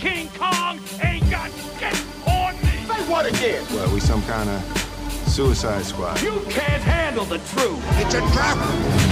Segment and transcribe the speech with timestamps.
[0.00, 1.92] King Kong ain't got shit
[2.26, 2.72] on me.
[2.88, 3.62] Say what again?
[3.64, 4.60] What, we some kind of
[5.28, 6.22] suicide squad?
[6.22, 7.84] You can't handle the truth.
[8.00, 8.56] It's a trap.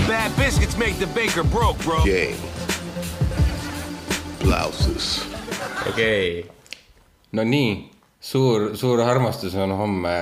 [0.09, 2.03] Bad biscuits make the baker broke, bro.
[2.05, 2.35] Gay.
[4.41, 5.27] Blouses.
[5.89, 6.51] okei okay.,
[7.33, 10.15] no nii, suur, suur armastus on homme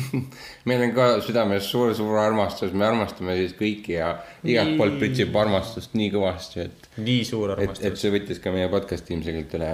[0.68, 4.14] meil on ka südames suur-suur armastus, me armastame siis kõiki ja
[4.44, 8.00] igalt poolt pritsib armastust nii kõvasti, et, nii suur et, et armastus.
[8.00, 9.70] see võttis ka meie podcast'i ilmselgelt üle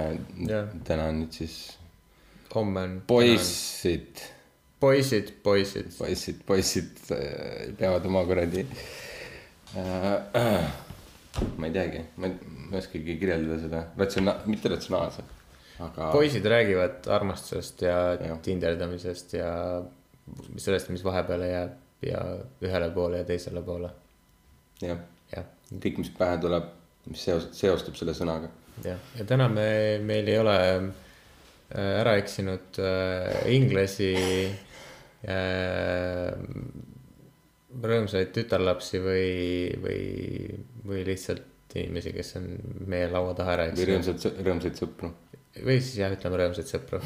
[0.87, 1.57] täna on nüüd siis
[2.53, 2.95] homme on.
[3.07, 4.23] poisid,
[4.81, 5.91] poisid, poisid.
[5.97, 8.65] poisid, poisid äh, peavad oma kuradi
[9.77, 10.71] äh,.
[11.31, 12.33] Ma ei teagi, ma ei
[12.75, 15.29] oskagi kirjeldada seda ratsiona-, mitte ratsionaalselt,
[15.79, 16.09] aga.
[16.11, 18.41] poisid räägivad armastusest ja Jah.
[18.43, 19.53] tinderdamisest ja
[20.57, 22.19] sellest, mis vahepeale jääb ja
[22.67, 23.93] ühele poole ja teisele poole.
[24.83, 24.99] jah
[25.35, 26.67] jah, kõik, mis pähe tuleb,
[27.09, 28.51] mis seos, seostub selle sõnaga.
[28.85, 34.11] jah, ja täna me, meil ei ole äh, ära eksinud äh, inglasi
[35.25, 36.33] äh,,
[37.81, 39.31] rõõmsaid tütarlapsi või,
[39.81, 40.03] või,
[40.85, 42.47] või lihtsalt inimesi, kes on
[42.91, 43.93] meie laua taha ära või eksinud.
[43.93, 45.11] rõõmsad, rõõmsaid sõpru.
[45.61, 46.99] või siis jah, ütleme rõõmsaid sõpru.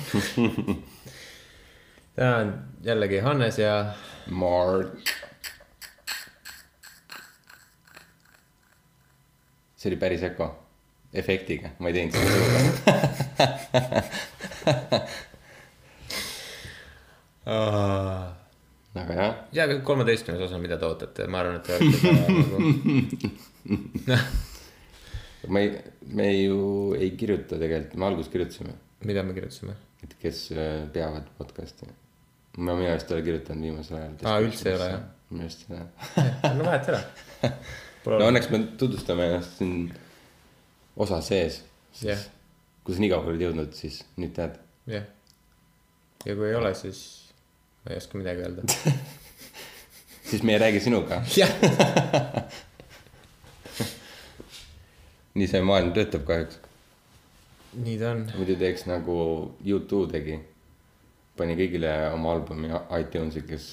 [2.17, 2.53] täna on
[2.85, 3.75] jällegi Hannes ja
[4.33, 5.13] Mark.
[9.85, 10.47] See oli päris Eko,
[11.13, 12.93] efektiga, ma ei teinud seda suuga.
[19.03, 22.55] aga jah, ja kolmeteistkümnes osa, mida te ootate, ma arvan, et te olete nagu,
[25.53, 25.69] ma ei,
[26.17, 26.59] me ju
[26.97, 28.73] ei kirjuta tegelikult, me alguses kirjutasime,
[29.05, 29.77] mida me kirjutasime.
[30.01, 31.85] et kes äh, peavad podcast'i.
[32.57, 34.13] ma minu arust ei ole kirjutanud viimasel ajal.
[34.25, 35.01] Aa, üldse ei ole, jah?
[35.29, 35.85] minu arust ei ole.
[36.57, 37.03] no vahet ei ole.
[38.05, 39.93] no õnneks me tutvustame ennast siin
[40.95, 41.63] osa sees.
[42.03, 42.19] Jah.
[42.83, 44.57] kui sa nii kaugele oled jõudnud, siis nüüd tead.
[44.91, 45.05] jah.
[46.25, 46.99] ja kui ei ole, siis
[47.83, 48.61] ma ei oska midagi öelda.
[50.29, 51.21] siis me ei räägi sinuga.
[51.39, 51.51] jah,
[55.35, 56.59] nii see maailm töötab kahjuks.
[57.75, 58.27] nii ta on.
[58.35, 59.15] muidu teeks nagu
[59.63, 60.39] U2 tegi.
[61.35, 62.69] Pani kõigile oma albumi
[62.99, 63.65] iTunesi, kes.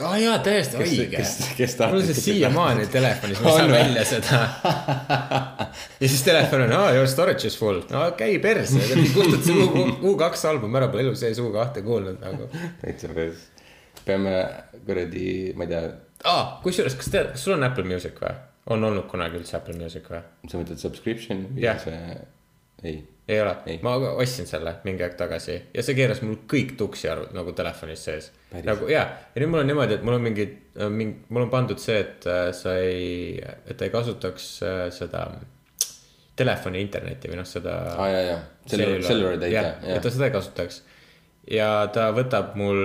[0.00, 1.76] aa oh, jaa, täiesti Kes- õige kes- kes.
[1.84, 3.76] mul on see siiamaani telefonis, ma saan või?
[3.78, 4.40] välja seda.
[6.00, 7.82] ja siis telefon on, aa, your storage is full.
[7.90, 8.80] no käi perse,
[9.14, 12.48] kustutad see U, U2 album ära, pole elu sees U2 kuulnud nagu.
[12.82, 13.46] täitsa päris.
[14.04, 14.34] peame
[14.86, 15.84] kuradi, ma ei tea,
[16.28, 18.34] aa, kusjuures, kas tead, kas sul on Apple Music või?
[18.74, 20.22] on olnud kunagi üldse Apple Music või?
[20.50, 21.78] sa mõtled subscription või Jah.
[21.84, 22.18] see,
[22.84, 22.98] ei.
[23.28, 27.32] ei ole ma ostsin selle mingi aeg tagasi ja see keeras mul kõik tuksi arvud
[27.36, 28.30] nagu telefonis sees.
[28.66, 30.46] Nagu ja, ja nüüd mul on niimoodi, et mul on mingi,
[30.92, 35.26] mingi, mul on pandud see, et äh, sa ei, et ta ei kasutaks äh, seda
[36.36, 37.78] telefoni internetti või noh, seda.
[37.94, 40.82] aa ja, ja, Cellular, Cellular data, et ta seda ei kasutaks.
[41.50, 42.80] ja ta võtab mul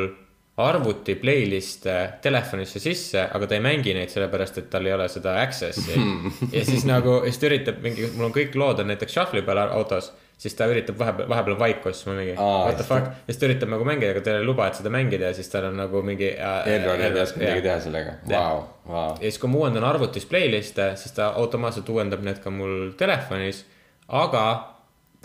[0.59, 5.37] arvuti playlist'e telefonisse sisse, aga ta ei mängi neid sellepärast, et tal ei ole seda
[5.43, 5.99] access'i.
[6.55, 9.61] ja siis nagu, siis ta üritab mingi, mul on kõik lood on näiteks shuffle'i peal
[9.67, 13.11] autos, siis ta üritab vahepeal, vahepeal on vaikus, ma mingi Aa, what the fuck.
[13.11, 15.51] ja siis ta üritab nagu mängida, aga tal ei luba, et seda mängida ja siis
[15.51, 16.31] tal on nagu mingi.
[16.73, 19.07] Error ei oska midagi teha sellega, vau, vau.
[19.19, 23.65] ja siis, kui ma uuendan arvutis playlist'e, siis ta automaatselt uuendab need ka mul telefonis.
[24.07, 24.45] aga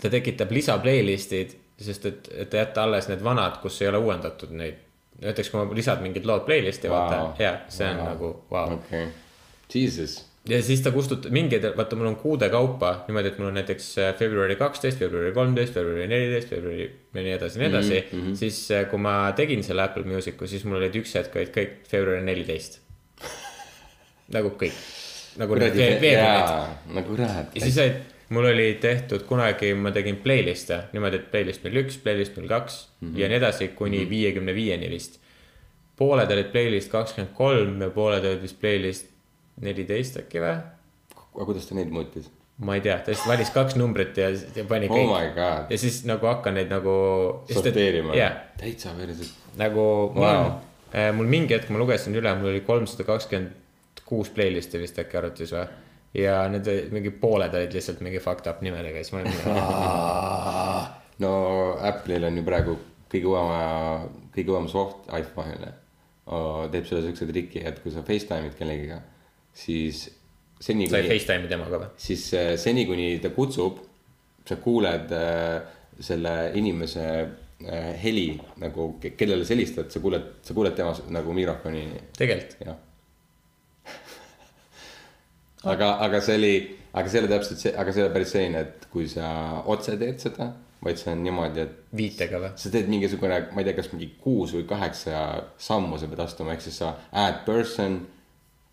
[0.01, 4.51] ta tekitab lisa playlist'id, sest et, et jätta alles need vanad, kus ei ole uuendatud
[4.55, 4.84] neid.
[5.21, 8.07] Näiteks kui ma lisad mingid lood playlist'i wow., vaata ja see on wow.
[8.11, 8.79] nagu vau wow..
[8.79, 9.07] okei,
[9.73, 10.17] Jesus,
[10.49, 13.87] ja siis ta kustutab mingeid, vaata, mul on kuude kaupa niimoodi, et mul on näiteks
[14.03, 18.19] äh, veebruari kaksteist, veebruari kolmteist, veebruari neliteist, veebruari ja nii edasi, nii edasi mm.
[18.21, 18.35] -hmm.
[18.41, 21.77] siis äh, kui ma tegin selle Apple Music'u, siis mul olid üks hetk olid kõik
[21.91, 22.79] veebruari neliteist.
[24.35, 24.83] nagu kõik,
[25.41, 26.91] nagu need veebruarid.
[26.93, 27.65] no kurat ja.
[27.65, 32.37] siis olid, mul oli tehtud kunagi, ma tegin playlist'e niimoodi, et playlist null üks, playlist
[32.39, 32.79] null kaks
[33.17, 35.19] ja nii edasi kuni viiekümne viieni vist.
[35.97, 39.11] pooled olid playlist kakskümmend kolm ja pooled olid vist playlist
[39.61, 40.55] neliteist äkki või?
[41.35, 42.29] aga kuidas ta neid muutis?
[42.57, 45.71] ma ei tea, ta lihtsalt valis kaks numbrit ja, ja pani Oh kõik my god,
[45.71, 46.93] ja siis nagu hakkan neid nagu.
[47.51, 49.31] sorteerima jah, täitsa päriselt.
[49.59, 49.85] nagu
[50.15, 50.45] mul Wow.
[50.45, 50.53] on
[50.95, 53.51] äh,, mul mingi hetk ma lugesin üle, mul oli kolmsada kakskümmend
[54.05, 55.65] kuus playlist'i vist äkki arvutis või.
[56.15, 59.55] Ja need mingi pooled olid lihtsalt mingi fucked up nimedega, siis ma olin mingi.
[61.23, 61.31] no
[61.91, 62.77] Apple'il on ju praegu
[63.11, 63.59] kõige uuema,
[64.35, 65.73] kõige uuem soft iPhone'ile
[66.73, 68.97] teeb selle siukse triki, et kui sa Facetime'id kellegiga,
[69.55, 70.07] siis
[70.59, 71.89] seni sai kuni, Facetime'i temaga või?
[72.01, 73.83] siis äh, seni, kuni ta kutsub,
[74.47, 75.59] sa kuuled äh,
[76.01, 78.31] selle inimese äh, heli
[78.61, 81.85] nagu, kellele sa helistad, sa kuuled, sa kuuled tema nagu mikrofoni,
[82.17, 82.81] tegelikult, jah.
[85.71, 86.53] aga, aga see oli,
[86.93, 89.27] aga see oli täpselt see, aga see oli päris selline, et kui sa
[89.71, 90.51] otse teed seda,
[90.85, 92.51] vaid see on niimoodi, et viitega või?
[92.61, 95.23] sa teed mingisugune, ma ei tea, kas mingi kuus või kaheksa
[95.67, 96.93] sammu sa pead astuma, ehk siis sa
[97.25, 98.01] add person,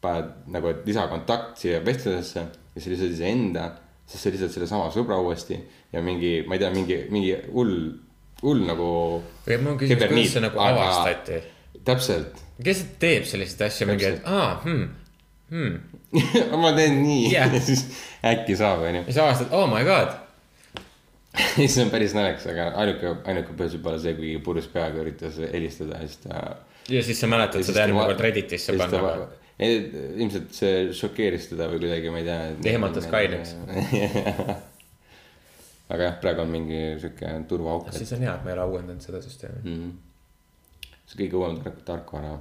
[0.02, 3.68] paned nagu, lisakontakt siia vestlusesse ja siis lisad iseenda,
[4.08, 5.58] siis sa lisad sellesama sõbra uuesti
[5.92, 7.76] ja mingi, ma ei tea, mingi, mingi hull,
[8.42, 8.88] hull nagu.
[9.48, 11.42] mul on küsimus, kuidas see nagu avastati?
[11.86, 14.90] täpselt, kes teeb selliseid asju, mingi, et aa, hmm,
[15.52, 15.78] hmm.
[16.64, 17.52] ma teen nii yeah.
[17.56, 17.86] ja siis
[18.32, 19.04] äkki saab, onju.
[19.04, 20.16] ja siis avastad, oh my god.
[21.58, 25.38] siis on päris naljakas, aga ainuke, ainuke põhjus võib olla see, kui purjus peaga üritas
[25.52, 26.42] helistada ja siis ta.
[26.92, 29.30] ja siis sa mäletad seda järgmine kord Redditisse panna
[29.62, 32.38] ilmselt see šokeeris teda või kuidagi, ma ei tea.
[32.72, 33.54] Ehmatas kaineks..
[35.92, 39.04] aga jah, praegu on mingi sihuke turvaauk, siis on hea, et ma ei ole uuendanud
[39.04, 39.60] seda süsteemi.
[39.62, 40.88] mm.
[41.04, 42.36] see kõige uuem tark- tarkvara,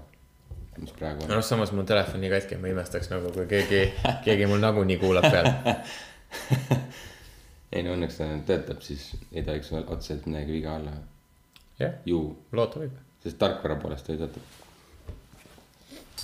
[0.77, 1.33] mis praegu on.
[1.33, 3.83] noh, samas mul telefon nii katki, ma imestaks nagu, kui keegi,
[4.25, 5.51] keegi mul nagunii kuulab peal.
[7.75, 10.95] ei no õnneks ta töötab, siis ei tohiks otseselt midagi viga olla
[11.81, 11.97] jah,
[12.55, 12.97] loota võib.
[13.23, 14.43] sest tarkvara poolest ta ei tööta.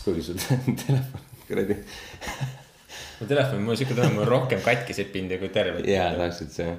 [0.03, 0.39] kuigi sul
[0.85, 1.77] telefon kuradi,
[3.19, 5.87] mu telefon, mul on siuke tunne, mul on rohkem katkiseid pindi kui terveid.
[5.91, 6.75] jaa, täpselt see.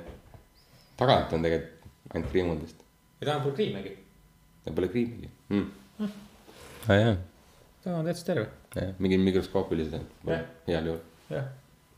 [1.00, 2.84] tagant on tegelikult ainult kriimudest,
[3.20, 3.96] ja ta on mul kriimegi.
[4.64, 5.66] ta pole kriimigi mm..
[6.88, 7.16] aa jaa,
[7.84, 8.46] ta on täitsa terve.
[8.98, 9.94] mingid mikroskoopilised
[10.26, 11.00] Jah., heal juhul.
[11.30, 11.44] jah,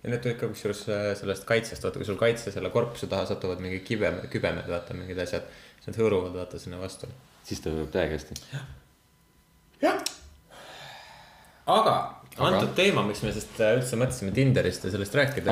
[0.02, 3.24] ja need tulid ka kusjuures äh, sellest kaitsest, vaata kui sul kaitse selle korpuse taha
[3.30, 5.44] satuvad mingi kibe, kübemed, vaata mingid asjad.
[5.78, 7.04] siis nad hõõruvad vaata sinna vastu.
[7.44, 8.32] siis ta tuleb täiega hästi.
[9.82, 9.96] jah.
[11.66, 11.94] aga
[12.38, 15.50] antud teema, miks me sellest äh, üldse mõtlesime Tinderist ja sellest rääkida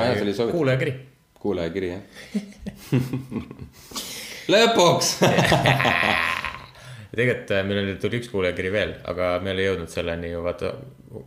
[0.51, 0.93] kuulajakiri.
[1.39, 2.03] kuulajakiri jah
[4.53, 5.07] lõpuks
[7.09, 10.43] ja tegelikult äh, meil oli, tuli üks kuulajakiri veel, aga me ei jõudnud selleni ju
[10.45, 10.73] vaata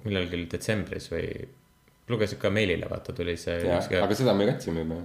[0.05, 1.27] millalgi detsembris või.
[2.13, 3.61] lugesid ka meilile, vaata tuli see.
[3.65, 5.01] jah, aga seda me katsime juba.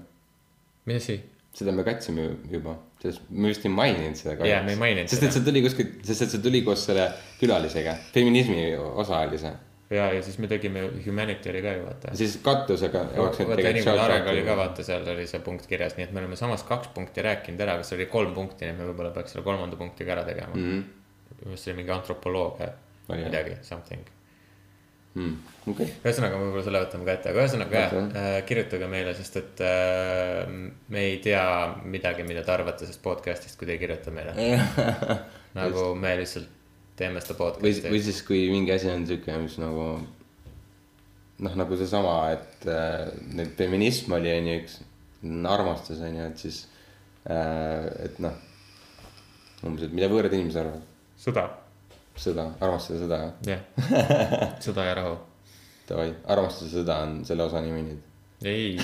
[0.89, 1.19] mis asi?
[1.57, 4.45] seda me katsime ju- juba, sest me vist ei maininud seda.
[4.45, 5.31] Jaa, me ei maininud sest seda.
[5.31, 7.07] et see tuli kuskilt, sest et see tuli koos selle
[7.39, 9.53] külalisega, feminismi osa oli see.
[9.89, 12.15] ja, ja siis me tegime Humanity oli ka ju vaata.
[12.17, 13.05] siis kattusega.
[13.17, 16.39] vaata inimene areng oli ka vaata, seal oli see punkt kirjas, nii et me oleme
[16.39, 19.45] samas kaks punkti rääkinud ära, kas oli kolm punkti, nii et me võib-olla peaks selle
[19.47, 20.67] kolmanda punkti ka ära tegema mm.
[20.67, 21.39] -hmm.
[21.39, 23.23] minu arust see oli mingi antropoloogia jah?
[23.23, 24.11] midagi, something.
[25.71, 28.25] okei, ühesõnaga, võib-olla selle võtame ka ette, aga ühesõnaga jah Võtame.
[28.25, 30.51] äh,, kirjutage meile, sest et äh,
[30.89, 31.47] me ei tea
[31.85, 34.35] midagi, mida te arvate sellest podcast'ist, kui te ei kirjuta meile.
[35.57, 36.56] nagu me lihtsalt
[36.97, 38.01] teeme seda podcast'i või.
[38.03, 39.85] siis, kui mingi asi on siuke, mis nagu
[41.45, 43.07] noh, nagu seesama, et äh,
[43.37, 44.79] nüüd feminism oli, on ju, üks
[45.49, 46.57] armastus on ju, et siis
[47.29, 48.35] äh,, et noh,
[49.65, 50.85] umbes, et mida võõrad inimesed arvavad,
[51.21, 51.47] sõda,
[52.17, 53.17] sõda, armastus ja sõda,
[53.47, 53.61] jah,
[54.67, 55.17] sõda ja rahu.
[55.89, 58.01] davai, armastus ja sõda on selle osa nimi nüüd.
[58.45, 58.77] ei.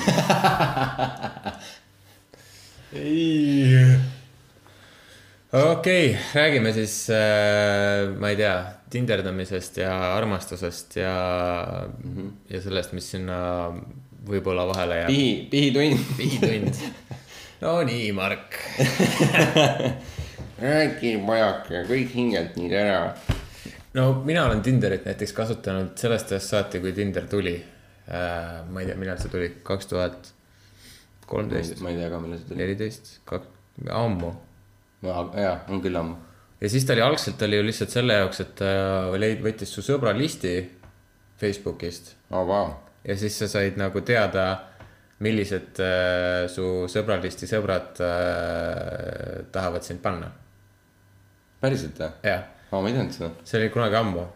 [3.04, 4.22] ei.
[5.53, 8.53] Okei okay,, räägime siis äh,, ma ei tea,
[8.89, 11.13] tinderdamisest ja armastusest ja
[12.03, 12.29] mm, -hmm.
[12.50, 13.38] ja sellest, mis sinna
[14.25, 15.07] võib-olla vahele jääb.
[15.07, 16.00] pihi, pihitund.
[16.17, 16.73] pihitund.
[17.61, 18.57] no nii, Mark.
[20.69, 23.11] räägi vajake, kõik hingelt nii terav.
[23.94, 27.53] no mina olen Tinderit näiteks kasutanud sellest ajast saati, kui Tinder tuli
[28.09, 28.65] äh,.
[28.69, 30.33] ma ei tea, millal see tuli, kaks tuhat
[31.25, 32.63] kolmteist, ma ei tea ka, millal see tuli.
[32.63, 33.13] neliteist,
[33.91, 34.33] ammu
[35.03, 36.16] jaa, on küll ammu.
[36.61, 38.69] ja siis ta oli algselt oli ju lihtsalt selle jaoks, et ta
[39.19, 40.54] leid-, võttis su sõbralisti
[41.39, 42.69] Facebookist aa, vau.
[43.07, 44.45] ja siis sa said nagu teada,
[45.23, 50.31] millised äh, su sõbralisti sõbrad äh, tahavad sind panna.
[51.61, 52.13] päriselt või?
[52.28, 53.33] jah, ma ei teadnud seda.
[53.44, 54.30] see oli kunagi ammu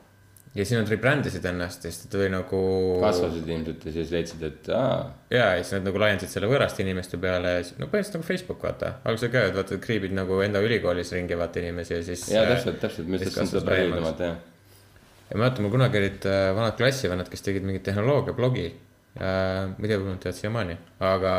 [0.58, 2.60] ja siis nad rebrand isid ennast ja siis ta tuli nagu.
[3.02, 4.96] kasvasid ilmselt ja siis leidsid, et aa,
[5.30, 8.66] ja, ja siis nad nagu laiendasid selle võõraste inimeste peale ja no põhimõtteliselt nagu Facebook
[8.66, 12.26] vaata, alguses ka, et vaata kriibid nagu enda ülikoolis ringi vaata inimesi ja siis.
[12.34, 14.90] jaa, täpselt, täpselt, siis just tahtsin seda tõmmata, jah.
[15.30, 19.22] ja mäletan, mul kunagi olid äh, vanad klassivennad, kes tegid mingit tehnoloogiablogi äh,.
[19.22, 20.82] ma ei tea, võib-olla nad teevad siiamaani,
[21.14, 21.36] aga.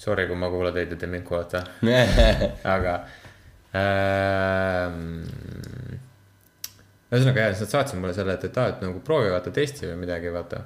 [0.00, 1.60] Sorry, kui ma kuulan teid ja te mind kuulate,
[2.74, 3.02] aga
[3.76, 6.08] ähm,.
[7.10, 9.88] Ühesõnaga jah, siis nad saatsid mulle selle, et, et aa, et nagu proovi vaata testi
[9.88, 10.62] või midagi, vaata.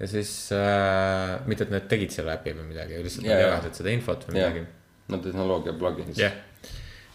[0.00, 3.80] ja siis äh,, mitte, et nad tegid selle äpi või midagi, lihtsalt Jaa, nad jagasid
[3.82, 4.66] seda infot või midagi,
[5.12, 6.18] no tehnoloogia blogis.
[6.18, 6.36] jah.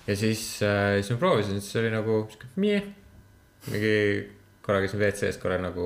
[0.08, 2.92] ja siis äh,, siis ma proovisin, siis oli nagu siuke meh,
[3.70, 3.96] mingi
[4.70, 5.86] korra käisin WC-s korra nagu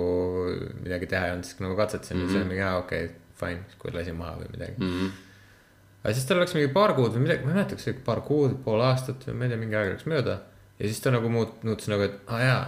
[0.83, 2.31] midagi teha ei olnud, siis nagu katsetasin mm, -hmm.
[2.31, 4.87] siis oli mingi aa okei okay,, fine, kui lasin maha või midagi mm.
[4.87, 5.05] Mhm.
[5.05, 6.01] -hmm.
[6.03, 8.03] aga siis tal läks mingi paar kuud või midagi, ma ei mäleta, kas see oli
[8.09, 10.39] paar kuud, pool aastat või ma ei tea, mingi aeg läks mööda.
[10.79, 12.63] Ja siis ta nagu muut-, muutus nagu, et aa ah, jaa,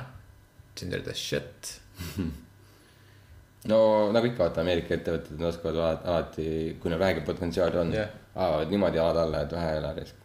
[0.75, 1.71] Tinder the shit.
[3.71, 3.79] no
[4.13, 8.05] nagu ikka, vaata Ameerika ettevõtted, oskavad alati, kui neil vähegi potentsiaali on Jah.
[8.05, 10.21] yeah., ajavad niimoodi jalad alla, et vähe ei ole risk.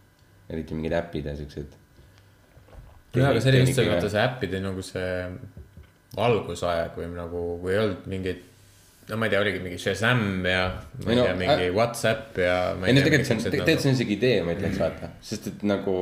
[0.51, 1.77] eriti mingid äpid ja siuksed.
[3.15, 5.13] jaa, aga see oli just see, vaata see äppide nagu see
[6.17, 8.43] valgusaeg või nagu, kui ei olnud mingeid.
[9.11, 10.65] no ma ei tea, oligi mingi Shazam ja
[11.05, 12.59] ma Ei no, tea, mingi ä- Whatsapp ja.
[12.83, 13.83] ei no tegelikult see on, tegelikult nagu...
[13.85, 15.97] see on isegi idee, ma ütleks, vaata, sest et nagu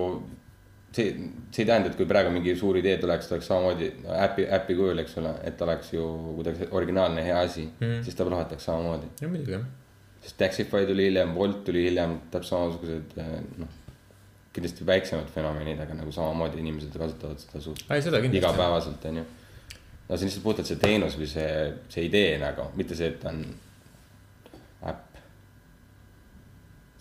[0.98, 3.88] see, see ei tähenda, et kui praegu mingi suur idee tuleks, ta oleks samamoodi
[4.24, 6.04] äpi, äpi kujul, eks ole, et oleks ju
[6.36, 9.10] kuidagi originaalne hea asi mm., siis ta plahvataks samamoodi.
[9.22, 9.66] no muidugi jah.
[10.22, 13.18] sest Taxify tuli hiljem, Bolt tuli hiljem, täpselt samasugused
[13.62, 13.74] noh,
[14.56, 17.84] kindlasti väiksemad fenomenid, aga nagu samamoodi inimesed kasutavad seda suht
[18.40, 19.26] igapäevaselt, onju.
[20.08, 21.52] no see on lihtsalt puhtalt see teenus või see,
[21.92, 23.44] see idee nagu, mitte see, et ta on
[24.94, 25.22] äpp.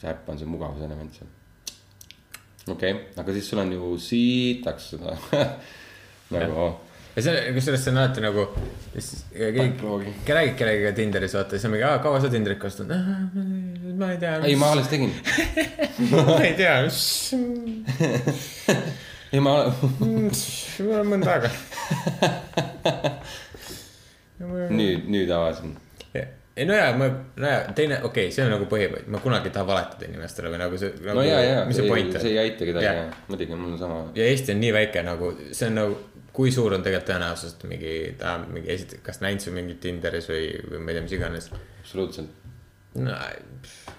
[0.01, 1.36] see äpp on see mugavuselement seal.
[2.73, 5.15] Okei okay,, aga siis sul on ju siitaks seda
[6.35, 6.67] nagu
[7.17, 8.43] ja see, kusjuures see on alati nagu,
[9.33, 12.93] keegi räägid kellegagi Tinderis, vaata, siis on mingi, aa, kaua sa Tinderit kasutad?
[13.97, 14.35] ma ei tea.
[14.45, 15.15] ei, ma alles tegin.
[16.13, 16.75] ma ei tea,
[19.31, 19.55] ei, ma,
[21.01, 21.49] on mõnda aega.
[24.69, 25.73] nüüd, nüüd avasin.
[26.57, 29.55] Ei no jaa, ma, nojah, teine, okei okay,, see on nagu põhipõhi, ma kunagi ei
[29.55, 32.87] taha valetada inimestele või nagu see nagu, no ja, ja, mis see ei aita kedagi
[32.87, 33.99] Jah., muidugi mul on sama.
[34.17, 35.99] ja Eesti on nii väike nagu, see on nagu,
[36.37, 40.29] kui suur on tegelikult tõenäosus, et mingi, ta mingi esiteks, kas näinud su mingit Tinderis
[40.31, 41.51] või, või ma ei tea, mis iganes.
[41.83, 42.49] absoluutselt.
[42.97, 43.19] no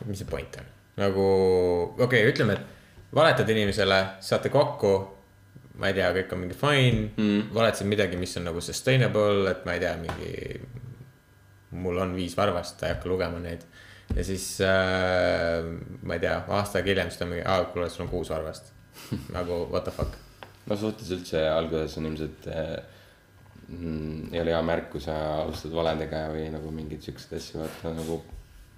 [0.09, 0.75] mis see point on,
[1.05, 1.29] nagu
[1.95, 4.97] okei okay,, ütleme, et valetad inimesele, saate kokku.
[5.79, 9.61] ma ei tea, kõik on mingi fine mm., valetasid midagi, mis on nagu sustainable, et
[9.63, 10.33] ma ei tea, mingi.
[11.71, 13.65] Mul on viis varvast, ei hakka lugema neid.
[14.17, 15.67] ja siis äh,
[16.03, 18.31] ma ei tea, aasta aega hiljem siis ta on mingi, aa kuule, sul on kuus
[18.33, 18.73] varvast.
[19.37, 20.17] nagu what the fuck.
[20.67, 22.73] no suhtes üldse alguses on ilmselt äh,
[23.69, 27.95] mm, ei ole hea märk, kui sa alustad valedega või nagu mingeid siukseid asju, vaata
[27.97, 28.23] nagu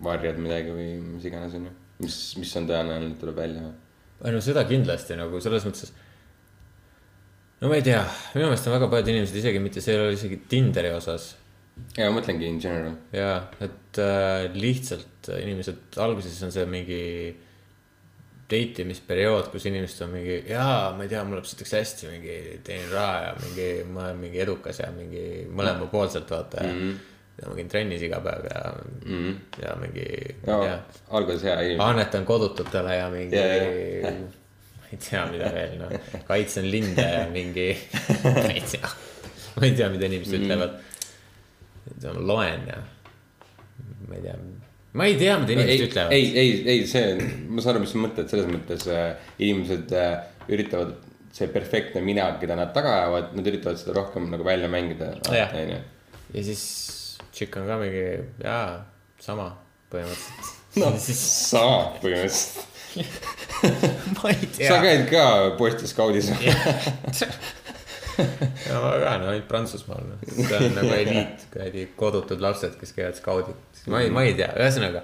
[0.03, 1.73] varjad midagi või mis iganes onju.
[2.03, 3.67] mis, mis on tõenäoline, tuleb välja.
[4.25, 5.93] ei no seda kindlasti nagu selles mõttes.
[7.61, 8.03] no ma ei tea,
[8.35, 11.37] minu meelest on väga paljud inimesed isegi mitte, see ei ole isegi Tinderi osas
[11.97, 12.97] ja ma mõtlengi in general.
[13.15, 17.05] jaa, et äh, lihtsalt inimesed, alguses on see mingi
[18.50, 22.37] date imisperiood, kus inimesed on mingi, jaa, ma ei tea, mul läheb sitaks hästi, mingi
[22.67, 25.25] teenin raha ja mingi, ma olen mingi edukas ja mingi
[25.55, 26.81] mõlemapoolselt vaata ja mm.
[26.81, 27.15] -hmm.
[27.39, 29.62] ja ma käin trennis iga päev ja mm, -hmm.
[29.65, 30.09] ja mingi,
[30.47, 30.59] no
[31.19, 31.85] alguses hea inimene.
[31.85, 34.12] annetan kodututele ja mingi yeah, jaa.
[34.81, 37.71] ma ei tea, mida veel, noh, kaitsen linde ja mingi
[38.35, 38.95] ma ei tea,
[39.57, 40.45] ma ei tea, mida inimesed mm.
[40.45, 40.79] ütlevad.
[42.09, 42.80] Loen ja
[44.09, 44.37] ma ei tea,
[44.92, 46.14] ma ei tea, mida inimesed ei, ütlevad.
[46.16, 50.14] ei, ei, ei, see, ma saan aru, mis sa mõtled, selles mõttes äh, inimesed äh,
[50.50, 50.97] üritavad
[51.35, 56.47] see perfektne mina, keda nad taga ajavad, nad üritavad seda rohkem nagu välja mängida, ja
[56.47, 56.64] siis
[57.30, 58.02] tšikk on ka mingi,
[58.42, 58.80] jaa,
[59.23, 59.52] sama
[59.92, 60.50] põhimõtteliselt.
[60.83, 62.66] noh, siis sama põhimõtteliselt.
[64.19, 64.78] ma ei sa tea.
[64.83, 66.33] käid ka Posti skaudis
[68.69, 72.95] ja ma ka, no ainult Prantsusmaal, noh, see on nagu eliit, kuradi kodutud lapsed, kes
[72.97, 73.59] käivad skaudid.
[73.91, 75.00] ma ei, ma ei tea, ühesõnaga.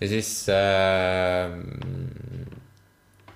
[0.00, 1.46] ja siis äh,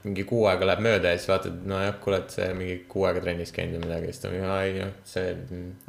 [0.05, 3.21] mingi kuu aega läheb mööda ja siis vaatad, nojah, kuule, et see mingi kuu aega
[3.25, 5.29] trennis käinud või midagi, siis ta mingi, ai noh, see.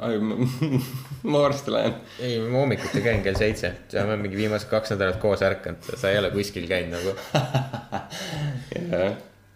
[0.06, 0.32] ai, ma,
[1.44, 1.94] varsti lähen.
[2.24, 6.04] ei, ma hommikuti käin kell seitse, me oleme mingi viimased kaks nädalat koos ärkanud, sa
[6.12, 7.10] ei ole kuskil käinud nagu.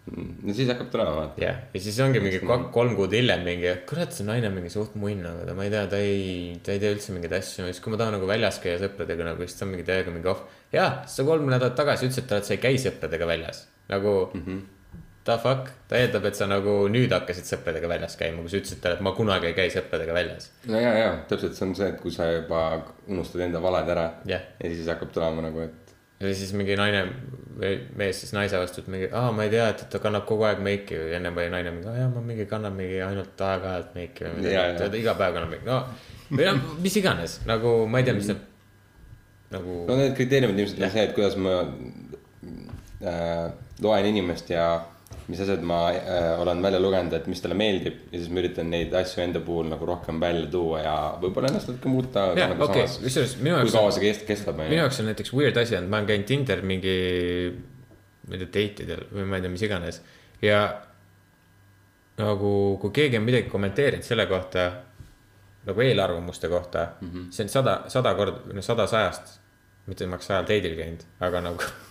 [0.09, 1.41] no siis hakkab tulema, vaata.
[1.43, 2.39] jah, ja siis ongi mingi
[2.73, 5.73] kolm kuud hiljem mingi, kurat, see naine on mingi suht munn, aga ta, ma ei
[5.73, 6.25] tea, ta ei,
[6.65, 9.45] ta ei tee üldse mingeid asju, siis kui ma tahan nagu väljas käia sõpradega nagu,
[9.45, 10.45] siis ta on mingi täiega mingi off.
[10.73, 14.45] jah, sa kolm nädalat tagasi ütlesid talle, et sa ei käi sõpradega väljas, nagu mm.
[14.45, 14.69] -hmm.
[15.21, 18.79] The fuck, ta eeldab, et sa nagu nüüd hakkasid sõpradega väljas käima, kui sa ütlesid
[18.81, 20.49] talle, et ma kunagi ei käi sõpradega väljas.
[20.65, 22.61] no ja, ja täpselt see on see, et kui sa juba
[23.05, 24.41] unustad enda valed ära Jah.
[24.57, 25.80] ja siis hakkab tulema nagu, et
[26.21, 27.05] ja siis mingi naine
[27.61, 30.47] või mees siis naise vastu, et mingi, aa, ma ei tea, et ta kannab kogu
[30.47, 30.97] aeg meiki.
[30.97, 34.37] Või ennem oli naine mingi, aa jaa, ma mingi kannan mingi ainult aeg-ajalt meiki või
[34.39, 35.81] midagi, ta iga päev kannab meiki, no.
[36.31, 37.41] või noh, mis iganes.
[37.49, 38.47] Nagu ma ei tea, mis need
[39.51, 41.57] nagu no need kriteeriumid ilmselt on see, et kuidas ma
[43.03, 43.47] äh,
[43.83, 44.67] loen inimest ja
[45.31, 48.69] mis asjad ma äh, olen välja lugenud, et mis talle meeldib ja siis ma üritan
[48.73, 52.25] neid asju enda puhul nagu rohkem välja tuua ja võib-olla ennast natuke muuta.
[52.37, 55.59] jah, okei, kusjuures minu kui jaoks kaua see kest-, kestab, minu jaoks on näiteks weird
[55.61, 56.95] asi on, ma olen käinud Tinder mingi,
[58.27, 60.01] ma ei tea, date idel või ma ei tea, mis iganes
[60.41, 60.63] ja
[62.21, 64.65] nagu, kui keegi on midagi kommenteerinud selle kohta,
[65.67, 67.11] nagu eelarvamuste kohta mm.
[67.11, 67.29] -hmm.
[67.31, 69.39] see on sada, sada korda, no sada sajast,
[69.85, 71.63] mitte ma oleks sajal date'il käinud, aga nagu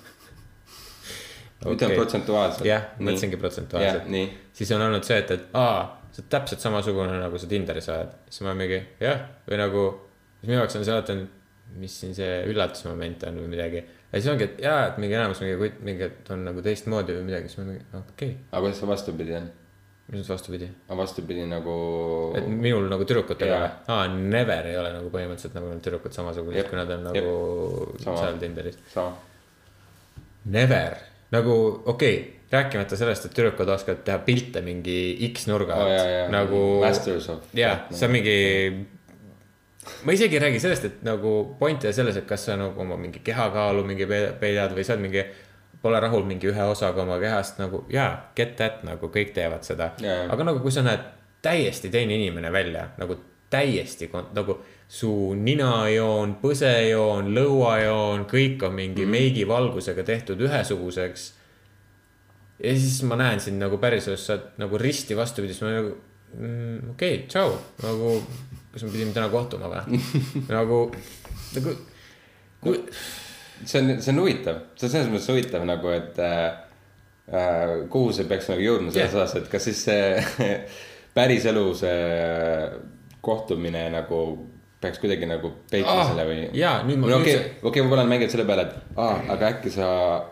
[1.69, 2.67] ütleme protsentuaalselt.
[2.69, 4.09] jah, mõtlesingi protsentuaalselt
[4.57, 8.17] siis on olnud see, et, et aa, sa oled täpselt samasugune nagu sa Tinderis oled.
[8.31, 9.85] siis ma mingi jah, või nagu
[10.41, 11.23] siis minu jaoks on see alati on,
[11.81, 13.85] mis siin see üllatusmoment on või midagi.
[13.85, 17.29] ja siis ongi, et jaa, et mingi enamus mingi, mingi, et on nagu teistmoodi või
[17.31, 19.51] midagi, siis ma mingi, okei okay., aga kuidas see vastupidi on?
[20.11, 20.67] mis mõttes vastupidi.
[20.89, 21.75] aga vastupidi nagu.
[22.39, 23.71] et minul nagu tüdrukutega või?
[23.95, 27.29] aa, never ei ole nagu põhimõtteliselt nagu need tüdrukud samasugused Jep, kui nad on jep.
[27.29, 28.17] nagu Sama.
[28.25, 28.81] seal Tinderis.
[30.51, 30.97] Never,
[31.31, 34.97] nagu okei okay,, rääkimata sellest, et tüdrukud oskavad teha pilte mingi
[35.33, 36.29] X nurga Oh, alt jaa, jaa.
[36.35, 36.63] nagu.
[36.83, 38.37] Masters of- jaa, see on mingi.
[40.05, 42.81] ma isegi ei räägi sellest, et nagu point ei ole selles, et kas sa nagu
[42.81, 45.25] oma mingi kehakaalu mingi pe- peidad või sa oled mingi.
[45.81, 49.95] Pole rahul mingi ühe osaga oma kehast nagu jaa, get that nagu kõik teevad seda
[50.03, 50.27] Jaa.
[50.29, 51.01] aga nagu, kui sa näed
[51.41, 53.17] täiesti teine inimene välja nagu
[53.51, 54.59] täiesti nagu
[54.91, 59.15] su ninajoon, põsejoon, lõuajoon, kõik on mingi mm.
[59.15, 61.27] meigivalgusega tehtud ühesuguseks.
[62.59, 65.95] ja siis ma näen sind nagu päriselus, sa oled nagu risti vastupidi, siis ma nagu
[65.95, 67.55] mm, okei okay,, tšau,
[67.87, 68.17] nagu
[68.73, 70.03] kas me pidime täna kohtuma või
[70.59, 70.83] nagu,
[71.55, 71.79] nagu
[72.67, 72.83] kui,
[73.63, 76.47] see on, see on huvitav, see on selles mõttes huvitav nagu, et äh,
[77.31, 79.23] äh, kuhu see peaks nagu jõudma selles Jah.
[79.23, 80.55] osas, et kas siis see
[81.19, 82.01] päriselu see
[83.23, 84.25] kohtumine nagu
[84.81, 86.39] peaks kuidagi nagu peitma Ah, selle või?
[86.57, 89.89] jaa, nüüd ma- okei okei, võib-olla on mänginud selle peale, et aa, aga äkki sa,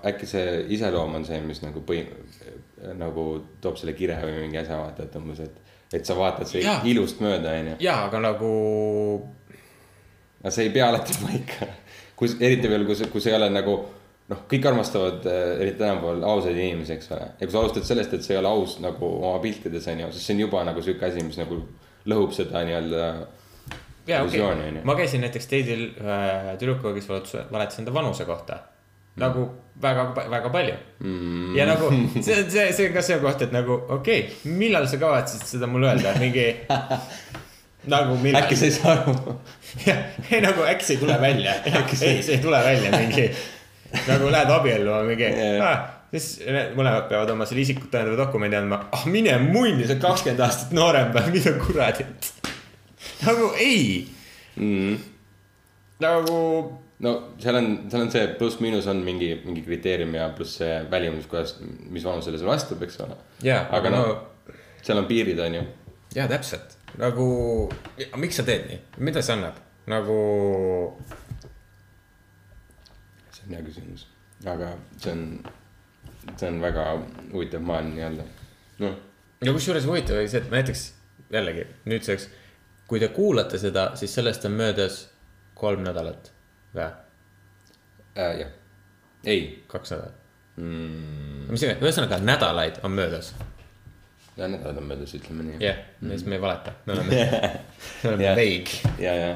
[0.08, 2.06] äkki see iseloom on see, mis nagu põhi,
[2.96, 3.24] nagu
[3.60, 5.58] toob selle kire või mingi asja vaata, et umbes, et,
[5.98, 6.80] et sa vaatad see Jaa.
[6.88, 7.76] ilust mööda, onju.
[7.84, 8.50] jaa, aga nagu
[10.40, 11.68] aga see ei pea alati paika.
[12.18, 13.74] kui, eriti veel, kui see ei ole nagu
[14.28, 17.28] noh, kõik armastavad äh, eriti tänapäeval ausaid inimesi, eks ole.
[17.40, 20.10] ja kui sa alustad sellest, et see ei ole aus nagu oma piltides on ju,
[20.16, 21.60] siis see on juba nagu sihuke asi, mis nagu
[22.08, 23.04] lõhub seda nii-öelda
[24.08, 24.82] jaa, okei okay.
[24.84, 28.62] ma käisin näiteks teidil ühe tüdrukuga, kes valetas, valetas enda vanuse kohta.
[29.18, 29.48] nagu
[29.82, 31.56] väga, väga palju mm..
[31.56, 35.00] ja nagu see, see, see on ka see koht, et nagu okei okay,, millal sa
[35.00, 36.46] kavatsesid seda mulle öelda, mingi.
[37.94, 38.42] nagu millal.
[38.42, 39.36] äkki sa ei saa aru.
[39.86, 43.28] jah, ei nagu äkki see ei tule välja, ei, see ei tule välja mingi.
[44.08, 45.70] nagu lähed abielluma mingi Jaa.
[45.70, 46.30] ah,, siis
[46.76, 48.82] mõlemad peavad oma selle isikut tõendava dokumendi andma.
[48.92, 52.32] ah mine munni, sa oled kakskümmend aastat noorem mida kuradit.
[53.26, 54.06] Nagu ei
[54.58, 54.96] Mm.
[56.02, 56.38] nagu
[56.98, 61.28] no seal on, seal on see pluss-miinus on mingi, mingi kriteerium ja pluss see välimus,
[61.30, 63.14] kuidas, mis vanusele see vastab, eks ole.
[63.70, 64.00] aga no
[64.82, 65.62] seal on piirid, on ju.
[66.16, 67.28] jaa, täpselt nagu,
[68.18, 70.18] miks sa teed nii, mida see annab, nagu
[73.30, 74.06] see on hea küsimus,
[74.46, 75.22] aga see on,
[76.34, 76.88] see on väga
[77.32, 78.26] huvitav maailm nii-öelda.
[78.82, 78.98] noh,
[79.44, 80.84] ja kusjuures huvitav oli see, et näiteks
[81.30, 82.28] jällegi nüüdseks,
[82.88, 85.02] kui te kuulate seda, siis sellest on möödas
[85.58, 86.30] kolm nädalat
[86.74, 88.54] või äh, jah,
[89.28, 90.24] ei kaks nädalat
[90.56, 91.44] mm,.
[91.52, 93.32] mis iganes, ühesõnaga nädalaid on möödas.
[94.36, 95.60] ja nädalad on möödas, ütleme nii.
[95.64, 97.22] jah, siis me ei valeta, me oleme,
[98.02, 98.72] me oleme veig.
[99.02, 99.30] ja, ja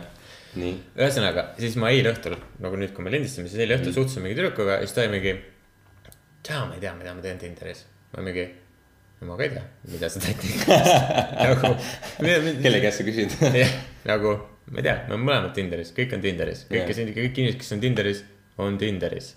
[0.58, 0.74] nii.
[0.98, 4.40] ühesõnaga, siis ma eile õhtul, nagu nüüd, kui me lindistame, siis eile õhtul suhtlesin mingi
[4.40, 5.36] tüdrukuga ja siis ta oli mingi.
[6.42, 7.84] tea, ma ei tea, mida ma teen Tinderis.
[8.16, 8.48] ma mingi,
[9.26, 10.42] ma ka ei tea, mida sa teed
[11.46, 11.74] nagu.
[12.62, 13.36] kelle käest sa küsid?
[13.62, 13.72] jah,
[14.08, 14.36] nagu
[14.70, 17.74] ma ei tea, me oleme mõlemad Tinderis, kõik on Tinderis, kõik, kes, kõik inimesed, kes
[17.76, 18.22] on Tinderis,
[18.62, 19.32] on Tinderis.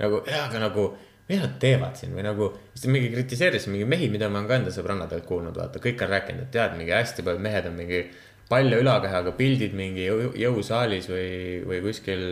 [0.00, 0.88] nagu jaa, aga nagu,
[1.30, 4.58] mida nad teevad siin või nagu, siis mingi kritiseeris mingi mehi, mida ma olen ka
[4.60, 8.02] enda sõbrannadelt kuulnud, vaata, kõik on rääkinud, et tead, mingi hästi paljud mehed on mingi
[8.50, 11.30] palja ülakehaga pildid mingi jõu, jõusaalis või,
[11.70, 12.24] või kuskil.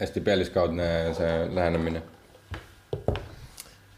[0.00, 2.02] hästi pealiskaudne see lähenemine.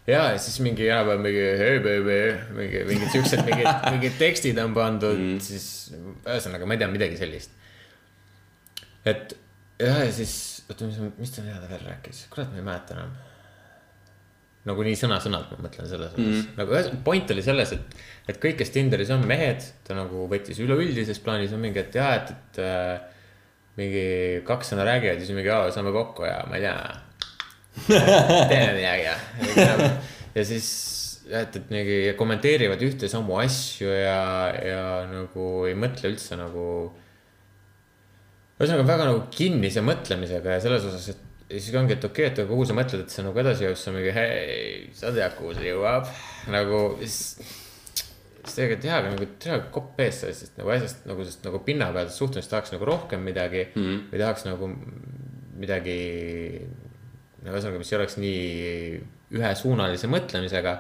[0.08, 2.18] ja, ja siis mingi enam-vähem mingi hey baby,
[2.56, 5.68] mingi mingid siuksed mingid, mingid tekstid on pandud mm., siis
[6.24, 7.54] ühesõnaga, ma ei tea midagi sellist.
[9.08, 9.34] et
[9.78, 10.34] jah, ja siis,
[10.68, 13.12] oota, mis, mis ta mida ta veel rääkis, kurat, ma ei mäleta enam.
[14.68, 18.40] nagu nii sõna-sõnalt ma mõtlen selles osas mm., nagu ühes- point oli selles, et, et
[18.42, 22.32] kõik, kes Tinderis on mehed, ta nagu võttis üleüldises plaanis on mingi, et jah, et,
[22.34, 23.20] et äh,
[23.78, 24.08] mingi
[24.48, 26.78] kaks sõna räägivad ja siis mingi, saame kokku ja ma ei tea
[27.88, 29.16] teeme midagi ja,
[30.34, 30.68] ja siis
[31.28, 34.22] et, et mingi kommenteerivad ühte samu asju ja,
[34.64, 36.64] ja nagu ei mõtle üldse nagu.
[38.58, 42.44] ühesõnaga väga nagu kinnise mõtlemisega ja selles osas, et ja siis ongi, et okei okay,,
[42.44, 45.36] et kuhu sa mõtled, et see nagu edasi jõuab, siis on mingi hei, sa tead,
[45.38, 46.10] kuhu see jõuab.
[46.52, 47.20] nagu siis,
[48.42, 52.20] siis tegelikult jah, aga nagu tea kopp ees sellest, nagu asjast nagu, sest nagu pinnapealsest
[52.20, 54.04] suhtumist tahaks nagu rohkem midagi mm -hmm.
[54.12, 54.70] või tahaks nagu
[55.58, 55.98] midagi
[57.46, 58.38] ühesõnaga, mis ei oleks nii
[59.38, 60.76] ühesuunalise mõtlemisega.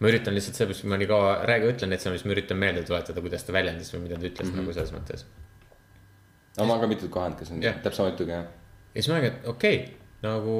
[0.00, 2.84] ma üritan lihtsalt sellepärast, ma nii kaua räägi, ütlen neid sõnu, siis ma üritan meelde
[2.88, 4.62] tuletada, kuidas ta väljendis või mida ta ütles mm -hmm.
[4.62, 5.24] nagu selles mõttes.
[6.56, 7.74] no ma olen ka mitut kohanud, kes on Jah.
[7.74, 8.46] täpselt sama jutuga jah.
[8.94, 10.56] ja siis ma olengi, et okei okay,, nagu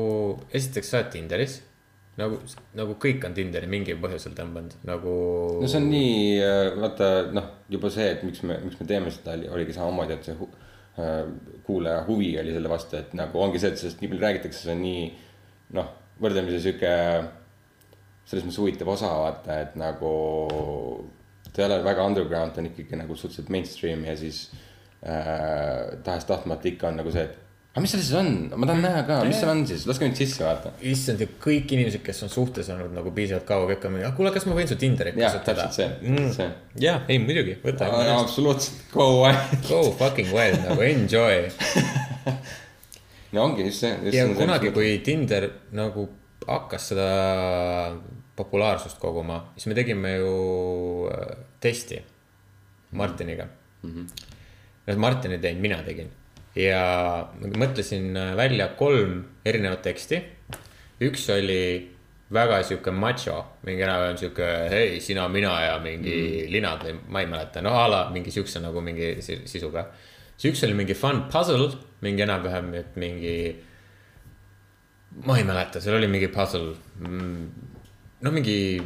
[0.53, 1.63] esiteks sa oled Tinderis.
[2.17, 2.41] nagu,
[2.75, 5.15] nagu kõik on Tinderi mingil põhjusel tõmmanud, nagu.
[5.61, 6.41] no see on nii,
[6.81, 10.37] vaata noh, juba see, et miks me, miks me teeme seda, oligi samamoodi, et see
[10.37, 10.70] äh,
[11.67, 14.75] kuulaja huvi oli selle vastu, et nagu ongi see, et sellest nii palju räägitakse, see
[14.75, 15.05] on nii
[15.79, 16.95] noh, võrdlemisi sihuke
[18.31, 20.11] selles mõttes huvitav osa vaata, et nagu
[21.51, 24.45] ta ei ole väga underground, ta on ikkagi nagu suhteliselt mainstream ja siis
[25.03, 29.03] äh, tahes-tahtmata ikka on nagu see, et aga mis seal siis on, ma tahan näha
[29.07, 30.73] ka, mis seal on siis, laske mind sisse vaata.
[30.91, 34.33] issand ja kõik inimesed, kes on suhtes olnud nagu piisavalt kaua, kõik on ah kuule,
[34.35, 35.87] kas ma võin su Tinderit kasutada see.
[36.83, 37.87] jaa, ei muidugi, võta.
[38.17, 39.63] absoluutselt, go ahead.
[39.69, 41.47] Go fucking well nagu enjoy.
[43.37, 43.95] no ongi just see.
[44.19, 45.47] ja kunagi, kui Tinder
[45.79, 46.09] nagu
[46.51, 47.09] hakkas seda
[48.41, 50.37] populaarsust koguma, siis me tegime ju
[51.13, 52.03] äh, testi
[52.99, 53.47] Martiniga
[53.83, 53.91] mm.
[53.95, 54.97] -hmm.
[54.99, 56.11] Martin ei teinud, mina tegin
[56.59, 56.83] ja
[57.41, 60.23] mõtlesin äh, välja kolm erinevat teksti.
[61.01, 61.63] üks oli
[62.31, 63.37] väga sihuke macho,
[63.67, 66.53] mingi enam-vähem sihuke hei, sina, mina ja mingi mm.
[66.53, 69.89] linad või ma ei mäleta, noh a la mingi siukse nagu mingi si- sisuga.
[70.37, 71.71] siis üks oli mingi fun puzzle,
[72.07, 73.35] mingi enam-vähem, et mingi
[75.27, 76.75] ma ei mäleta, seal oli mingi puzzle.
[78.21, 78.81] no mingi,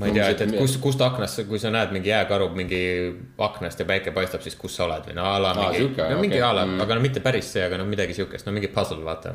[0.00, 2.80] ma ei tea, et, et kust, kust aknast, kui sa näed mingi jääkaru mingi
[3.46, 6.36] aknast ja päike paistab, siis kus sa oled või no a la mingi, no mingi
[6.36, 6.48] okei.
[6.48, 6.80] a la Mm.
[6.82, 9.34] aga no mitte päris see, aga no midagi siukest, no mingi puzzle, vaata.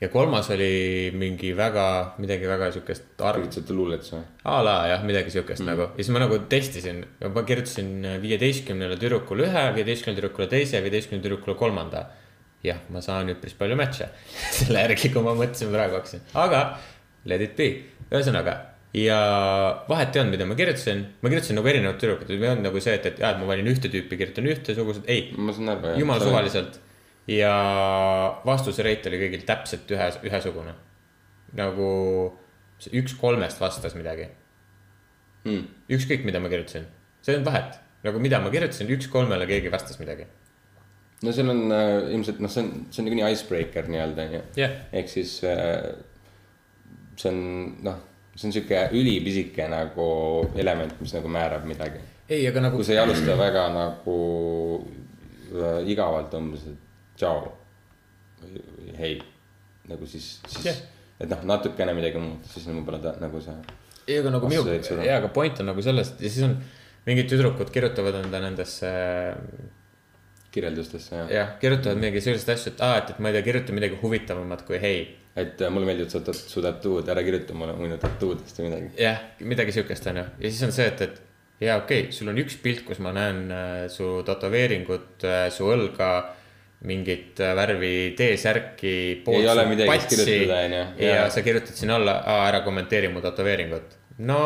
[0.00, 4.24] ja kolmas oli mingi väga, midagi väga siukest kirjutasite luuletuse või?
[4.44, 5.70] a la jah, midagi siukest mm.
[5.72, 11.28] nagu ja siis ma nagu testisin, ma kirjutasin viieteistkümnele tüdrukule ühe, viieteistkümnele tüdrukule teise, viieteistkümnele
[11.28, 12.08] tüdrukule kolmanda.
[12.64, 14.08] jah, ma saan üpris palju match'e
[14.58, 16.64] selle järgi, kui ma mõtlesin praegu hakkasin, aga
[17.28, 17.68] let it be,
[18.10, 18.77] ühesõnaga.
[18.96, 19.18] Ja
[19.88, 22.94] vahet ei olnud, mida ma kirjutasin, ma kirjutasin nagu erinevad tüdrukud, ei olnud nagu see,
[22.96, 25.94] et, et jaa, et ma valin ühte tüüpi, kirjutan ühtesugused, ei ma saan aru.
[26.00, 26.24] jumala.
[26.24, 26.80] suvaliselt
[27.28, 27.52] ja
[28.48, 30.74] vastuse rate oli kõigil täpselt ühe, ühesugune.
[31.58, 31.90] nagu
[32.94, 34.28] üks kolmest vastas midagi.
[35.44, 35.68] Mm.
[35.94, 36.88] ükskõik, mida ma kirjutasin,
[37.22, 40.26] see ei olnud vahet, nagu mida ma kirjutasin, üks kolmele keegi vastas midagi.
[41.22, 44.42] no seal on äh, ilmselt noh, see on, see on niikuinii icebreaker nii-öelda onju.
[44.58, 45.92] jah, ehk siis äh,
[47.18, 47.40] see on
[47.86, 48.02] noh,
[48.38, 50.08] see on sihuke ülipisike nagu
[50.58, 52.00] element, mis nagu määrab midagi.
[52.28, 54.18] ei, aga nagu kui sa ei alusta väga nagu
[55.54, 57.48] äh, igavalt umbes, et tšau.
[58.42, 59.16] või hei,
[59.90, 60.82] nagu siis, siis Jah.
[61.18, 63.56] et noh, natukene midagi muuta, siis võib-olla ta nagu see.
[64.06, 66.54] ei, aga nagu minu jaa, aga point on nagu selles, ja siis on
[67.08, 68.92] mingid tüdrukud kirjutavad enda nendesse
[70.54, 71.40] kirjeldustesse jah ja..
[71.40, 74.62] jah, kirjutavad mingi selliseid asju, et aa, et, et ma ei tea, kirjuta midagi huvitavamat
[74.68, 75.02] kui hei
[75.38, 78.90] et äh, mulle meeldivad su, su tattoo'd, ära kirjuta mulle minu tattoo'dest või midagi.
[79.02, 81.20] jah, midagi siukest on ju, ja siis on see, et, et
[81.64, 85.70] jaa, okei okay,, sul on üks pilt, kus ma näen äh, su tätoveeringut äh,, su
[85.70, 86.10] õlga,
[86.88, 88.92] mingit äh, värvi T-särki.
[89.26, 90.82] Ei ole midagi, mis kirjutada, onju.
[91.02, 91.30] ja Jaa.
[91.34, 93.96] sa kirjutad sinna alla, ära kommenteeri mu tätoveeringut.
[94.18, 94.42] no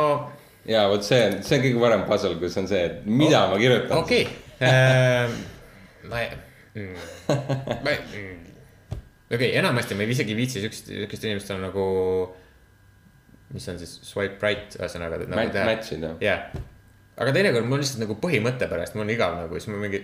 [0.69, 3.53] ja vot see on, see on kõige parem puzzle, kus on see, et mida oh,
[3.53, 3.99] ma kirjutan.
[3.99, 5.35] okei okay.
[6.11, 6.31] ma ei
[6.79, 6.97] mm,,
[7.83, 8.52] ma ei mm.,
[9.33, 11.85] okei okay,, enamasti ma ei isegi viitsi siukest, siukest inimest on nagu,
[13.53, 15.21] mis on siis swipe right, ühesõnaga.
[15.33, 16.19] Mat- match'id, jah.
[16.23, 16.65] jah,
[17.17, 20.03] aga teinekord mul lihtsalt nagu põhimõtte pärast, mul on igav nagu, siis ma mingi,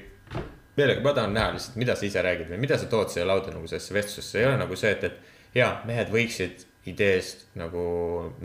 [0.79, 3.53] meelega, ma tahan näha lihtsalt, mida sa ise räägid või mida sa tood siia lauda
[3.53, 7.83] nagu sellesse vestlusesse, ei ole nagu see, et, et jaa, mehed võiksid ideest nagu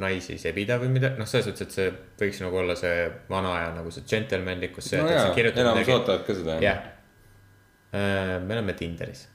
[0.03, 3.69] naisi sebida või mida, noh, selles mõttes, et see võiks nagu olla see vana aja
[3.77, 6.57] nagu see džentelmenlikkus, no jaa enamus ootavad ka seda.
[6.63, 6.81] jah,
[7.93, 9.29] me oleme Tinderis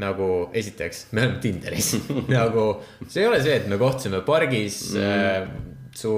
[0.00, 1.90] nagu esiteks, me oleme Tinderis
[2.32, 2.64] nagu
[3.04, 5.66] see ei ole see, et me kohtusime pargis mm..
[5.96, 6.14] su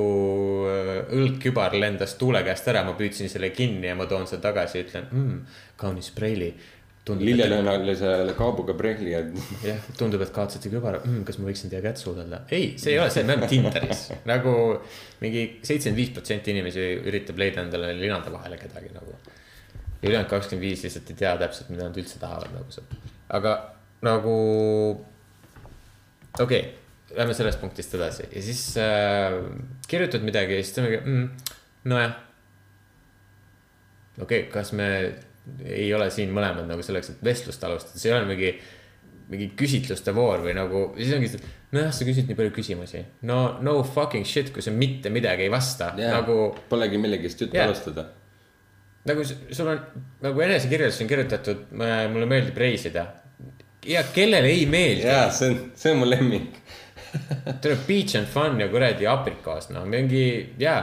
[0.71, 4.85] äh, õlgkübar lendas tuule käest ära, ma püüdsin selle kinni ja ma toon selle tagasi,
[4.87, 6.53] ütlen mm,, kaunis preili.
[7.05, 9.25] lillelõhnalisele kaabuga prehli ja
[9.71, 12.45] jah, tundub, et kaotasite kübara mm,, kas ma võiksin teie kätt suudelda?
[12.55, 14.55] ei, see ei ole see, me oleme Tinderis nagu
[15.25, 19.19] mingi seitsekümmend viis protsenti inimesi üritab leida endale linade vahele kedagi nagu.
[20.05, 23.55] Ja ülejäänud kakskümmend viis lihtsalt ei tea täpselt, mida nad üldse tahavad nagu see, aga
[24.05, 24.35] nagu
[26.39, 29.41] okei okay,, lähme sellest punktist edasi ja siis äh,
[29.89, 31.51] kirjutad midagi ja siis ta mingi mm,,
[31.89, 32.17] nojah.
[34.21, 34.89] okei okay,, kas me
[35.65, 38.55] ei ole siin mõlemad nagu selleks, et vestlust alustada, see ei ole mingi
[39.29, 43.01] mingi küsitluste voor või nagu, siis ongi see, nojah, sa küsid nii palju küsimusi.
[43.29, 46.13] no no fucking shit, kui sa mitte midagi ei vasta yeah.
[46.19, 47.71] nagu, polegi millegist juttu yeah.
[47.71, 48.11] alustada.
[49.09, 49.81] Nagu sul on
[50.25, 51.65] nagu enesekirjeldus on kirjutatud,
[52.13, 53.07] mulle meeldib reisida.
[53.87, 56.61] ja kellele ei meeldi jaa, see on, see on mu lemmik.
[57.63, 60.81] tuleb beach and fun ja kuradi aprikoos, noh, mingi jaa,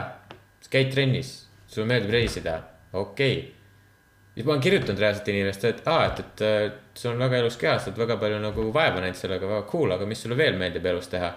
[0.72, 1.34] käid trennis,
[1.68, 2.54] sulle meeldib reisida,
[2.92, 3.50] okei okay..
[4.34, 6.62] siis ma olen kirjutanud reaalselt inimestele, et aa, et, et äh,
[6.94, 9.92] sul on väga ilus keha, sa oled väga palju nagu vaeva näinud sellega, väga cool,
[9.92, 11.32] aga mis sulle veel meeldib elus teha?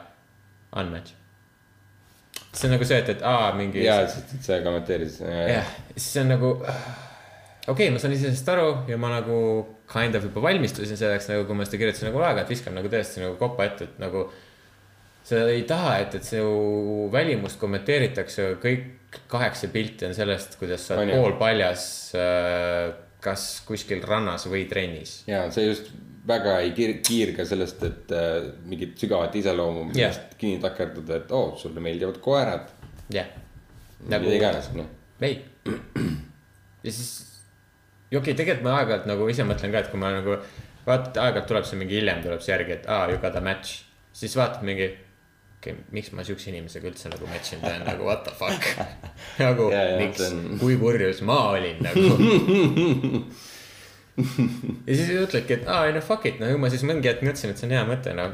[0.80, 1.18] Unmatch.
[2.56, 3.84] see on nagu see, et, et aa, mingi.
[3.84, 5.28] jaa, et sa kommenteerisid.
[5.52, 9.38] jah, siis on nagu, okei okay,, ma saan iseenesest aru ja ma nagu
[9.92, 13.24] kind of juba valmistusin selleks nagu, kui ma seda kirjutasin nagu aeg-ajalt viskan nagu tõesti
[13.24, 14.28] nagu kopa ette, et nagu.
[15.26, 16.42] sa ei taha, et, et su
[17.14, 21.86] välimust kommenteeritakse, kõik kaheksa pilti on sellest, kuidas sa oled poolpaljas.
[23.26, 25.24] kas kuskil rannas või trennis.
[25.28, 25.90] ja see just
[26.28, 31.52] väga ei kiir-, kiirga sellest, et äh, mingit sügavat iseloomu millest kinni takerduda, et oo
[31.52, 32.70] oh,, sulle meeldivad koerad.
[33.14, 33.30] jah.
[34.10, 34.90] nagu mida iganes, noh.
[35.26, 35.40] ei.
[35.66, 37.42] Ja siis,
[38.10, 40.32] okei okay,, tegelikult ma aeg-ajalt nagu ise mõtlen ka, et kui ma nagu
[40.86, 43.70] vaata, aeg-ajalt tuleb see mingi hiljem tuleb see järgi, et aa, you got a match.
[44.16, 44.88] siis vaatad mingi,
[45.58, 48.62] okei okay,, miks ma siukse inimesega üldse nagu match in teen, nagu what the fuck.
[49.42, 52.06] nagu Ja, ja, miks on-, kui purjus ma olin nagu.
[54.88, 57.22] ja siis ütledki, et aa, ei no fuck it, no ju ma siis mingi hetk
[57.26, 58.26] mõtlesin, et see on hea mõte, no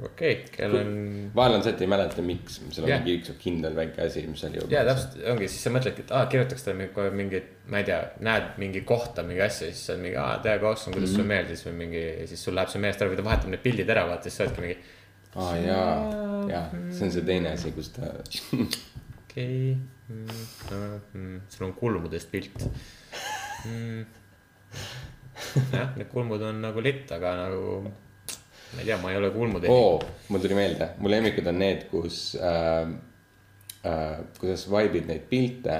[0.00, 0.92] okei okay,, kell on
[1.36, 3.02] vahel on see, et ei mäleta, miks, sul on Jah.
[3.02, 4.72] mingi üks kindel väike asi, mis seal jõuab.
[4.72, 7.88] ja täpselt ongi, siis sa mõtledki, et aa, kirjutaks talle mingi- kohe mingit, ma ei
[7.88, 11.28] tea, näed mingi kohta, mingi asja, siis sa oled mingi, aa, täiega awesome, kuidas sulle
[11.30, 14.06] meeldis või mingi, siis sul läheb see meelest ära või ta vahetab need pildid ära,
[14.08, 14.78] vaata, siis sa oledki mingi.
[15.34, 15.90] aa jaa,
[16.50, 18.14] jaa, see on see teine asi, kus ta.
[19.30, 19.76] okei
[20.08, 20.26] mm,,
[21.14, 22.64] mm, sul on kulmudest pilt
[23.64, 24.04] mm..
[25.76, 27.92] jah, need kulmud on nagu litt, aga nagu,
[28.74, 31.86] ma ei tea, ma ei ole kulmude oo, mul tuli meelde, mu lemmikud on need,
[31.92, 32.90] kus äh,.
[33.80, 35.76] Äh, kuidas vibe'id neid pilte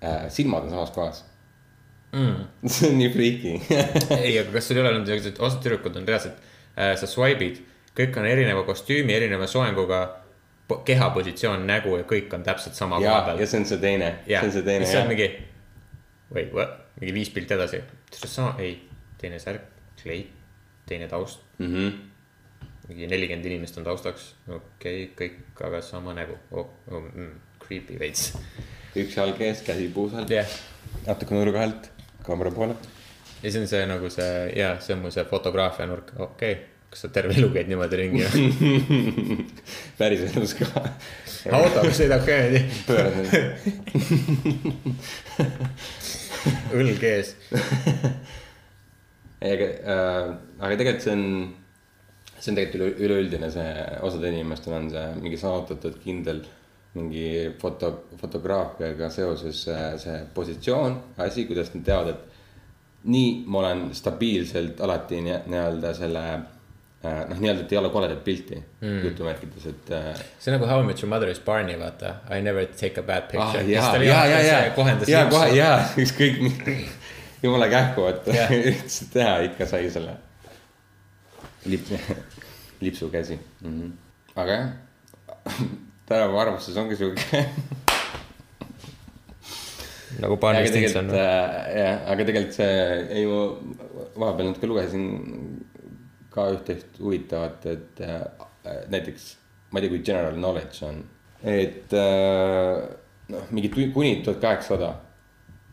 [0.00, 1.18] äh,, silmad on samas kohas
[2.16, 2.46] mm.
[2.72, 3.52] see on nii freaky
[4.16, 6.38] ei, aga kas sul ei ole olnud siuksed, osad tüdrukud on reaalselt
[6.78, 7.60] äh,, sa swipe'id,
[7.98, 10.00] kõik on erineva kostüümi, erineva soenguga,
[10.88, 13.50] kehapositsioon, nägu ja kõik on täpselt sama ja koha, peal ja.
[13.52, 15.10] see on see teine, see on see teine oled jah.
[15.12, 15.28] mingi,
[16.32, 16.48] või
[17.02, 17.84] mingi viis pilti edasi,
[18.16, 18.78] sama, ei,
[19.20, 19.68] teine särk,
[20.00, 20.32] kleit,
[20.88, 21.92] teine taust, Mm -hmm.
[22.88, 27.98] Mingi nelikümmend inimest on taustaks, okei okay,, kõik aga sama nägu oh,, oh, mm, creepy
[28.00, 28.32] veits,
[28.96, 30.50] üks jalg ees, käsi puusal jah
[31.06, 31.90] natuke nurga alt,
[32.26, 32.76] kaamera poole.
[33.42, 36.64] ja see on see nagu see ja see on mu see fotograafia nurk, okei okay.,
[36.90, 39.46] kas sa terve elu käid niimoodi ringi või?
[39.98, 40.84] päriselus ka.
[41.50, 42.62] autoga sõidab ka niimoodi,
[46.78, 47.34] õlg ees.
[49.42, 51.24] ei, aga äh,, aga tegelikult see on,
[52.40, 53.72] see on tegelikult üle, üleüldine see,
[54.06, 56.42] osadel inimestel on see mingi saavutatud kindel
[56.96, 63.88] mingi foto, fotograafiaga seoses see, see positsioon, asi, kuidas nad teavad, et nii ma olen
[63.94, 69.02] stabiilselt alati nii- nii-öelda selle äh, noh, nii-öelda, et ei ole koledat pilti mm.
[69.04, 72.16] jutumärkides, et äh, see on nagu How I Met Your Mother is Barney, vaata.
[72.32, 73.64] I never take a bad ah, picture.
[73.70, 75.72] ja, ja, ja, ja, kohendas ja kohe, ja
[76.02, 76.40] ükskõik
[77.42, 78.56] jumala kähku, et Jah.
[78.62, 80.16] üritasid teha, ikka sai selle
[81.66, 81.86] lip,
[82.84, 83.80] lipsukäsi mm.
[83.80, 83.90] -hmm.
[84.36, 84.68] aga jah,
[86.06, 87.22] tänapäeva arvustus ongi sihuke.
[90.20, 91.10] nagu aga Barney tegelikult Stinson.
[91.10, 92.76] äh, jah, aga tegelikult see,
[93.18, 93.40] ei ma
[94.20, 95.04] vahepeal natuke lugesin
[96.30, 98.22] ka üht-teist huvitavat, et äh,
[98.92, 99.36] näiteks
[99.70, 101.02] ma ei tea, kui general knowledge on,
[101.42, 102.82] et äh,
[103.32, 104.94] noh, mingi kuni tuhat kaheksasada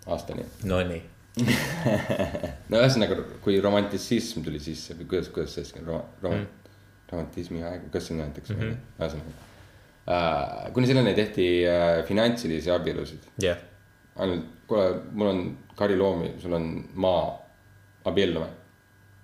[0.08, 1.01] aastani Nonii.
[2.69, 6.74] no ühesõnaga, kui romantisism tuli sisse või kuidas, kuidas see siis rom-, rom- mm.,
[7.10, 9.34] romantismi aeg, kas see nimetatakse mm -hmm., ühesõnaga
[10.13, 10.74] äh,.
[10.76, 13.62] kuni selleni tehti äh, finantsilisi abielusid, jah,
[14.15, 15.41] ainult kuule, mul on
[15.80, 17.24] kariloomi, sul on maa,
[18.06, 18.50] abiellume,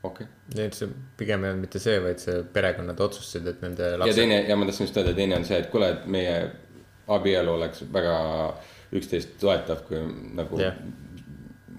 [0.04, 0.66] okei okay..
[0.66, 4.24] et see pigem ei olnud mitte see, vaid see perekonnad otsustasid, et nende ja lapsed.
[4.24, 6.36] teine ja ma tahtsin just öelda, teine on see, et kuule, et meie
[7.10, 8.18] abielu oleks väga
[8.98, 10.02] üksteist toetav, kui
[10.38, 10.78] nagu Jah.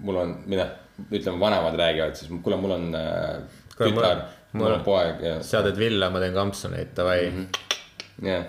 [0.01, 0.65] Mul on, mida
[1.09, 3.41] ütleme, vanemad räägivad, siis kuule, mul on äh,
[3.77, 4.21] Kuule, mul on- tütar,
[4.53, 8.27] mul mul on poeg ja sa teed villa, ma teen kampsuneid, davai mm, -hmm.
[8.27, 8.45] jah.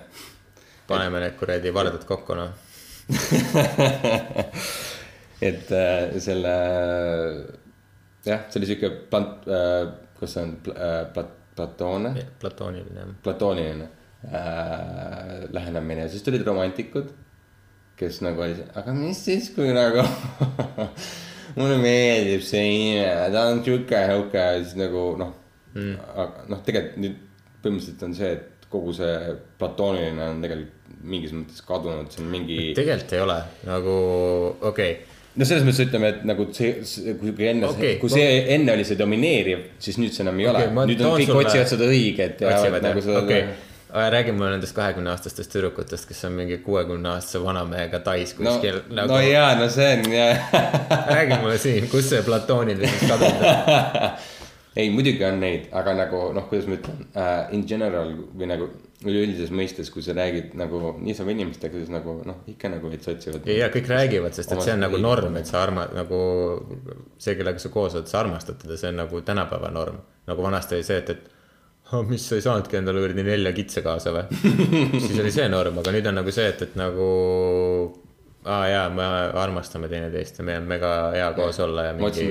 [0.88, 2.50] paneme need kuradi vardad kokku, noh.
[5.48, 6.54] et äh, selle
[8.26, 9.88] jah, see oli sihuke plant- äh,,
[10.20, 13.88] kas see on äh, plat-, platoone, platooniline, platooniline
[14.24, 17.10] äh, lähenemine ja siis tulid romantikud,
[17.98, 20.04] kes nagu oli, aga mis siis, kui nagu
[21.56, 25.32] mulle meeldib see inimene, ta on sihuke, sihuke siis nagu noh
[25.74, 27.20] mm., aga noh, tegelikult nüüd
[27.62, 29.16] põhimõtteliselt on see, et kogu see
[29.60, 32.60] platooniline on tegelikult mingis mõttes kadunud, see on mingi.
[32.78, 33.96] tegelikult ei ole nagu,
[34.60, 35.18] okei okay.
[35.36, 38.86] no selles mõttes ütleme, et nagu see, see, kui enne okay,, kui see enne oli
[38.86, 41.44] see domineeriv, siis nüüd see enam ei Okei, ole ma okay,, nüüd on kõik sulle-
[41.46, 43.44] otsivad seda õiget ja otsivad nagu seda okei.
[43.92, 48.80] Räägi mulle nendest kahekümne aastastest tüdrukutest, kes on mingi kuuekümne aastase vanamehega tais no kuskil,
[48.88, 49.18] no nagu.
[49.26, 50.54] jaa, no see on jah
[51.16, 54.14] räägi mulle siin, kus see platoonilisus kadunud on?
[54.80, 58.70] ei, muidugi on neid, aga nagu noh, kuidas ma ütlen uh,, in general või nagu
[59.02, 63.46] üleüldises mõistes, kui sa räägid nagu niisama inimestega, siis nagu noh, ikka nagu veits otsivad.
[63.50, 66.22] ja, ja kõik räägivad, sest et see on nagu norm, et sa arma-, nagu
[67.18, 70.00] see, kellega sa koos oled, sa armastad teda, see on nagu tänapäeva norm.
[70.30, 71.31] nagu vanasti oli see, et, et
[71.96, 74.40] oh, mis sa ei saanudki endale kuradi nelja kitse kaasa või?
[75.04, 77.08] siis oli see norm, aga nüüd on nagu see, et, et nagu
[78.48, 79.06] aa jaa, me
[79.38, 82.30] armastame teineteist ja meil on mega hea koos olla ja mingi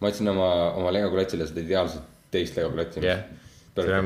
[0.00, 3.02] ma otsin oma, oma Lego klotsile seda ideaalset teist Lego klotsi.
[3.04, 3.24] jah,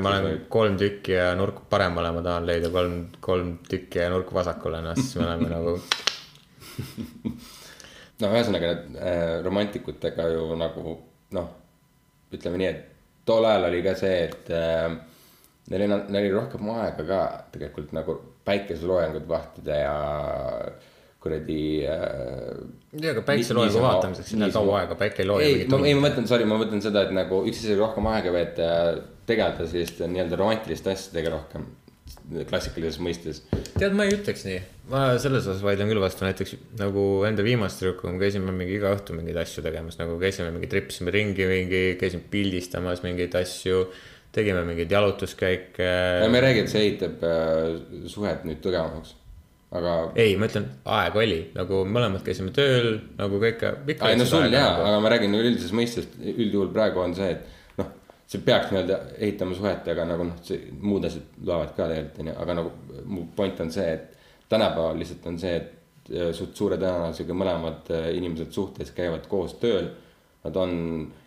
[0.01, 4.33] ma olen kolm tükki ja nurk paremale ma tahan leida kolm, kolm tükki ja nurk
[4.35, 5.77] vasakule, noh siis me oleme nagu
[8.21, 10.97] no ühesõnaga need äh, romantikutega ju nagu
[11.37, 11.53] noh,
[12.33, 13.00] ütleme nii, et
[13.31, 14.91] tol ajal oli ka see, et äh,
[15.71, 17.21] neil oli, neil oli rohkem aega ka
[17.55, 18.17] tegelikult nagu
[18.49, 19.97] päikeseloojangut vahtida ja
[21.21, 22.63] kuradi äh,.
[22.97, 26.27] ei, aga päikseloojangu Niisama- vaatamiseks niisama- kaua aega, päike ei looja ei, ei ma mõtlen,
[26.29, 28.79] sorry, ma mõtlen seda, et nagu üks asi oli rohkem aega veeta ja
[29.29, 31.69] tegeleda selliste nii-öelda romantiliste asjadega rohkem
[32.51, 33.43] klassikalises mõistes.
[33.77, 34.61] tead, ma ei ütleks nii,
[34.93, 38.93] ma selles osas vaidlen küll vastu, näiteks nagu enda viimase tüdrukuga me käisime mingi iga
[38.95, 43.85] õhtu mingeid asju tegemas, nagu käisime mingi tripsime ringi mingi, käisime pildistamas mingeid asju,
[44.35, 45.93] tegime mingeid jalutuskäike.
[46.27, 49.17] me ei räägi, et see ehitab äh, suhet nüüd tugevamaks,
[49.75, 51.41] aga ei, ma ütlen, aeg oli.
[51.59, 53.65] Nagu mõlemad käisime tööl nagu kõik,
[53.99, 57.57] ei no sul jaa, aga ma räägin nagu üldises mõistes, üldjuhul praegu on see, et
[58.31, 62.37] see peaks nii-öelda ehitama suhet, aga nagu noh, see muud asjad loevad ka tegelikult onju,
[62.45, 66.79] aga nagu mu point on see, et tänapäeval lihtsalt on see, et äh, suht suure
[66.79, 69.91] tõenäosusega mõlemad äh, inimesed suhtes käivad koos tööl.
[70.41, 70.71] Nad on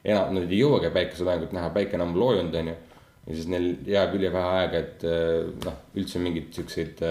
[0.01, 2.79] enam, nad ei jõuagi päikeseloojangut näha, päike on ammu loojunud onju.
[3.27, 7.03] ja siis neil jääb ülivähe aega, et äh, noh, üldse mingeid siukseid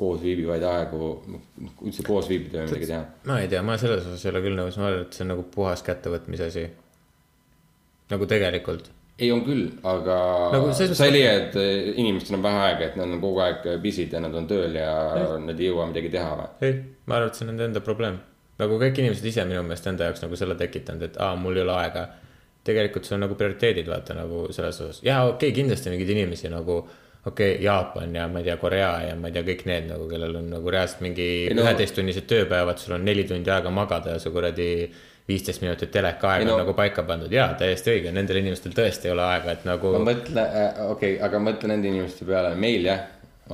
[0.00, 1.14] koos viibivaid aegu,
[1.86, 4.58] üldse koos viibida või midagi teha ma ei tea, ma selles osas ei ole küll
[4.58, 6.70] nõus, ma arvan, et see on nagu puhas kättevõtmise asi.
[8.10, 8.88] nagu tegelikult
[9.20, 10.16] ei, on küll, aga
[10.54, 13.68] Nagu sa ei leia, et eh, inimestel on vähe aega, et nad on kogu aeg
[13.82, 14.94] busy'd ja nad on tööl ja
[15.42, 16.48] nad ei jõua midagi teha või?
[16.66, 18.16] ei, ma arvan, et see on nende enda probleem.
[18.60, 21.66] nagu kõik inimesed ise minu meelest enda jaoks nagu selle tekitanud, et aa, mul ei
[21.66, 22.08] ole aega.
[22.64, 25.04] tegelikult see on nagu prioriteedid, vaata nagu selles osas.
[25.04, 26.80] jaa, okei okay,, kindlasti mingeid inimesi nagu
[27.26, 30.08] okei okay,, Jaapan ja ma ei tea, Korea ja ma ei tea, kõik need nagu,
[30.08, 34.16] kellel on nagu reaalselt mingi Ei no- üheteisttunnised tööpäevad, sul on neli tundi aega magada
[34.16, 34.70] ja su kuradi
[35.30, 36.56] viisteist minutit teleka aega no...
[36.56, 37.32] on nagu paika pandud.
[37.32, 41.16] jaa, täiesti õige, nendel inimestel tõesti ei ole aega, et nagu ma mõtlen äh,, okei
[41.16, 43.02] okay,, aga mõtle nende inimeste peale, meil jah,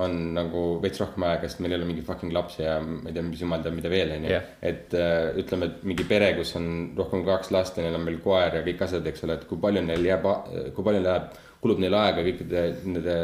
[0.03, 3.17] on nagu veits rohkem aega, sest meil ei ole mingi fucking lapsi ja ma ei
[3.17, 4.53] tea, mis jumal teab, mida veel onju Jah.
[4.71, 8.07] et äh, ütleme, et mingi pere, kus on rohkem kui kaks last ja neil on
[8.09, 10.31] veel koer ja kõik asjad, eks ole, et kui palju neil jääb,
[10.77, 13.19] kui palju läheb, kulub neil aega kõikide nende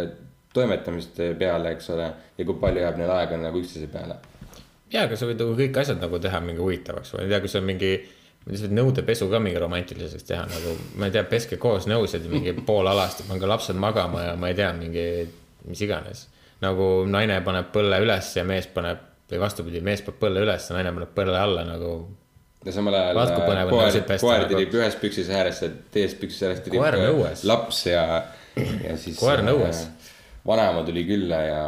[0.52, 4.20] toimetamiste peale, eks ole, ja kui palju jääb neil aega nagu üksteise peale
[4.92, 7.40] jaa, aga sa võid nagu kõik asjad nagu teha mingi huvitavaks või ma ei tea,
[7.44, 7.92] kui see on mingi.
[8.46, 12.54] Sa võid nõudepesu ka mingi romantiliseks teha nagu, ma ei tea, peske koos nõusid mingi
[12.68, 15.06] pool alast pange lapsed magama ja ma ei tea, mingi
[15.68, 16.26] mis iganes.
[16.62, 19.00] nagu naine paneb põlle üles ja mees paneb
[19.30, 21.92] või vastupidi, mees paneb põlle üles ja naine paneb põlle alla nagu.
[22.66, 23.32] ja samal ajal äh,
[23.64, 24.54] on koer koer nagu.
[24.54, 28.06] tirib ühes püksis ääres ja teises püksis ääres tirib äh, laps ja,
[28.56, 29.18] ja siis.
[29.20, 29.86] Koer nõues..
[30.46, 31.62] vanaema tuli külla ja,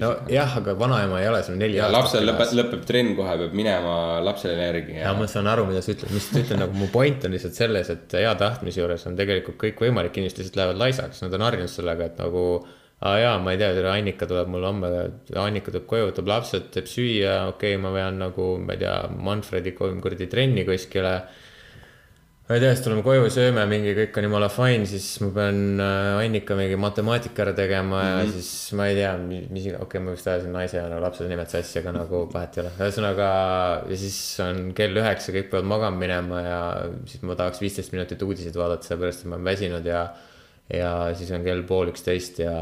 [0.00, 1.96] nojah, aga vanaema ei ole sul neli aastat.
[1.96, 5.92] lapsel lõpeb, lõpeb trenn kohe, peab minema lapsele järgi ja ma saan aru, mida sa
[5.92, 9.18] ütled, mis sa ütled, nagu mu point on lihtsalt selles, et hea tahtmise juures on
[9.18, 12.46] tegelikult kõik võimalik, inimesed lihtsalt lähevad laisaks, nad on harjunud sellega, et nagu.
[13.02, 14.90] aa jaa, ma ei tea, Annika tuleb mul homme,
[15.44, 18.94] Annika tuleb koju, võtab lapsed, teeb süüa, okei okay,, ma vean nagu, ma ei tea,
[19.28, 21.16] Manfredi kolm kuradi trenni kuskile.
[22.52, 25.80] Ma ei tea, siis tuleme koju, sööme mingi, kõik on jumala fine, siis ma pean
[25.80, 28.32] äh, Annika mingi matemaatika ära tegema ja mm -hmm.
[28.34, 31.48] siis ma ei tea, mis, okei okay,, ma vist ajasin naise ja no, lapsed nimed
[31.48, 32.72] sassi, aga nagu vahet ei ole.
[32.76, 33.28] ühesõnaga
[33.88, 36.58] ja siis on kell üheksa, kõik peavad magama minema ja
[37.06, 40.02] siis ma tahaks viisteist minutit uudiseid vaadata, sellepärast et ma olen väsinud ja
[40.72, 42.52] ja siis on kell pool üksteist ja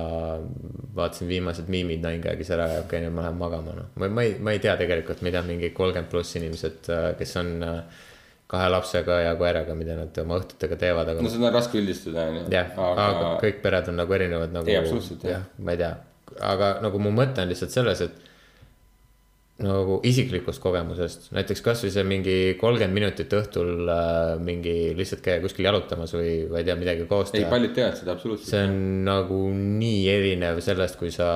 [0.94, 3.90] vaatasin viimased miimid Ninegaggis ära ja okei okay,, nüüd ma lähen magama, noh.
[3.96, 8.06] ma, ma ei, ma ei tea tegelikult, mida mingi kolmkümmend pluss inimesed, kes on äh,
[8.50, 12.26] kahe lapsega ja koeraga, mida nad oma õhtutega teevad, aga no seda on raske üldistada
[12.30, 12.48] onju.
[12.54, 14.70] jah, aga kõik pered on nagu erinevad nagu.
[14.70, 15.44] Ei, absoluutselt, jah.
[15.44, 15.92] jah, ma ei tea,
[16.50, 18.26] aga nagu mu mõte on lihtsalt selles, et
[19.60, 25.68] nagu isiklikust kogemusest, näiteks kasvõi see mingi kolmkümmend minutit õhtul äh, mingi lihtsalt käia kuskil
[25.68, 27.50] jalutamas või, ma ei tea, midagi koos ei, teha.
[27.52, 28.50] paljud teevad seda absoluutselt.
[28.54, 31.28] see on nagu nii erinev sellest, kui sa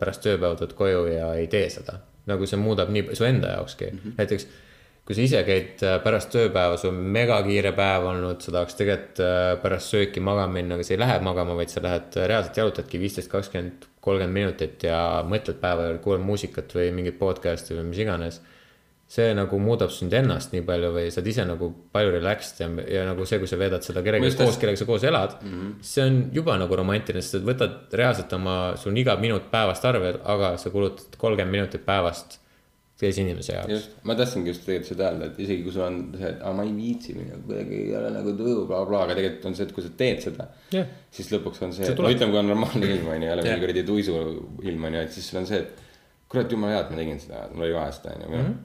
[0.00, 1.98] pärast tööpäeva tuled koju ja ei tee seda.
[2.28, 4.16] nagu see muudab nii su enda jaokski mm, -hmm.
[4.22, 4.48] näiteks
[5.08, 9.22] kui sa ise käid äh, pärast tööpäeva, sul on megakiire päev olnud, sa tahaks tegelikult
[9.24, 12.58] äh, pärast sööki magama minna, aga sa ei lähe magama, vaid sa lähed äh, reaalselt
[12.60, 17.86] jalutadki viisteist, kakskümmend, kolmkümmend minutit ja mõtled päeva jooksul, kuulad muusikat või mingit podcast'i või
[17.88, 18.40] mis iganes.
[19.08, 22.66] see nagu muudab sind ennast nii palju või sa oled ise nagu palju relaxed ja,
[22.92, 25.54] ja nagu see, kui sa veedad seda kellegagi just koos, kellega sa koos elad mm,
[25.54, 25.70] -hmm.
[25.80, 29.84] see on juba nagu romantiline, sest sa võtad reaalselt oma, sul on iga minut päevast
[29.88, 32.36] arvel, aga sa kulutad kolmkümmend minutit päevast
[32.98, 33.70] teise inimese jaoks.
[33.72, 36.52] just, ma tahtsingi just tegelikult seda öelda, et isegi kui sul on see, et aa
[36.58, 39.66] ma ei viitsi minna, kuidagi ei ole nagu tuju bla,, blablabla, aga tegelikult on see,
[39.68, 40.88] et kui sa teed seda Jah.
[41.14, 43.60] siis lõpuks on see, no ütleme, kui on normaalne ilm on ju, ei ole mingi
[43.66, 44.16] kuradi tuisu
[44.72, 45.84] ilm on ju, et siis sul on see, et
[46.28, 48.56] kurat jumala hea, et ma tegin seda, mul oli vaja seda on ju Mhm.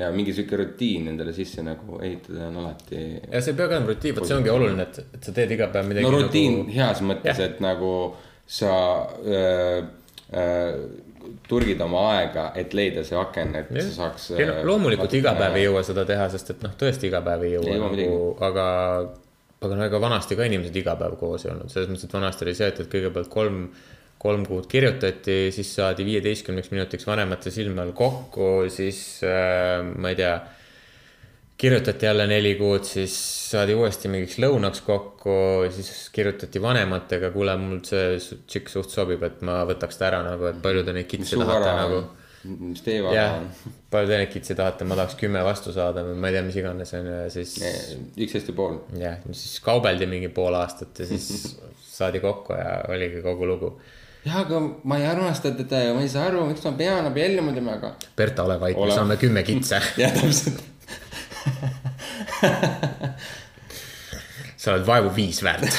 [0.00, 2.98] ja mingi sihuke rutiin endale sisse nagu ehitada on alati.
[3.32, 5.50] ja see ei pea ka olema rutiin, vot see ongi oluline, et, et sa teed
[5.56, 6.66] iga päev midagi no rutiin nagu...
[6.66, 6.76] nagu...
[6.76, 7.92] heas mõttes, et nagu
[8.50, 8.74] sa
[9.22, 9.80] öö,
[10.34, 10.88] öö,
[11.48, 13.88] turgid oma aega, et leida see aken, et Jah.
[13.88, 14.30] sa saaks.
[14.38, 17.46] ei noh, loomulikult iga päev ei jõua seda teha, sest et noh, tõesti iga päev
[17.46, 18.18] ei jõua Ei jõua nagu,
[18.48, 18.66] aga,
[19.60, 22.46] aga no ega vanasti ka inimesed iga päev koos ei olnud, selles mõttes, et vanasti
[22.46, 23.64] oli see, et, et kõigepealt kolm,
[24.20, 30.20] kolm kuud kirjutati, siis saadi viieteistkümneks minutiks vanemate silme all kokku, siis äh, ma ei
[30.20, 30.34] tea
[31.60, 33.14] kirjutati jälle neli kuud, siis
[33.50, 35.34] saadi uuesti mingiks lõunaks kokku,
[35.74, 40.48] siis kirjutati vanematega, kuule, mul see tšikk suht sobib, et ma võtaks ta ära nagu,
[40.48, 42.00] et palju te neid kitse tahate nagu
[42.48, 43.48] mis teie vara on,
[43.92, 46.56] palju te neid kitsi tahate, ma tahaks kümme vastu saada või ma ei tea, mis
[46.56, 47.56] iganes on ju ja siis
[48.16, 48.78] üksteist ja pool.
[49.00, 51.58] jah, siis kaubeldi mingi pool aastat ja siis
[51.98, 53.74] saadi kokku ja oligi kogu lugu.
[54.24, 57.52] jah, aga ma ei armasta teda ja ma ei saa aru, miks ma pean abielluma
[57.56, 57.94] temaga.
[58.16, 59.82] Berta, ole vait, me saame kümme kitse.
[60.00, 60.64] jah, täpselt.
[64.60, 65.72] Sa oled vaevu viis väärt.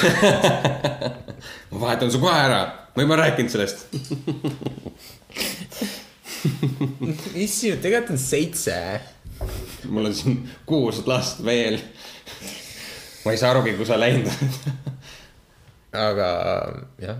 [1.70, 2.60] ma vahetan su kohe ära,
[2.94, 3.86] ma juba rääkinud sellest.
[7.34, 8.76] issand, tegelikult on seitse.
[9.88, 11.78] mul on siin kuus last veel.
[13.24, 14.50] ma ei saa arugi, kuhu sa läinud oled.
[16.08, 16.28] aga
[17.02, 17.18] jah.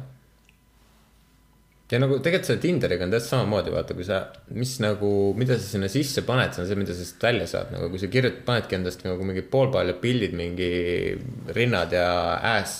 [1.92, 4.22] Ja nagu tegelikult selle Tinderiga on täpselt samamoodi, vaata, kui sa,
[4.56, 7.74] mis nagu, mida sa sinna sisse paned, see on see, mida sa sealt välja saad,
[7.74, 10.72] nagu kui sa kirjutad, panedki endast nagu mingi poolpaljad pildid, mingi
[11.56, 12.08] rinnad ja
[12.54, 12.78] äs.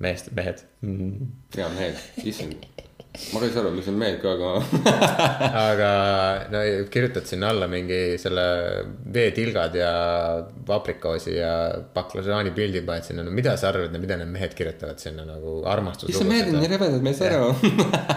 [0.00, 1.32] meest, mehed mm..
[1.56, 2.69] hea mehed, issand.
[3.10, 4.50] Ma ka ei saa aru, mis on mehed ka, aga
[5.70, 5.88] aga
[6.52, 6.60] no
[6.94, 8.44] kirjutad sinna alla mingi selle
[9.16, 9.90] veetilgad ja
[10.66, 11.50] paprikoosi ja
[11.94, 15.56] baklažaani pildi paned sinna, no mida sa arvad, mida need mehed kirjutavad sinna nagu
[16.06, 17.72] issand, mehed on nii rebedad, ma ei saa aru.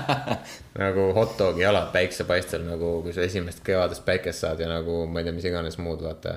[0.83, 5.23] nagu hot dogi jalad päiksepaistel nagu, kui sa esimest kevadest päikest saad ja nagu ma
[5.23, 6.35] ei tea, mis iganes muud, vaata.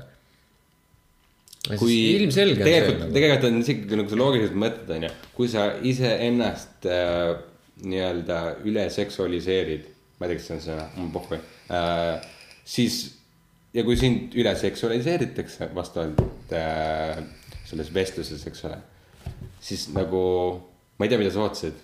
[1.75, 3.19] kui ilmselge tegelikult, nagu.
[3.19, 7.37] tegelikult on isegi nagu sa loogiliselt mõtled, onju, kui sa iseennast äh,
[7.85, 12.24] nii-öelda üle seksualiseerid, ma ei tea, kas see on sõna, mul pohhu äh,,
[12.64, 13.01] siis
[13.77, 17.20] ja kui sind üle seksualiseeritakse vastavalt äh,
[17.66, 18.79] selles vestluses, eks ole,
[19.61, 20.22] siis nagu
[20.97, 21.77] ma ei tea, mida sa ootasid.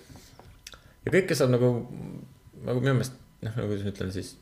[1.05, 1.75] ja kõike saab nagu,
[2.63, 4.35] nagu minu meelest, noh, nagu ma ütlen siis,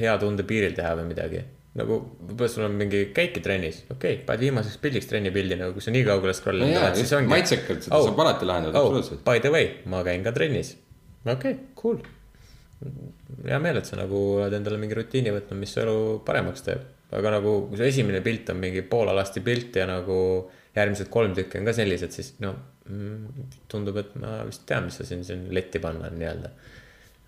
[0.00, 1.44] hea tunde piiril teha või midagi.
[1.78, 5.74] Nagu võib-olla sul on mingi käiki trennis, okei okay,, paned viimaseks pildiks trenni pildi, nagu
[5.76, 7.30] kui sa nii kaugele scroll'id No oled, siis ongi.
[7.30, 9.20] maitsekalt, seda saab alati lahendada, absoluutselt.
[9.26, 10.72] By the way, ma käin ka trennis.
[11.22, 12.00] okei okay,, cool.
[13.46, 16.88] hea meel, et sa nagu oled endale mingi rutiini võtnud, mis su elu paremaks teeb.
[17.14, 20.18] aga nagu, kui su esimene pilt on mingi poolalasti pilt ja nagu
[20.74, 22.54] järgmised kolm tükki on ka sellised, siis no
[22.90, 26.50] mm, tundub, et ma vist tean, mis sa siin, siin letti panna nii-öelda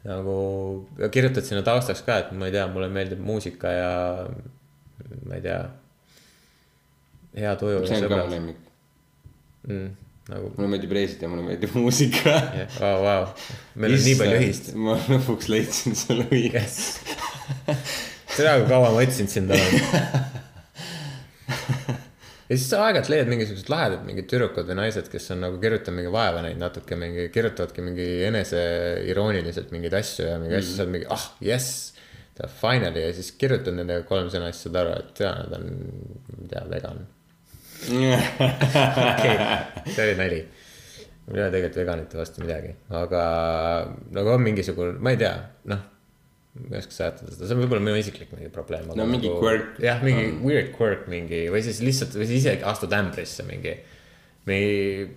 [0.09, 0.37] nagu
[1.15, 3.93] kirjutad sinna taustaks ka, et ma ei tea, mulle meeldib muusika ja
[5.27, 5.63] ma ei tea.
[7.39, 7.87] hea tuju.
[7.87, 8.59] see on ka mu lemmik.
[9.69, 9.89] mm,.
[10.33, 12.35] nagu, mulle meeldib reisid ja mulle meeldib muusika.
[12.81, 13.27] vau, vau,
[13.75, 14.73] meil on nii palju ühist.
[14.75, 16.67] ma lõpuks leidsin selle õige.
[18.37, 19.71] tere, kui kaua ma otsinud sind olen.
[22.53, 25.99] ja siis sa aeg-ajalt leiad mingisugused lahedad mingid tüdrukud või naised, kes on nagu kirjutanud
[26.03, 30.95] mingi vaeva näinud natuke mingi, kirjutavadki mingi eneseirooniliselt mingeid asju ja mingi asju, sa oled
[30.99, 31.89] mingi ah jess.
[32.59, 35.69] Finally ja siis kirjutad nendega kolm sõna, siis saad aru, et jaa, nad on,
[36.33, 37.03] ma ei tea, vegan.
[39.13, 39.37] okei,
[39.93, 40.41] see oli nali.
[41.27, 43.23] mul ei ole tegelikult veganite vastu midagi, aga
[44.17, 45.37] nagu on mingisugune, ma ei tea,
[45.71, 45.87] noh.
[46.59, 48.91] Ma ei oska seletada seda, see on võib-olla minu isiklik mingi probleem.
[48.99, 49.79] No mingi quirk.
[49.81, 53.77] jah, mingi weird quirk mingi või siis lihtsalt või siis isegi astud ämbrisse mingi,
[54.51, 55.11] mingi.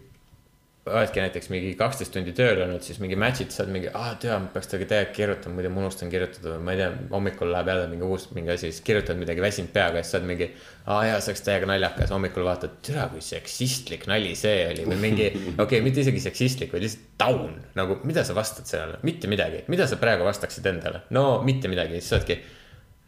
[0.86, 4.52] Oledki näiteks mingi kaksteist tundi tööl olnud, siis mingi match'id saad mingi, aa tea, ma
[4.54, 7.88] peaks temaga täiega kirjutama, muidu ma unustan kirjutada või ma ei tea, hommikul läheb jälle
[7.90, 10.52] mingi uus mingi asi, siis kirjutad midagi väsinud peaga ja siis saad mingi.
[10.86, 14.86] aa jaa, see oleks täiega naljakas, hommikul vaatad, tere kui seksistlik nali see oli.
[14.92, 17.60] Või mingi, okei okay,, mitte isegi seksistlik, vaid lihtsalt taun.
[17.82, 21.98] nagu mida sa vastad sellele, mitte midagi, mida sa praegu vastaksid endale, no mitte midagi,
[21.98, 22.42] siis oledki,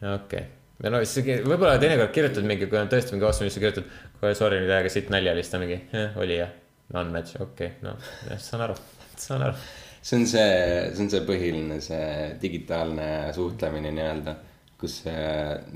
[0.01, 0.15] okei.
[0.23, 0.45] Okay
[0.83, 3.97] ja no siis võib-olla teinekord kirjutad mingi, kui on tõesti mingi vastu, siis sa kirjutad,
[4.37, 5.79] sorry aega siit nalja lihtsalt mingi,
[6.21, 6.51] oli jah,
[6.93, 7.95] non-match, okei okay,, no
[8.29, 8.75] jah, saan aru,
[9.19, 9.63] saan aru.
[10.01, 10.51] see on see,
[10.93, 12.05] see on see põhiline, see
[12.41, 14.35] digitaalne suhtlemine nii-öelda,
[14.79, 15.25] kus see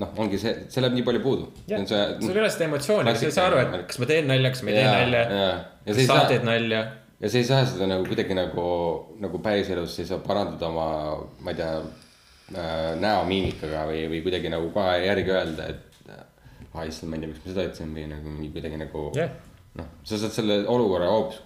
[0.00, 1.50] noh, ongi see, see läheb nii palju puudu.
[1.68, 4.64] sul ei ole seda emotsiooni, sa ei saa aru, et kas ma teen nalja, kas
[4.64, 5.22] ma ei tee nalja
[5.84, 6.82] kas sa teed nalja.
[7.20, 8.66] ja sa ei saa seda nagu kuidagi nagu,
[9.22, 10.88] nagu päriselus, sa ei saa parandada oma,
[11.44, 11.72] ma ei tea
[12.56, 15.88] äh,, näomiimikaga või, või kuidagi nagu kohe järgi öelda, et
[16.72, 19.32] ah issand, ma ei tea, miks ma seda ütlesin või nagu kuidagi nagu Jah.
[19.78, 21.40] noh, sa saad selle olukorra hoopis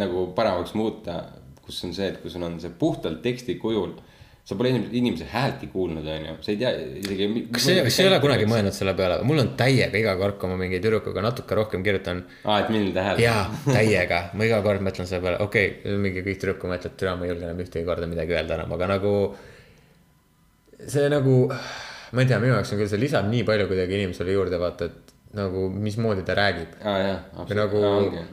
[0.00, 1.22] nagu paremaks muuta,
[1.64, 3.94] kus on see, et kui sul on see puhtalt teksti kujul,
[4.44, 6.70] sa pole inimese, inimese häältki kuulnud, onju, sa ei tea
[7.00, 7.28] isegi.
[7.54, 10.38] kas sa, kas sa ei ole kunagi mõelnud selle peale, mul on täiega iga kord,
[10.40, 12.24] kui ma mingi tüdrukuga natuke rohkem kirjutan.
[12.44, 13.22] aa, et milline hääl.
[13.22, 17.14] jaa, täiega, ma iga kord mõtlen selle peale, okei okay,, mingi kõik tüdrukud mõtlevad, türa,
[17.20, 19.14] ma ei julge enam ühtegi korda midagi öelda enam, aga nagu.
[20.80, 21.36] see nagu,
[22.16, 24.90] ma ei tea, minu jaoks on küll, see lisab nii palju kuidagi inimesele juurde, vaata,
[24.90, 27.80] et nagu mismoodi ta räägib või nagu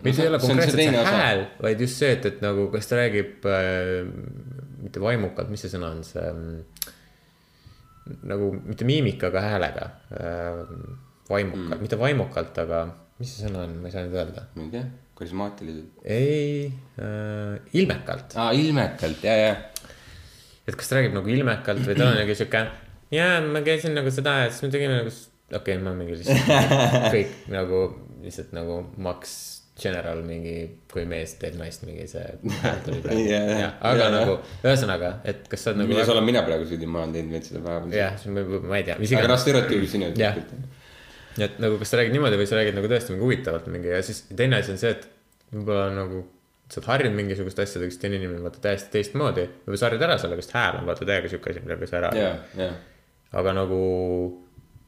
[0.04, 3.46] mitte ei ole konkreetselt see hääl, vaid just see, et, et nagu kas ta räägib
[3.52, 4.08] äh,
[4.82, 6.96] mitte vaimukalt, mis see sõna on, see mm,
[8.32, 10.64] nagu mitte miimikaga häälega äh,.
[11.30, 12.86] vaimukalt mm., mitte vaimukalt, aga
[13.20, 14.48] mis see sõna on, ma ei saa nüüd öelda.
[14.56, 14.84] ma ei tea,
[15.20, 16.04] karismaatiliselt.
[16.04, 16.68] ei
[16.98, 19.56] äh,, ilmekalt, aa, ilmekalt, ja, ja
[20.68, 22.66] et kas ta räägib nagu ilmekalt või tal on nagu sihuke.
[23.14, 25.14] jaa, ma käisin nagu seda ja siis me tegime nagu,
[25.52, 26.50] okei okay,, ma mingi lihtsalt
[27.16, 27.84] kõik nagu
[28.24, 29.38] lihtsalt nagu Max
[29.78, 30.56] General mingi,
[30.90, 32.24] kui mees teeb naist mingi see
[32.64, 33.42] hääl tuli praegu jaa.
[33.46, 33.76] yeah,.
[33.86, 37.04] aga Jaa, nagu ühesõnaga, et kas sa oled nagu milles olen mina praegu süüdi, ma
[37.04, 37.98] olen teinud veits seda vahepeal.
[38.00, 40.40] jah, ma, ei tea, mis aga noh, stereotüübi sinu Jah.
[41.38, 44.02] et nagu, kas sa räägid niimoodi või sa räägid nagu tõesti mingi huvitavalt mingi ja
[44.06, 45.06] siis teine asi on see, et
[45.54, 46.26] võib-olla nagu
[46.68, 49.46] sa oled harjunud mingisuguste asjadega, siis teine inimene vaata täiesti teistmoodi.
[49.62, 52.10] võib-olla sa harjud ära sellega, sest hääl on vaata täiega sihuke asi, millega sa ära
[53.38, 53.78] aga nagu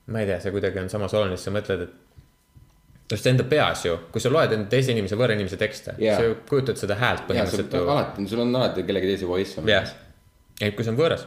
[0.09, 3.85] ma ei tea, see kuidagi on samas oluline, siis sa mõtled, et just enda peas
[3.85, 6.17] ju, kui sa loed enda teise inimese, võõra inimese tekste Jaa.
[6.19, 7.89] sa ju kujutad seda häält ja põhimõtteliselt ju.
[7.95, 9.69] alati, sul on alati kellegi teise voice on.
[9.69, 9.89] jah,
[10.61, 11.25] et kui see on võõras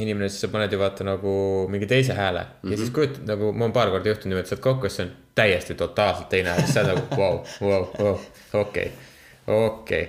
[0.00, 1.32] inimene, siis sa paned ju vaata nagu
[1.70, 2.70] mingi teise hääle mm -hmm.
[2.70, 5.06] ja siis kujutad nagu, mul on paar korda juhtunud niimoodi, et saad kokku, siis see
[5.06, 8.18] on täiesti totaalselt teine hääl, siis sa oled nagu vau, vau, vau,
[8.60, 8.92] okei,
[9.46, 10.04] okei,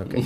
[0.00, 0.22] okei.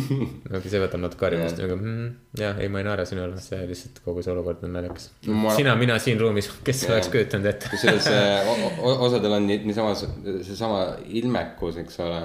[0.56, 2.06] okei, see võtab natuke harjumust, nagu mm,
[2.40, 5.36] jah, ei, ma ei naera sinu üle, see lihtsalt kogu see olukord on naljakas No
[5.44, 6.96] ma- sina, mina siin ruumis, kes Jaa.
[6.96, 7.70] oleks kujutanud ette.
[7.70, 8.50] kusjuures äh,
[9.06, 10.80] osadel on nii- niisama see- seesama
[11.20, 12.24] ilmekus, eks ole,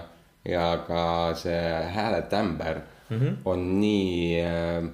[0.50, 1.04] ja ka
[1.38, 1.62] see
[1.94, 3.20] hääletämber mm.
[3.20, 3.38] -hmm.
[3.46, 4.90] on nii äh,.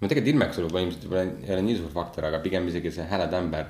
[0.00, 3.04] no tegelikult ilmekus võib-olla ilmselt võib-olla ei ole nii suur faktor, aga pigem isegi see
[3.12, 3.64] hääletämber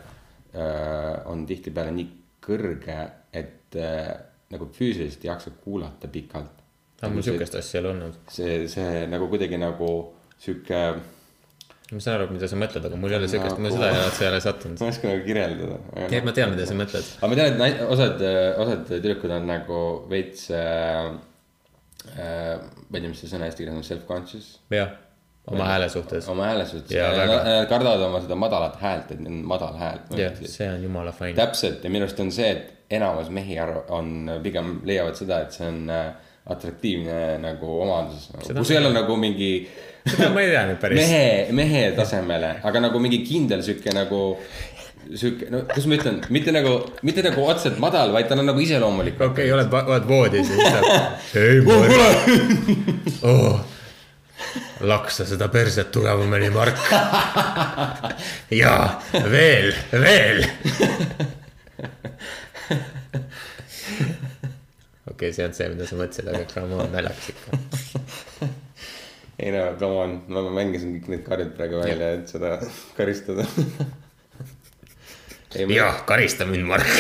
[0.55, 2.09] äh, on tihtipeale nii
[2.47, 3.01] kõrge,
[3.33, 4.15] et äh,
[4.55, 6.59] nagu füüsiliselt ei jaksa kuulata pikalt.
[7.01, 8.21] aga mul sihukest asja ei ole olnud.
[8.35, 9.91] see, see nagu kuidagi nagu
[10.41, 10.81] sihuke,
[11.91, 14.13] ma saan aru, mida sa mõtled, aga mul ei ole sihukest, ma seda ei ole,
[14.17, 15.81] see ei ole sattunud ma ei oska nagu kirjeldada.
[16.07, 17.13] ei, ma tean, mida sa mõtled.
[17.19, 18.25] aga ma tean, et osad,
[18.65, 19.83] osad tüdrukud on nagu
[20.13, 21.11] veits äh,.
[22.17, 22.57] Äh,
[22.89, 24.47] ma ei tea, mis see sõna eesti keeles on, self-conscious.
[24.73, 24.95] jah,
[25.53, 26.29] oma hääle suhtes.
[26.33, 29.77] oma hääle suhtes ja nad, nad kardavad oma seda madalat häält, et neil on madal
[29.77, 30.01] hääl.
[30.17, 31.37] jah, see on jumala fine.
[31.37, 35.55] täpselt ja minu arust on see, et enamus mehi arv-, on pigem leiavad seda, et
[35.55, 36.11] see on äh,
[36.51, 38.31] atraktiivne nagu omadus.
[38.49, 39.53] kui see ei ole nagu mingi
[40.09, 41.01] seda ma ei tea nüüd päris.
[41.01, 41.25] mehe,
[41.57, 44.23] mehe tasemele, aga nagu mingi kindel sihuke nagu
[45.11, 46.77] sihuke, no kuidas ma ütlen, mitte nagu,
[47.07, 49.19] mitte nagu otseselt madal, vaid ta on nagu iseloomulik.
[49.21, 50.85] okei okay,, oled, oled voodis ja siis saad.
[51.43, 51.73] ei, ma
[53.31, 53.61] oh,.
[54.81, 56.81] laksa seda perset tugevamini, Mark.
[58.63, 58.77] ja
[59.13, 60.45] veel, veel.
[65.21, 67.51] Okei okay,, see on see, mida sa mõtlesid, aga come on, naljakas ikka.
[69.45, 72.55] ei no come on, ma mängisin kõik need kaardid praegu välja, et seda
[72.97, 73.45] karistada.
[75.77, 76.89] jah, karista mind, Mark.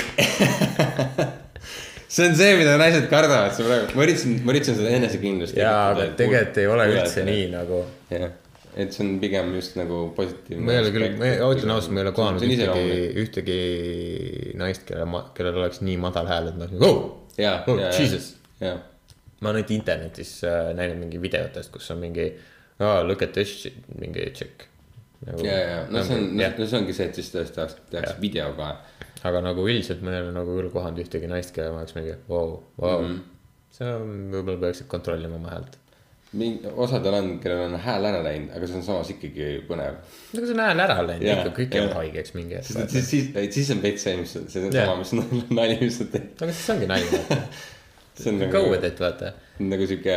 [2.13, 5.57] see on see, mida naised kardavad, see praegu, ma üritasin, ma üritasin seda enesekindlust.
[5.57, 7.49] jaa, aga tegelikult ei ole üldse nii.
[7.55, 7.81] nagu.
[8.13, 8.37] jah,
[8.85, 10.61] et see on pigem just nagu positiivne.
[10.67, 12.85] ma ei ole küll, ma ütlen ausalt, ma ei ole kohanud ühtegi
[13.25, 13.59] ühtegi
[14.61, 15.09] naist, kelle,
[15.41, 18.33] kellel oleks nii madal hääl, et ma oleks nagu jaa, oh jaa, jesus.
[18.61, 18.79] jaa.
[19.41, 22.27] ma olen ainult internetis äh, näinud mingi videotest, kus on mingi
[22.81, 24.67] oh,, look at this shit, mingi tšekk
[25.27, 25.45] nagu,.
[25.47, 28.17] ja, ja, no see on, jah, no see ongi see, et siis tõesti tehakse, tehakse
[28.23, 28.71] video ka.
[29.29, 32.17] aga nagu üldiselt ma ei ole nagu küll kohanud ühtegi naist, kelle ma oleks mingi
[32.29, 33.03] vau, vau.
[33.05, 33.21] Mhm.
[33.77, 35.80] see on, võib-olla peaksid kontrollima oma häält.
[36.39, 39.97] mingi, osadel on, kellel on hääl ära läinud, aga see on samas ikkagi põnev.
[40.31, 41.99] no kui see on hääl ära läinud Jaa, ikka, kõik jäävad jaa.
[42.05, 42.71] haigeks mingi hetk.
[42.95, 44.87] siis, siis, siis on veits see, mis, see on Jah.
[44.87, 46.31] sama, mis nali, mis sa teed.
[46.39, 47.25] aga siis ongi nali.
[48.21, 49.33] see on go nagu with, it, vaata.
[49.73, 50.15] nagu sihuke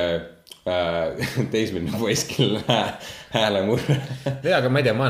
[0.69, 2.93] äh, teismeline poiss, kellel hää-
[3.33, 3.97] häälemurre.
[4.45, 5.09] jaa, aga ma ei tea, ma,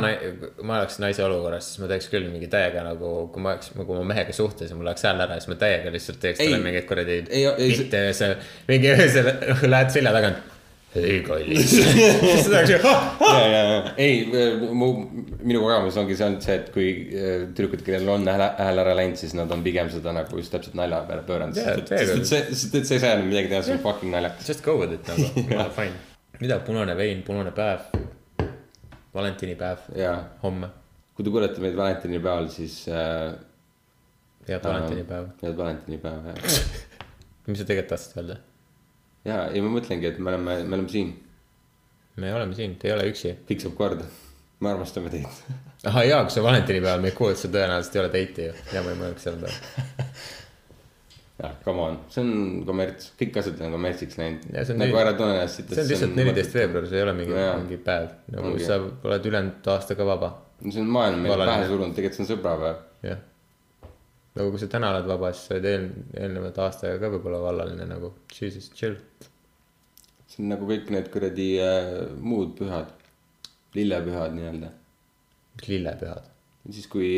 [0.63, 3.97] ma oleks naise olukorras, siis ma teeks küll mingi täiega nagu, kui ma oleks nagu
[3.99, 6.87] oma mehega suhtes ja mul läheks hääl ära, siis ma täiega lihtsalt teeks talle mingeid
[6.89, 7.19] kuradi
[7.59, 8.31] bitte see
[8.71, 9.33] mingi öösel
[9.67, 10.49] lähed selja tagant.
[10.99, 11.71] Ei kallis.
[11.73, 14.19] siis ta oleks ju, ja, ja, ja ei,
[14.77, 14.89] mu,
[15.41, 18.93] minu kogemus ongi see olnud see, et kui äh, tüdrukud, kellel on hääl, hääl ära
[18.99, 22.77] läinud, siis nad on pigem seda nagu just täpselt nalja peale pööranud Jaa, sest sest
[22.79, 24.53] et sa ei saa enam midagi teha, see on fucking naljakas.
[24.53, 25.97] just go with it nagu fine.
[26.43, 27.89] mida punane vein, punane päev,
[29.17, 30.15] valentinipäev, ja
[30.45, 30.69] homme,
[31.17, 33.33] kui te kuulete meid valentinipäeval, siis äh,.
[34.47, 35.35] head valentinipäeva.
[35.41, 36.57] head valentinipäeva ja,
[37.47, 38.43] mis sa tegelikult tahtsid öelda?
[39.25, 41.13] ja, ja ma mõtlengi, et me oleme, me oleme siin,
[42.19, 43.35] me oleme siin, te ei ole üksi.
[43.49, 44.07] kõik saab korda.
[44.59, 45.41] me armastame teid.
[45.89, 48.55] ahah jaa, kui sa valentinipäeval meid kuulad, sa tõenäoliselt ei ole date'i ju.
[48.75, 50.07] ja ma ei mõelnud selle peale.
[51.43, 52.31] jah, come on, see on
[52.67, 55.73] kommerts, kõik asjad on kommertsiks läinud see on nagu ära tunne ennast siit.
[55.73, 58.09] see on lihtsalt neliteist veebruar, see ei ole mingi Jaa., mingi päev.
[58.35, 58.65] nagu Ongi.
[58.67, 60.33] sa oled ülejäänud aasta ka vaba.
[60.69, 61.55] see on maailm Valaline.
[61.57, 62.83] pähe surunud, tegelikult see on sõbrapäev.
[63.09, 63.23] jah.
[64.37, 67.41] Nagu kui sa täna oled vaba, siis sa olid eel-, eelnevat aasta aega ka võib-olla
[67.43, 68.13] vallaline nagu.
[68.33, 68.97] Jesus, chill.
[70.27, 72.89] see on nagu kõik need kuradi äh, muud pühad,
[73.77, 74.71] lillepühad nii-öelda.
[75.67, 76.31] lillepühad.
[76.71, 77.11] siis, kui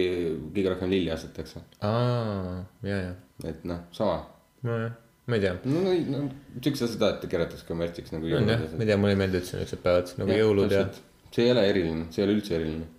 [0.51, 3.16] kõige rohkem lilli asetakse, aa, ja, ja.
[3.47, 4.20] et noh, sama.
[4.68, 4.97] nojah,
[5.32, 5.55] ma ei tea.
[5.72, 6.26] no, no
[6.59, 10.11] siukse asja taheti keeratakse kommertsiks nagu ma ei tea, mulle ei meeldi üldse niisugused päevad
[10.20, 10.84] nagu jõulud ja.
[11.32, 12.91] see ei ole eriline, see ei ole üldse eriline.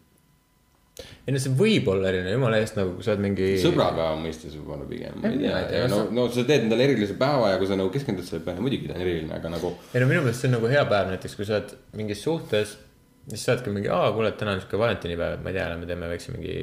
[0.96, 3.50] Ei no see võib olla erinev, jumala eest nagu, kui sa oled mingi.
[3.60, 7.52] sõbrapäeva mõistes võib-olla pigem, ma ei tea tea,, no no sa teed endale erilise päeva
[7.52, 10.08] ja kui sa nagu keskendud selle peale, muidugi ta on eriline, aga nagu ei no
[10.10, 12.76] minu meelest see on nagu hea päev näiteks, kui sa oled mingis suhtes,
[13.28, 15.90] siis sa oledki mingi, aa, kuule, et täna on siuke valentinipäev, ma ei tea, lähme
[15.90, 16.56] teeme väikse mingi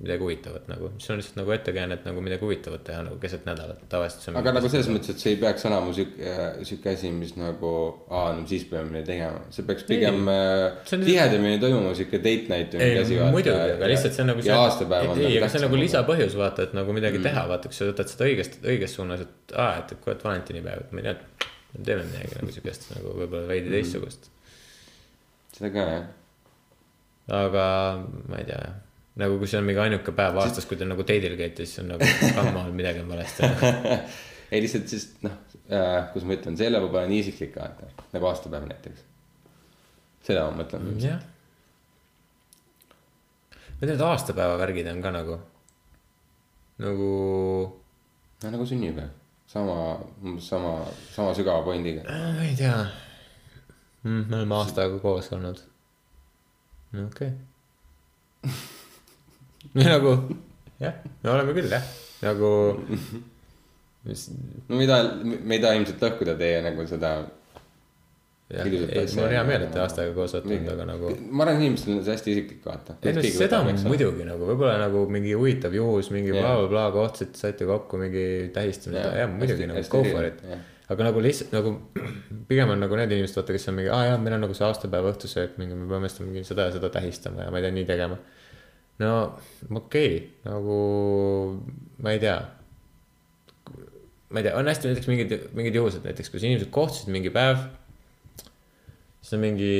[0.00, 3.44] midagi huvitavat nagu, mis on lihtsalt nagu ettekääne, et nagu midagi huvitavat teha nagu keset
[3.48, 6.34] nädalat, tavaliselt see aga nagu selles mõttes, et see ei peaks olema sihuke,
[6.68, 7.72] sihuke asi, mis nagu,
[8.08, 12.48] aa, no siis peame midagi tegema, see peaks pigem äh, See tihedamini toimuma sihuke date
[12.48, 13.20] night või mingi asi.
[13.36, 16.36] muidugi, aga lihtsalt see on nagu ja aastapäev on ei, aga see on nagu lisapõhjus,
[16.40, 17.28] vaata, et nagu midagi mm.
[17.28, 20.96] teha, vaata, kui sa võtad seda õigest, õiges suunas, et aa, et, et valentinipäev, et
[20.96, 23.76] ma ei tea, teeme midagi nagu siukest nagu võib-olla veidi Mm.
[23.76, 24.30] teistsugust.
[25.56, 26.06] seda ka jah,
[27.44, 27.64] aga
[28.30, 28.62] ma ei tea,
[29.18, 31.90] nagu kui see on mingi ainuke päev aastas, kui te nagu date'il käite, siis on
[31.94, 33.48] nagu, come on, midagi on valesti.
[34.52, 35.34] ei lihtsalt siis noh
[35.70, 39.04] äh,, kuidas ma ütlen, see ei ole võib-olla nii isiklik vaata, nagu aastapäev näiteks.
[40.26, 40.88] seda ma mõtlen.
[41.02, 41.20] jah.
[43.50, 45.38] ma tean, et aastapäeva värgid on ka nagu,
[46.86, 47.12] nagu,
[48.42, 49.14] no nagu sünnipäev,
[49.50, 49.76] sama,
[50.42, 50.74] sama,
[51.12, 52.06] sama sügava pointiga.
[52.08, 52.74] ma ei tea
[54.02, 54.26] mm,.
[54.26, 55.62] me oleme aasta aega koos olnud.
[56.92, 57.32] no okei
[58.42, 58.50] okay.
[59.94, 60.14] nagu
[60.80, 61.84] jah, me oleme küll jah,
[62.24, 62.50] nagu.
[64.08, 64.30] mis,
[64.68, 67.12] no me ei taha, me ei taha ilmselt lõhkuda teie nagu seda.
[68.50, 71.12] mul on hea meel, et aga- te aasta aega koos olete olnud, aga nagu.
[71.30, 72.96] ma arvan, inimestel on see hästi isiklik vaata.
[73.04, 78.00] ei no seda muidugi nagu võib-olla nagu mingi huvitav juhus, mingi blablabla kohtusite, saite kokku
[78.00, 78.24] mingi
[78.56, 80.42] tähistamine, Jah, jah muidugi hästi- nagu go for it
[80.90, 81.76] aga nagu lihtsalt nagu
[82.50, 84.66] pigem on nagu need inimesed, vaata, kes on mingi, aa jaa, meil on nagu see
[84.66, 87.76] aastapäeva õhtusöök, mingi me peame seda mingi seda ja seda tähistama ja ma ei tea,
[87.78, 88.18] nii tegema.
[89.00, 89.12] No
[89.70, 90.78] okei okay,, nagu
[92.02, 92.38] ma ei tea.
[94.30, 97.64] ma ei tea, on hästi näiteks mingid, mingid juhused näiteks, kus inimesed kohtusid mingi päev.
[99.20, 99.72] siis nad mingi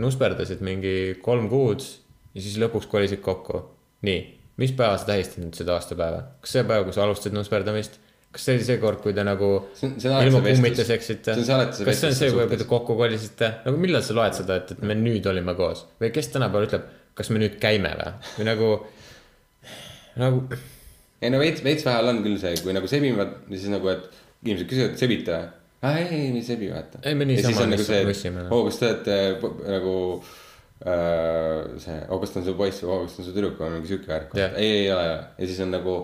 [0.00, 3.62] nusperdasid mingi kolm kuud ja siis lõpuks kolisid kokku.
[4.06, 4.18] nii,
[4.60, 8.00] mis päeva sa tähistad nüüd seda aastapäeva, kas see päev, kui sa alustasid nusperdamist?
[8.36, 9.48] kas see oli see kord, kui te nagu
[9.80, 11.36] ilma kummites eksite?
[11.38, 14.84] Kas see on see, kui te kokku kolisite, nagu millal sa loed seda, et, et
[14.84, 18.70] me nüüd olime koos või kes tänapäeval ütleb, kas me nüüd käime või, või nagu,
[20.20, 20.42] nagu
[21.24, 24.08] ei no veits, veits vähe on küll see, kui nagu sebivad siis nagu, et
[24.44, 25.46] inimesed küsivad, sebite või?
[25.86, 26.98] aa ei, ei, me ei sebi vaata.
[27.06, 28.52] Ei, me niisama lihtsalt nussime, noh.
[28.56, 29.94] oo, kas te olete po- nagu
[30.84, 33.60] äh, see, oo, kas ta on su poiss või oo, kas ta on su tüdruk
[33.60, 34.56] või mingi sihuke värk Jah.
[34.60, 35.08] ei, ei ole,
[35.38, 35.96] ja siis on nagu,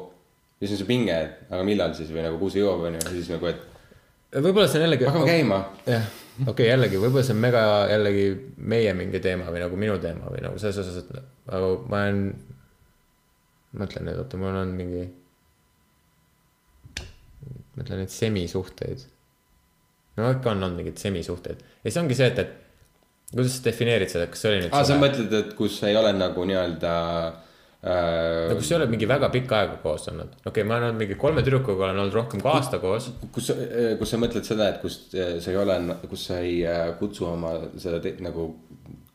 [0.63, 3.15] siis on see pinge, et aga millal siis või nagu kuhu see jõuab, onju, ja
[3.17, 5.09] siis nagu, et võib-olla see on jällegi.
[5.09, 5.61] hakkame käima.
[5.89, 6.09] jah,
[6.41, 8.27] okei okay,, jällegi võib-olla see on mega jällegi
[8.73, 11.13] meie mingi teema või nagu minu teema või nagu selles osas, et
[11.51, 12.23] nagu ma olen.
[13.83, 15.05] mõtlen nüüd, oota, mul on mingi.
[17.77, 19.07] mõtlen neid semisuhteid.
[20.17, 24.13] no ikka on olnud mingeid semisuhteid ja siis ongi see, et, et kuidas sa defineerid
[24.13, 24.99] seda, kas see oli nüüd aa, sa.
[25.01, 26.93] mõtled, et kus ei ole nagu nii-öelda
[27.29, 27.52] äh,
[27.83, 30.99] no kus sa ei ole mingi väga pikka aega koos olnud, okei okay,, ma olen
[31.01, 33.09] mingi kolme tüdrukuga olen olnud rohkem kui aasta koos.
[33.35, 33.51] kus,
[33.99, 37.27] kus sa mõtled seda, et kus äh, sa ei ole, kus sa ei äh, kutsu
[37.33, 38.53] oma seda te, nagu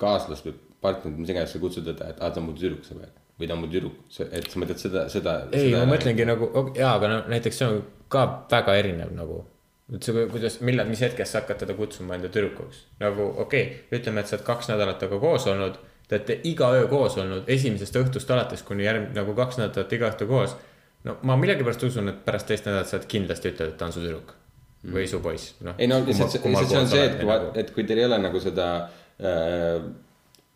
[0.01, 3.13] kaaslast või partnerit, mis iganes sa kutsud teda, et aa, ta on mu tüdruk sõber
[3.39, 5.37] või ta on mu tüdruk, et sa mõtled seda, seda.
[5.55, 9.45] ei, ma mõtlengi nagu, jaa, aga no näiteks see on ka väga erinev nagu.
[9.95, 12.87] et see, kuidas, millal, mis hetkest sa hakkad teda kutsuma enda tüdrukuks.
[12.99, 15.79] nagu okei okay,, ütleme, et sa oled kaks nädalat temaga koos olnud.
[16.07, 20.11] Te olete iga öö koos olnud, esimesest õhtust alates kuni järg-, nagu kaks nädalat iga
[20.11, 20.55] õhtu koos.
[21.03, 23.95] no ma millegipärast usun, et pärast teist nädalat sa oled kindlasti ütled, et ta on
[23.95, 24.35] su tüdruk
[24.93, 25.75] või su poiss, noh.
[25.81, 28.39] ei no lihtsalt, lihtsalt see on see, et kui, et kui teil ei ole nagu
[28.41, 28.67] seda
[29.19, 29.87] äh,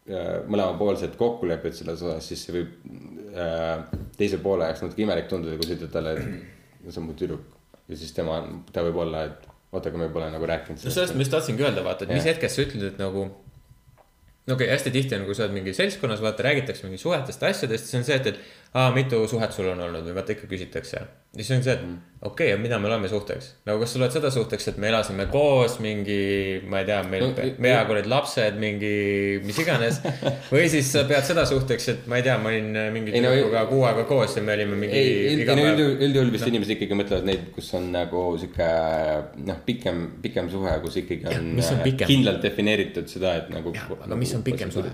[0.07, 3.83] äh, mõlemapoolset kokkulepet selles osas, siis see võib äh,
[4.19, 7.57] teise poole jaoks natuke imelik tunduda, kui sa ütled talle, et see on mu tüdruk.
[7.91, 8.39] ja siis tema,
[8.71, 11.65] ta võib olla, et oota, aga me pole nagu rääkinud no sellest ma just tahtsingi
[11.65, 12.35] öelda, vaata, et mis Jah.
[12.35, 13.29] hetkest sa ütled, et nagu.
[14.47, 17.43] No okei okay,, hästi tihti on, kui sa oled mingi seltskonnas, vaata räägitakse mingi suhetest,
[17.49, 20.47] asjadest, siis on see, et, et aa, mitu suhet sul on olnud või vaata ikka
[20.47, 21.01] küsitakse.
[21.31, 21.97] ja siis on see, et Mm.
[22.27, 23.45] okei okay,, mida me oleme suhteks.
[23.65, 27.23] nagu kas sa loed seda suhteks, et me elasime koos mingi, ma ei tea, meil
[27.25, 28.93] No, no, ajaga olid lapsed mingi,
[29.43, 29.99] mis iganes.
[30.51, 33.31] või siis sa pead seda suhteks, et ma ei tea, ma olin mingi Ei, no-
[33.35, 35.03] tüdrukuga kuu aega koos ja me olime mingi
[35.45, 38.71] no üldjuhul, üldjuhul vist inimesed ikkagi mõtlevad neid, kus on nagu sihuke
[39.51, 43.75] noh, pikem, pikem suhe, kus ikkagi on, mis on äh, kindlalt defineeritud seda, et nagu.
[43.75, 44.91] aga mis on pikem suhe?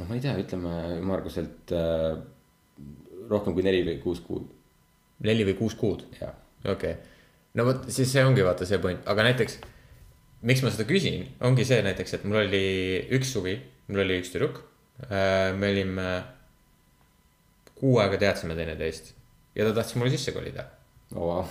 [0.00, 2.16] noh, ma ei tea, ütleme ümmarguselt äh,
[3.30, 4.48] rohkem kui neli või kuus kuud,
[5.26, 6.96] neli või kuus kuud okei okay.,
[7.58, 9.60] no vot siis see ongi vaata see point, aga näiteks.
[10.48, 12.64] miks ma seda küsin, ongi see näiteks, et mul oli
[13.18, 13.56] üks suvi,
[13.90, 14.62] mul oli üks tüdruk.
[15.10, 16.10] me olime,
[17.78, 19.14] kuu aega teadsime teineteist
[19.56, 20.64] ja ta tahtis mulle sisse kolida.
[21.14, 21.20] oh,.
[21.20, 21.44] Wow.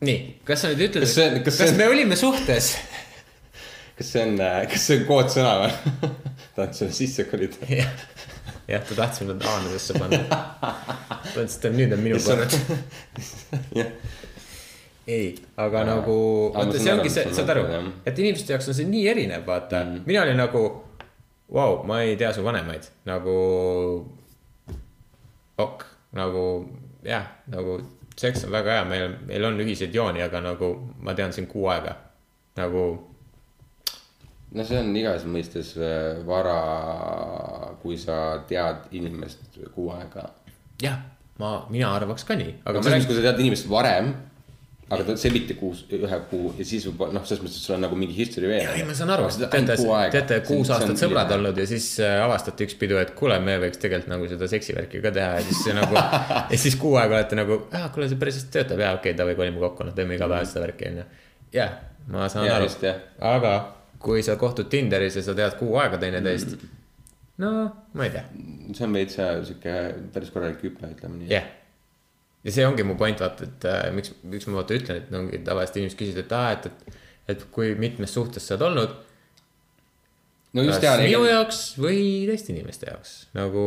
[0.00, 2.76] nii, kas sa nüüd ütled, Kas kas, kas me olime suhtes?
[3.98, 4.38] Kas see on,
[4.70, 6.10] kas see on koodsõna või?
[6.54, 7.58] tahad selle sisse kolida?
[8.68, 10.20] jah, ta tahtis mind aanusesse panna.
[10.28, 12.56] ta ütles, et nüüd on minu kord.
[15.16, 15.88] ei, aga Aa.
[15.88, 16.16] nagu,
[16.54, 17.64] vaata, see ongi see sa, saad aru
[18.04, 20.06] et inimeste jaoks on see nii erinev, vaata mm..
[20.06, 20.64] mina olin nagu,
[21.54, 23.36] vau, ma ei tea su vanemaid, nagu.
[25.58, 25.86] ok,
[26.18, 26.44] nagu
[27.06, 27.80] jah, nagu
[28.18, 31.70] seks on väga hea, meil, meil on ühiseid jooni, aga nagu ma tean sind kuu
[31.72, 31.96] aega.
[32.58, 33.07] nagu
[34.54, 36.56] no see on igas mõistes äh, vara,
[37.82, 40.30] kui sa tead inimest kuu aega.
[40.82, 41.02] jah,
[41.42, 44.10] ma, mina arvaks ka nii, aga ma selles mõttes, kui sa tead inimest varem,
[44.88, 47.84] aga ta, see mitte kuus, ühe kuu ja siis võib noh, selles mõttes, sul on
[47.84, 48.72] nagu mingi history veel.
[48.72, 49.76] ei, ma saan aru, teate,
[50.16, 51.36] teate kuus aastat sõbrad.
[51.36, 55.04] olnud ja siis äh, avastate üks pidu, et kuule, me võiks tegelikult nagu seda seksivärki
[55.04, 56.00] ka teha ja siis nagu.
[56.54, 59.20] ja siis kuu aega olete nagu, ah kuule, see päris hästi töötab ja okei okay,,
[59.20, 61.10] davai kolime kokku, noh teeme iga päev seda värki onju.
[61.52, 62.96] jah, ma saan Jaa, aru
[63.36, 63.58] aga
[64.02, 66.74] kui sa kohtud Tinderis ja sa tead kuu aega teineteist mm..
[67.44, 67.52] no
[67.98, 68.24] ma ei tea,
[68.76, 69.74] see on veits äh, sihuke
[70.14, 71.32] päris korralik hüpe, ütleme nii.
[71.32, 71.50] jah.
[72.46, 75.42] ja see ongi mu point, vaata, et äh, miks, miks ma vaata ütlen, et ongi
[75.46, 78.96] tavaliselt inimesed küsivad, et aa, et, et, et kui mitmes suhtes sa oled olnud
[80.56, 83.64] no just kas minu jaoks või teiste inimeste jaoks nagu.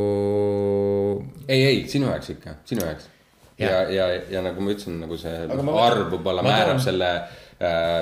[1.48, 3.08] ei, ei sinu jaoks ikka, sinu jaoks.
[3.60, 3.94] ja, Jah.
[3.94, 7.40] ja, ja, ja nagu ma ütlesin, nagu see arv võib-olla määrab toon- selle äh,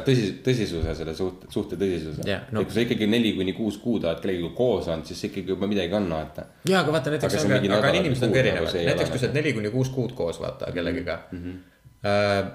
[0.05, 2.63] tõsi, tõsisuse, selle suhte, suhte tõsisuse Jah, no..
[2.63, 5.95] kui sa ikkagi neli kuni kuus kuud oled kellegagi koos olnud, siis ikkagi juba midagi
[5.97, 6.47] on, vaata.
[6.69, 9.27] ja, aga vaata näiteks Aga aga inimesed on ka nagu erinevad ole näiteks kui sa
[9.27, 11.43] oled nagu- neli kuni kuus kuud koos vaata kellegiga mm.
[11.43, 11.59] -hmm.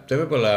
[0.08, 0.54] Te võib-olla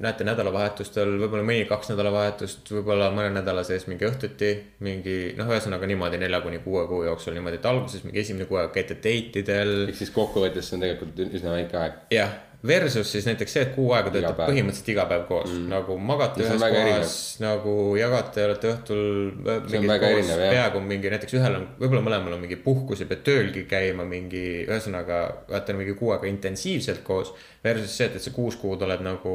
[0.00, 4.50] näete nädalavahetustel, võib-olla mõni-kaks nädalavahetust, võib-olla mõne nädala sees mingi õhtuti,
[4.86, 8.60] mingi noh, ühesõnaga niimoodi nelja kuni kuue kuu jooksul niimoodi, et alguses mingi esimene kuu
[8.60, 11.98] aega käite date idel ehk siis kokkuvõttes see on tegelikult üsna väike aeg.
[12.16, 12.32] jah,
[12.66, 16.44] versus siis näiteks see, et kuu aega töötab põhimõtteliselt iga päev koos mm., nagu magate
[16.44, 19.00] ühes kohas, nagu jagate, olete õhtul
[19.48, 19.62] äh,
[20.02, 24.04] koos peaaegu mingi näiteks ühel on, võib-olla mõlemal on mingi puhkus ja pead töölgi käima
[24.08, 27.32] mingi, ühesõnaga olete mingi kuu aega intensiivselt koos.
[27.64, 29.34] Versus see, et, et sa kuus kuud oled nagu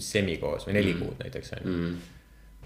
[0.00, 1.04] semi koos või neli mm.
[1.04, 1.96] kuud näiteks on ju mm..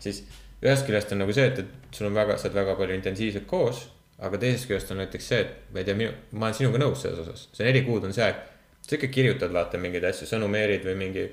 [0.03, 0.23] siis
[0.62, 3.47] ühest küljest on nagu see, et, et sul on väga, sa oled väga palju intensiivselt
[3.51, 3.83] koos,
[4.23, 7.03] aga teisest küljest on näiteks see, et ma ei tea, minu, ma olen sinuga nõus
[7.05, 8.41] selles osas, see neli kuud on see aeg
[8.89, 11.24] sa ikka kirjutad, vaata mingeid asju, sõnumeerid või mingi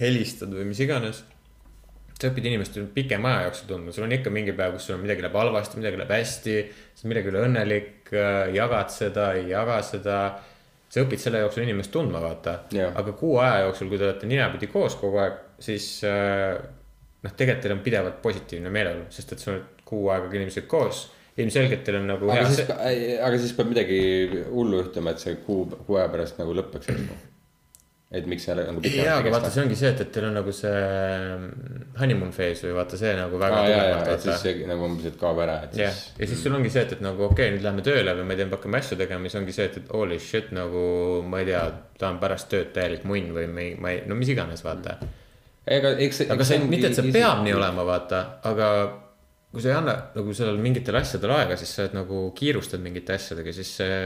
[0.00, 1.24] helistad või mis iganes.
[2.22, 5.02] sa õpid inimest pikema aja jooksul tundma, sul on ikka mingi päev, kus sul on
[5.02, 6.56] midagi läheb halvasti, midagi läheb hästi.
[6.94, 8.12] sa oled millegi üle õnnelik,
[8.54, 10.18] jagad seda, ei jaga seda.
[10.92, 12.92] sa õpid selle jooksul inimest tundma, vaata Jah..
[12.94, 16.60] aga kuu aja jooksul, kui te olete ninapidi koos kogu aeg, siis äh,
[17.22, 21.06] noh, tegelikult teil on pidevalt positiivne meeleolu, sest et sa oled kuu aega inimesega koos.
[21.40, 22.72] Ilmselgelt teil on nagu aga hea siis,
[23.24, 23.98] aga siis peab midagi
[24.50, 27.16] hullu juhtuma, et see kuu, kuu aja pärast nagu lõpeks, eks ju.
[28.18, 30.52] et miks see nagu jaa, aga vaata, see ongi see, et, et teil on nagu
[30.52, 34.44] see mm, honeymoon phase või vaata see nagu väga aa, ja, ja, tugevalt et siis
[34.44, 36.02] see nagu umbes, et kaob ära, et siis.
[36.18, 38.36] ja siis sul ongi see, et, et nagu okei okay,, nüüd lähme tööle või ma
[38.36, 40.82] ei tea, me hakkame asju tegema, siis ongi see, et, et holy shit nagu
[41.24, 41.62] ma ei tea,
[42.02, 44.98] ta on pärast tööd täielik munn või me ei, ma ei, no mis iganes, vaata.
[45.64, 46.26] ega eks.
[46.28, 48.68] aga see, mitte, et see peab nii olema, vaata, aga
[49.52, 53.16] kui sa ei anna nagu sellele mingitele asjadele aega, siis sa oled nagu kiirustad mingite
[53.18, 53.96] asjadega, siis see,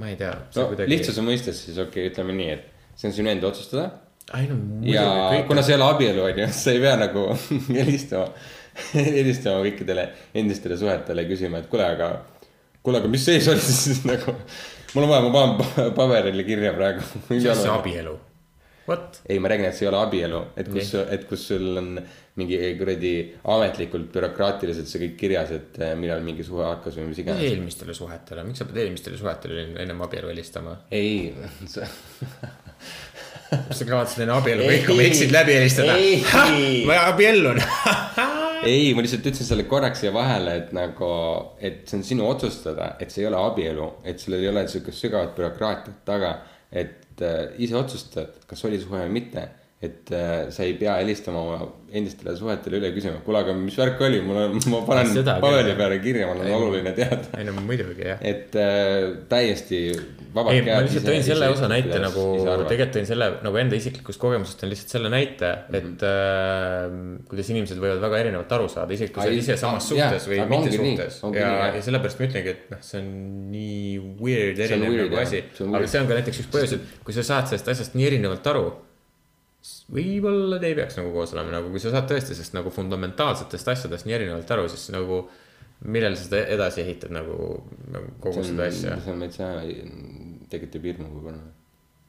[0.00, 0.32] ma ei tea.
[0.56, 0.92] no kuidagi...
[0.94, 3.90] lihtsuse mõistes siis okei okay,, ütleme nii, et see on sinu enda otsustada
[4.38, 6.96] ei no ja muidugi kõik kuna see ei ole abielu, on ju, sa ei pea
[7.00, 7.26] nagu
[7.80, 8.26] helistama,
[9.16, 10.06] helistama kõikidele
[10.42, 12.10] endistele suhetele ja küsima, et kuule, aga,
[12.84, 14.36] kuule, aga mis seis oli siis nagu.
[14.94, 17.04] mul on vaja, ma panen pa- paberile kirja praegu.
[17.32, 18.16] mis asja abielu?
[19.28, 21.94] Ei, ma räägin, et see ei ole abielu, et kus, et kus sul on
[22.40, 23.12] mingi kuradi
[23.52, 27.44] ametlikult bürokraatiliselt see kõik kirjas, et eh, millal mingi suhe hakkas või mis iganes.
[27.48, 30.76] eelmistele suhetele, miks sa pead eelmistele suhetele ennem abielu helistama?
[30.94, 31.32] ei,
[33.50, 36.84] kas sa kavatsid enne abielu kõik oma eksid läbi helistada Ei.?
[36.88, 37.60] ma abiellun.
[38.70, 41.10] ei, ma lihtsalt ütlesin selle korraks siia vahele, et nagu,
[41.58, 45.06] et see on sinu otsustada, et see ei ole abielu, et sellel ei ole sihukest
[45.06, 46.34] sügavat bürokraatiat taga.
[46.70, 47.09] et
[47.58, 49.46] ise otsustad, kas oli suhe või mitte,
[49.80, 51.58] et äh, sa ei pea helistama oma
[51.96, 55.46] endistele suhetele üle küsima, kuule, aga mis värk oli, mul on, ma panen Seda küll,
[55.46, 57.22] paberi peale kirja, mul on oluline teada.
[57.38, 58.20] ei no muidugi jah.
[58.20, 59.80] et äh, täiesti
[60.34, 62.24] vabad ei, ma lihtsalt tõin selle osa näite nagu,
[62.68, 62.92] tegelikult.
[62.98, 66.84] tõin selle nagu enda isiklikust kogemusest on lihtsalt selle näite, et äh,
[67.32, 70.12] kuidas inimesed võivad väga erinevalt aru saada, isegi kui sa oled ise samas ah, jah,
[70.12, 71.64] suhtes või aga mitte suhtes ja jah.
[71.80, 73.10] ja sellepärast ma ütlengi, et noh, see on
[73.56, 77.26] nii weird, erinev nagu asi, aga see on ka näiteks üks põhjus, et kui sa
[77.32, 78.68] saad sellest asjast nii erinevalt aru,
[79.92, 83.70] võib-olla te ei peaks nagu koos olema, nagu kui sa saad tõesti sellest nagu fundamentaalsetest
[83.74, 85.22] asjadest nii erinevalt aru, siis nagu
[85.92, 87.36] millal sa seda edasi ehitad nagu,
[87.92, 88.96] nagu kogu seda asja.
[89.04, 89.50] see on täitsa,
[90.52, 91.44] tekitab hirmu võib-olla.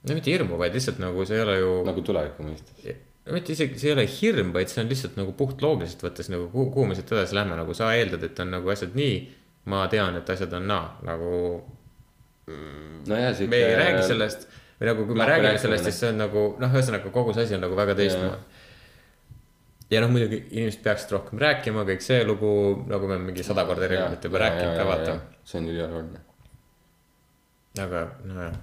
[0.08, 1.74] no mitte hirmu, vaid lihtsalt nagu see ei ole ju.
[1.88, 3.04] nagu tuleviku mõistes.
[3.32, 6.48] mitte isegi, see ei ole hirm, vaid see on lihtsalt nagu puht loogiliselt võttes nagu
[6.54, 9.22] kuhu, kuhu me siit edasi lähme, nagu sa eeldad, et on nagu asjad nii.
[9.72, 11.36] ma tean, et asjad on naa, nagu
[13.08, 13.52] nojah, siuke.
[13.52, 14.48] me ei räägi sellest
[14.82, 17.54] või nagu, kui me räägime sellest, siis see on nagu noh, ühesõnaga kogu see asi
[17.54, 18.64] on nagu väga teistmoodi.
[19.94, 22.50] ja noh, muidugi inimesed peaksid rohkem rääkima, kõik see lugu,
[22.90, 25.16] nagu me mingi sada korda erinevalt juba rääkinud ka vaata..
[25.46, 26.24] see on ülioluline.
[27.86, 28.60] aga nojah.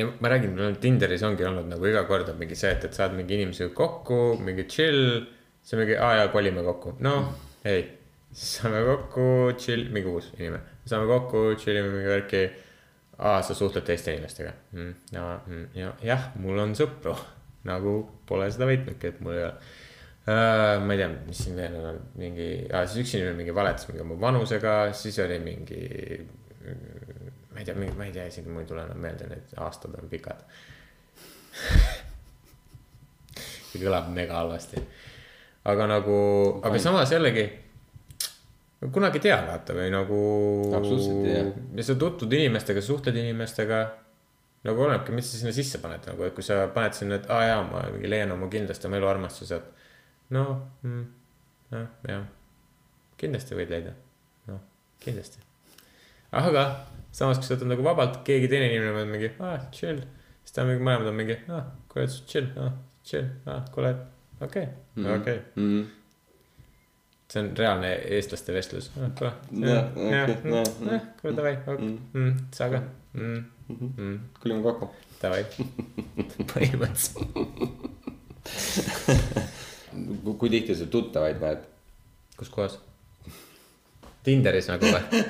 [0.00, 3.12] ja ma räägin, Tinderis ongi olnud nagu iga kord on mingi see, et, et saad
[3.18, 5.26] mingi inimesega kokku, mingi chill.
[5.60, 7.28] siis on mingi, aa jaa, kolime kokku, noh,
[7.68, 7.90] ei.
[8.32, 12.48] siis saame kokku, chill, mingi uus inimene, saame kokku, chill ime mingi värki.
[13.18, 14.94] aa, sa suhtled teiste inimestega mm,.
[15.16, 17.16] ja, mm, ja, jah, mul on sõpru,
[17.70, 17.98] nagu
[18.28, 20.84] pole seda võitnudki, et mul ei ole uh,.
[20.84, 24.04] ma ei tea, mis siin veel on, mingi ah,, siis üks inimene mingi valetas mingi
[24.04, 25.82] oma vanusega, siis oli mingi
[27.52, 30.10] ma ei tea, ma ei tea isegi, mul ei tule enam meelde, need aastad on
[30.10, 30.42] pikad.
[33.76, 34.82] see kõlab mega halvasti.
[35.66, 36.18] aga nagu,
[36.64, 37.46] aga samas jällegi.
[38.94, 40.18] Kunagi ei tea, vaata või nagu.
[40.76, 41.86] Absoluutselt ei tea.
[41.86, 43.84] sa tutvud inimestega, suhtled inimestega.
[44.66, 47.42] nagu olenebki, mis sa sinna sisse paned nagu, et kui sa paned sinna, et aa
[47.46, 49.84] jaa, ma mingi leian oma kindlasti oma eluarmastuse, et.
[50.34, 50.46] no
[50.82, 51.04] mm,,
[51.70, 52.24] jah, jah,
[53.20, 53.94] kindlasti võid leida,
[54.50, 54.64] noh,
[55.04, 55.46] kindlasti
[56.34, 56.64] aga
[57.14, 60.02] samas, kui sa võtad nagu vabalt, keegi teine inimene on mingi, aa, chill.
[60.42, 61.62] siis ta on mingi, mõlemad on mingi, aa,
[61.92, 62.72] kuule, chill, aa,
[63.06, 63.92] chill, aa, kuule,
[64.44, 64.66] okei,
[65.16, 65.38] okei.
[67.26, 68.90] See on reaalne eestlaste vestlus.
[68.94, 71.56] kuule, okei, jah, kuule, davai,
[72.54, 72.82] sa ka,
[74.40, 74.90] kolime kokku.
[75.22, 75.42] davai.
[76.52, 77.18] põhimõtteliselt.
[80.38, 81.64] kui tihti sa tuttavaid näed?
[82.36, 82.78] kus kohas?
[84.26, 85.20] Tinderis nagu või?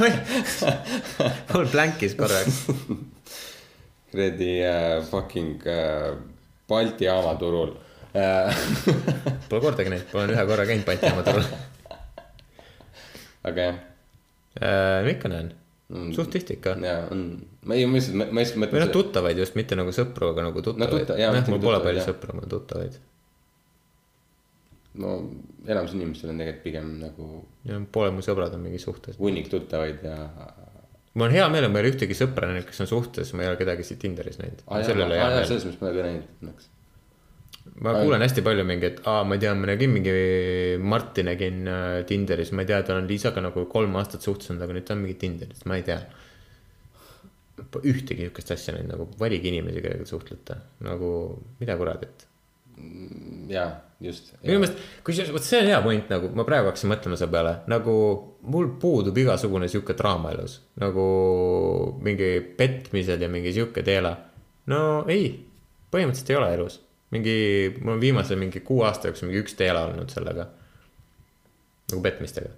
[1.52, 2.62] mul blankis korraks.
[4.10, 6.16] kuradi äh, fucking äh,
[6.68, 7.76] Balti jaama turul
[8.16, 8.56] äh.
[9.50, 11.44] Pole kordagi näinud, olen ühe korra käinud Balti jaama turul.
[13.46, 13.78] aga jah,
[15.04, 15.50] no ikka näen,
[16.16, 16.76] suht tihti ikka.
[16.82, 17.26] ja on,
[17.64, 18.94] ma ei, ma lihtsalt, ma lihtsalt või noh, mõtlen.
[18.96, 22.02] tuttavaid just, mitte nagu sõpru, aga nagu tuttavaid tutta- jaa, noh, mitte mul pole palju
[22.02, 22.08] jah.
[22.10, 22.98] sõpru, mul on tuttavaid.
[24.96, 25.16] no
[25.68, 27.26] enamus inimestel on tegelikult pigem nagu
[27.68, 29.18] ja pooled mu sõbrad on mingi suhtes.
[29.20, 30.16] hunnik tuttavaid ja.
[31.14, 33.44] mul on hea meel, et ma ei ole ühtegi sõpra näinud, kes on suhtes, ma
[33.44, 34.64] ei ole kedagi siit Tinderis näinud.
[34.66, 35.44] meel.
[35.46, 36.72] selles mõttes ma ei ole näinud õnneks.
[37.84, 40.14] Ma kuulen hästi palju mingi, et aa, ma tean, ma nägin mingi
[40.82, 44.64] Marti nägin äh, Tinderis, ma ei tea, ta on Liisaga nagu kolm aastat suhtes olnud,
[44.66, 46.00] aga nüüd ta on mingi Tinderis, ma ei tea.
[47.56, 51.10] ühtegi niisugust asja näinud, nagu valige inimesi, kellega te suhtlete, nagu
[51.60, 52.26] mida kuradit
[53.48, 53.68] jaa,
[54.00, 54.32] just.
[54.42, 57.52] minu meelest, kusjuures vot see on hea point nagu ma praegu hakkasin mõtlema selle peale,
[57.72, 57.94] nagu
[58.52, 61.06] mul puudub igasugune sihuke draama elus, nagu
[62.04, 64.12] mingi petmised ja mingi sihuke teela.
[64.72, 64.80] no
[65.12, 65.30] ei,
[65.92, 66.80] põhimõtteliselt ei ole elus,
[67.16, 67.36] mingi,
[67.80, 70.48] mul on viimase mingi kuu aasta jooksul mingi üks teela olnud sellega.
[71.90, 72.52] nagu petmistega.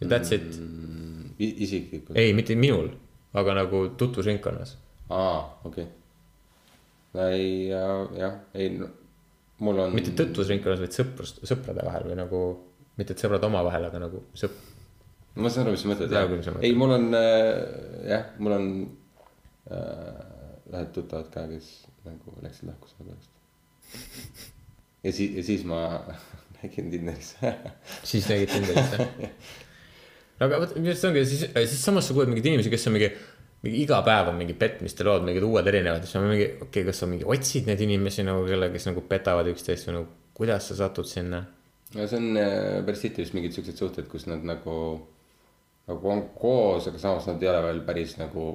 [0.00, 2.16] ja that's it, Mm, isiklikult.
[2.18, 2.90] ei mitte minul,
[3.32, 4.76] aga nagu tutvusringkonnas.
[5.10, 7.32] aa, okei okay..
[7.32, 8.88] ei, jah, ei no,,
[9.58, 9.94] mul on.
[9.94, 12.42] mitte tutvusringkonnas, vaid sõprust, sõprade vahel või nagu,
[12.98, 14.58] mitte et sõbrad omavahel, aga nagu sõp-,
[15.38, 16.62] ma saan aru, mis sa mõtled mõtled.
[16.66, 17.52] ei, mul on äh,
[18.14, 18.68] jah, mul on
[19.70, 20.22] äh,
[20.72, 21.72] ühed tuttavad ka, kes
[22.06, 23.37] nagu läksid lahku selle pärast.
[25.04, 25.82] Ja siis, ja siis ma
[26.58, 27.34] nägin Tinderis
[28.02, 29.10] siis nägid Tinderis jah?
[30.44, 33.10] aga vot, minu arust ongi siis, siis samas sa kuuled mingeid inimesi, kes on mingi,
[33.66, 36.88] mingi iga päev on mingi petmiste lood, mingid uued erinevad, siis on mingi, okei okay,,
[36.88, 40.70] kas sa mingi otsid neid inimesi nagu, kelle, kes nagu petavad üksteist või nagu, kuidas
[40.70, 41.44] sa satud sinna?
[41.94, 44.76] no see on äh, päris tihti vist mingid siuksed suhted, kus nad nagu,
[45.88, 48.50] nagu on koos, aga samas nad ei ole veel päris nagu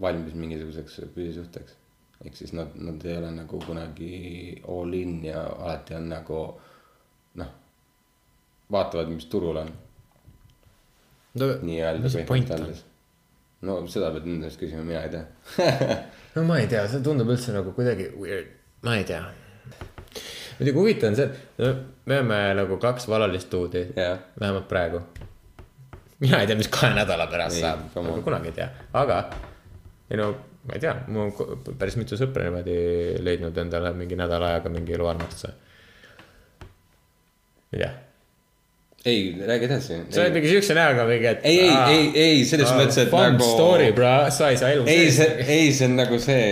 [0.00, 1.78] valmis mingisuguseks püsisuhteks.
[2.24, 6.40] Ehk siis nad, nad ei ole nagu kunagi all in ja alati on nagu
[7.40, 7.52] noh,
[8.70, 9.72] vaatavad, mis turul on
[11.34, 12.66] nii-öelda mis point on?
[13.64, 15.24] no seda pead nende käest küsima, mina ei tea.
[16.36, 18.52] no ma ei tea, see tundub üldse nagu kuidagi weird,
[18.86, 19.22] ma ei tea.
[20.58, 21.74] muidugi huvitav on see, et no,
[22.06, 24.18] me oleme nagu kaks valalist duudi Jah.
[24.40, 25.02] vähemalt praegu.
[26.20, 29.22] mina ei tea, mis kahe nädala pärast Ei, saab, kunagi ei tea, aga
[30.10, 30.34] ei no
[30.64, 30.94] ma ei tea,
[31.36, 32.78] ko- päris mitu sõpra niimoodi
[33.24, 35.52] leidnud endale mingi nädala ajaga mingi eluarmastuse.
[37.74, 37.92] ei tea,
[39.04, 39.96] ei, räägi edasi.
[40.08, 41.42] sa oled mingi siukse näoga mingi, et.
[41.44, 43.44] ei, ei, ei, ei selles mõttes, et nagu.
[43.44, 46.46] story, bro, sa ei saa elu ei, see, ei, see on nagu see,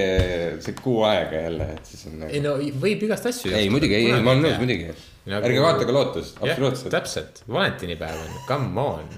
[0.65, 2.59] see kuu aega jälle, et siis on ei nagu.
[2.67, 3.55] no võib igast asju.
[3.57, 4.91] ei, muidugi, ei, ei, ma olen nõus, muidugi
[5.33, 6.93] Nagu- ärge vaadake lootust, jah, absoluutselt.
[6.93, 9.09] täpselt, valentinipäev on, come on.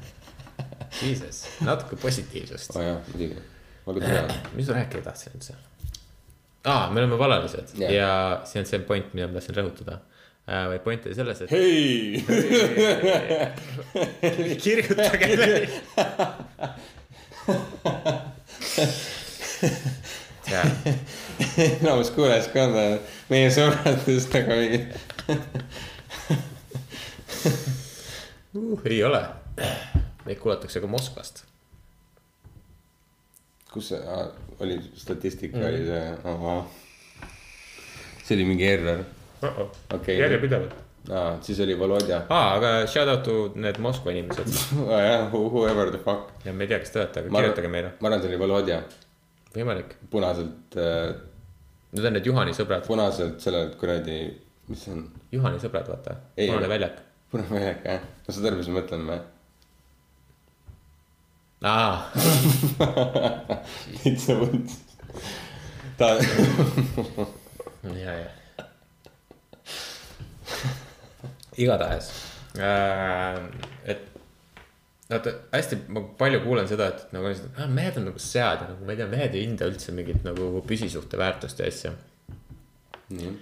[1.02, 3.42] Jesus, natuke positiivsust oo oh, jah, muidugi,
[3.86, 4.34] olgu tore.
[4.54, 5.54] mis ma rääkida tahtsin üldse?
[6.64, 7.90] aa, me oleme valalised Jah.
[7.90, 7.94] yeah.
[7.94, 9.98] ja see on see point, mida ma tahtsin rõhutada.
[10.46, 12.24] vaid point oli selles, et hei,
[14.64, 15.68] kirjutage meile.
[21.56, 22.98] enamus kuulajaskond on
[23.32, 24.80] meie sõbradest nagu mingi.
[28.54, 28.84] uh,.
[28.84, 29.22] ei ole,
[30.24, 31.44] meid kuulatakse ka Moskvast.
[33.74, 34.00] Kus see
[34.62, 35.66] oli, statistika mm.
[35.68, 36.64] oli see oh,,
[38.24, 39.04] see oli mingi error.
[39.94, 40.18] Okei.
[40.18, 40.74] järjepidevalt.
[41.12, 42.22] aa, siis oli Volodja.
[42.28, 44.48] aa, aga shout out to need Moskva inimesed
[45.08, 46.30] jah, whoever the fuck.
[46.46, 48.40] ja me ei tea, kes te olete, aga Ma kirjutage meile, ma arvan, see oli
[48.40, 48.80] Volodja,
[49.56, 49.96] võimalik.
[50.10, 51.14] punaselt äh,,
[51.94, 54.16] Need on need Juhani sõbrad, punaselt sellelt kuradi,
[54.66, 56.96] mis see on, Juhani sõbrad, vaata, punane väljak.
[57.30, 59.20] punane väljak jah, no saad aru, mis ma mõtlen või?
[61.64, 62.10] aa,
[64.02, 64.72] täitsa võnd.
[65.98, 66.10] ta,
[68.04, 68.66] ja, ja.
[71.56, 72.10] igatahes
[72.58, 73.38] äh,,
[73.84, 74.10] et
[75.10, 78.86] vaata hästi ma palju kuulen seda, et nagu ah, mehed on nagu sead ja nagu
[78.86, 81.92] ma ei tea, mehed ei hinda üldse mingit nagu püsisuhte väärtust ja asja.
[83.14, 83.32] nii,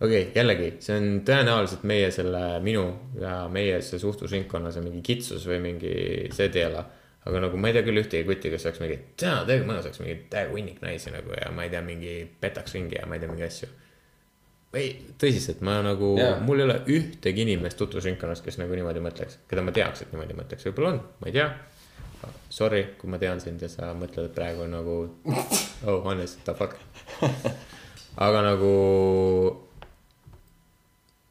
[0.00, 2.84] okei okay,, jällegi, see on tõenäoliselt meie selle, minu
[3.20, 5.94] ja meie see suhtlusringkonna see mingi kitsus või mingi
[6.34, 6.84] see teela.
[7.28, 10.00] Aga nagu ma ei tea küll ühtegi kutti, kes oleks mingi, tea, täiega mõnus oleks
[10.00, 13.22] mingi täiega hunnik naisi nagu ja ma ei tea, mingi petaks ringi ja ma ei
[13.22, 13.68] tea, mingi asju.
[14.78, 14.88] ei,
[15.20, 19.64] tõsiselt, ma nagu yeah., mul ei ole ühtegi inimest tutvusringkonnas, kes nagu niimoodi mõtleks, keda
[19.64, 21.50] ma teaks, et niimoodi mõtleks, võib-olla on, ma ei tea.
[22.50, 24.96] Sorry, kui ma tean sind ja sa mõtled praegu nagu,
[25.86, 26.80] oh honest, the fuck.
[28.26, 28.72] aga nagu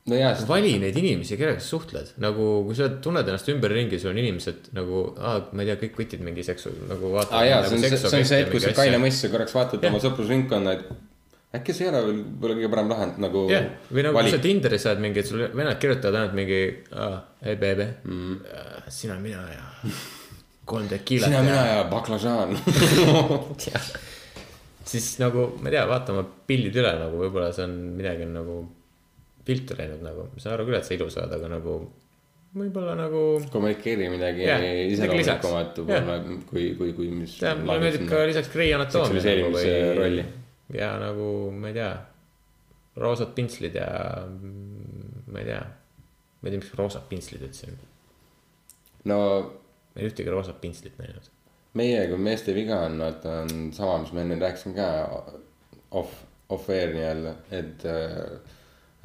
[0.08, 4.14] no jaa, vali neid inimesi, kellega sa suhtled, nagu kui sa tunned ennast ümberringi, sul
[4.14, 7.50] on inimesed nagu, ma ei tea, kõik kutid mingi seksu nagu aa vaatavad.
[7.50, 9.94] jaa, see on see, see on see hetk, kus sa kaine mõissa korraks vaatad Jah.
[9.94, 14.06] oma sõprusringkonna, et äkki see ei ole veel võib-olla kõige parem lahend nagu jah, või
[14.08, 14.42] nagu kui sa.
[14.44, 16.62] Tinderis saad mingi, sul vennad kirjutavad ainult mingi,
[17.48, 18.40] hei baby mm.,
[18.94, 19.68] sina, mina ja
[20.70, 22.56] kolm tekiilat sina, mina ja baklažaan.
[24.92, 28.36] siis nagu ma ei tea, vaata oma pildid üle nagu võib-olla see on midagi on
[28.40, 28.58] nagu
[29.48, 31.78] viltu läinud nagu, ma saan aru küll, et sa ilus oled, aga nagu
[32.58, 33.24] võib-olla nagu.
[33.52, 36.18] kommunikeeri midagi Jah, iseloomulikumat võib-olla
[36.50, 37.38] kui, kui, kui mis.
[37.42, 40.26] tead, mulle meeldib ka lisaks Grey Anatoomia nagu seksualiseerimise rolli..
[40.78, 41.92] ja nagu ma ei tea,
[43.04, 43.90] roosad pintslid ja
[44.32, 47.80] ma ei tea, ma ei tea, miks roosad pintslid üldse on,
[49.12, 49.20] no
[49.98, 51.32] ma ei ühtegi roosat pintslit näinud.
[51.78, 54.88] meie kui meeste viga on, vaata on sama, mis ma enne rääkisin ka
[55.98, 56.24] off,
[56.54, 58.56] off air nii-öelda, et äh,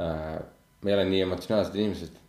[0.01, 0.37] äh,
[0.83, 2.21] me ei ole nii emotsionaalsed inimesed.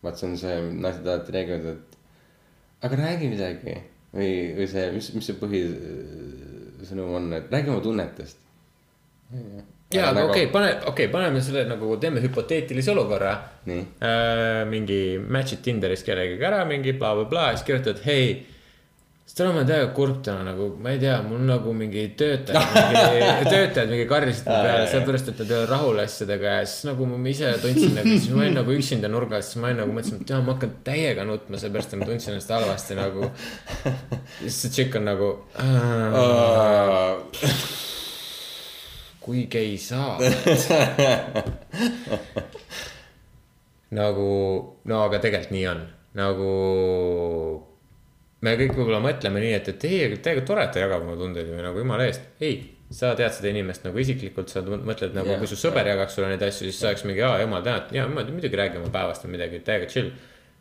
[0.00, 3.74] vaat see on see, naised alati räägivad, et aga räägi midagi
[4.14, 8.46] või, või see, mis, mis see põhisõnum on, et räägi oma tunnetest.
[9.92, 13.34] ja, aga okei, pane, okei okay,, paneme selle nagu, teeme hüpoteetilise olukorra
[13.68, 14.64] äh,.
[14.70, 18.40] mingi match'id Tinderis kellegagi ära, mingi blablabla bla,, bla, siis kirjutad, hei,
[19.38, 22.72] ma olen täiega kurb täna nagu, ma ei tea, mul nagu mingi töötajad,
[23.52, 27.20] töötajad mingi mu peale sellepärast, et nad ei ole rahul asjadega ja siis nagu ma
[27.30, 30.34] ise tundsin nagu, siis ma olin nagu üksinda nurgas, siis ma olin nagu mõtlesin, et
[30.34, 33.30] jaa, ma hakkan täiega nutma, sellepärast et ma tundsin ennast halvasti nagu.
[34.42, 35.30] siis see tšikk on nagu
[39.20, 40.68] kui gei sa oled.
[44.00, 44.28] nagu,
[44.84, 45.82] no aga tegelikult nii on,
[46.18, 46.52] nagu
[48.46, 51.50] me kõik võib-olla mõtleme nii, et, et ei, täiega tore, et ta jagab oma tundeid
[51.52, 52.24] või nagu jumala eest.
[52.40, 52.60] ei,
[52.90, 56.32] sa tead seda inimest nagu isiklikult, sa mõtled nagu yeah., kui su sõber jagaks sulle
[56.32, 59.26] neid asju, siis sa oleks mingi, aa jumal tänatud, jaa, ma muidugi räägi oma päevast
[59.26, 60.10] või midagi, täiega chill.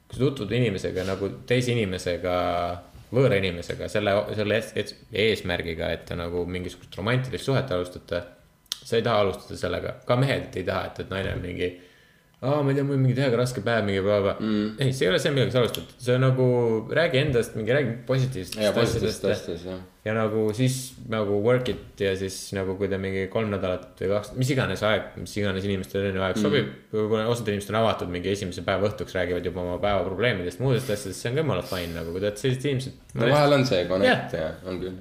[0.09, 2.35] kui sa tutvud inimesega nagu teise inimesega,
[3.13, 8.23] võõra inimesega selle, selle ees- ees- eesmärgiga, et nagu mingisugust romantilist suhet alustate.
[8.89, 11.67] sa ei taha alustada sellega, ka mehed ei taha, et, et naine mingi
[12.39, 14.67] aa, ma ei tea, mul on mingi täiega raske päev, mingi blablabla mm..
[14.79, 16.45] ei, see ei ole see, millega sa alustad, see on nagu
[16.95, 19.65] räägi endast, mingi räägi positiivsetest ja asjadest.
[20.07, 20.77] ja nagu siis
[21.11, 24.85] nagu work it ja siis nagu kui te mingi kolm nädalat või kaks, mis iganes
[24.87, 26.87] aeg, mis iganes inimestele erinev aeg sobib mm..
[26.95, 30.95] võib-olla osad inimesed on avatud mingi esimese päeva õhtuks, räägivad juba oma päeva probleemidest, muudest
[30.95, 33.67] asjadest, see on ka jumala fine nagu, kui te olete sellised inimesed no vahel on
[33.67, 34.47] see connect Jah.
[34.47, 34.97] ja on küll.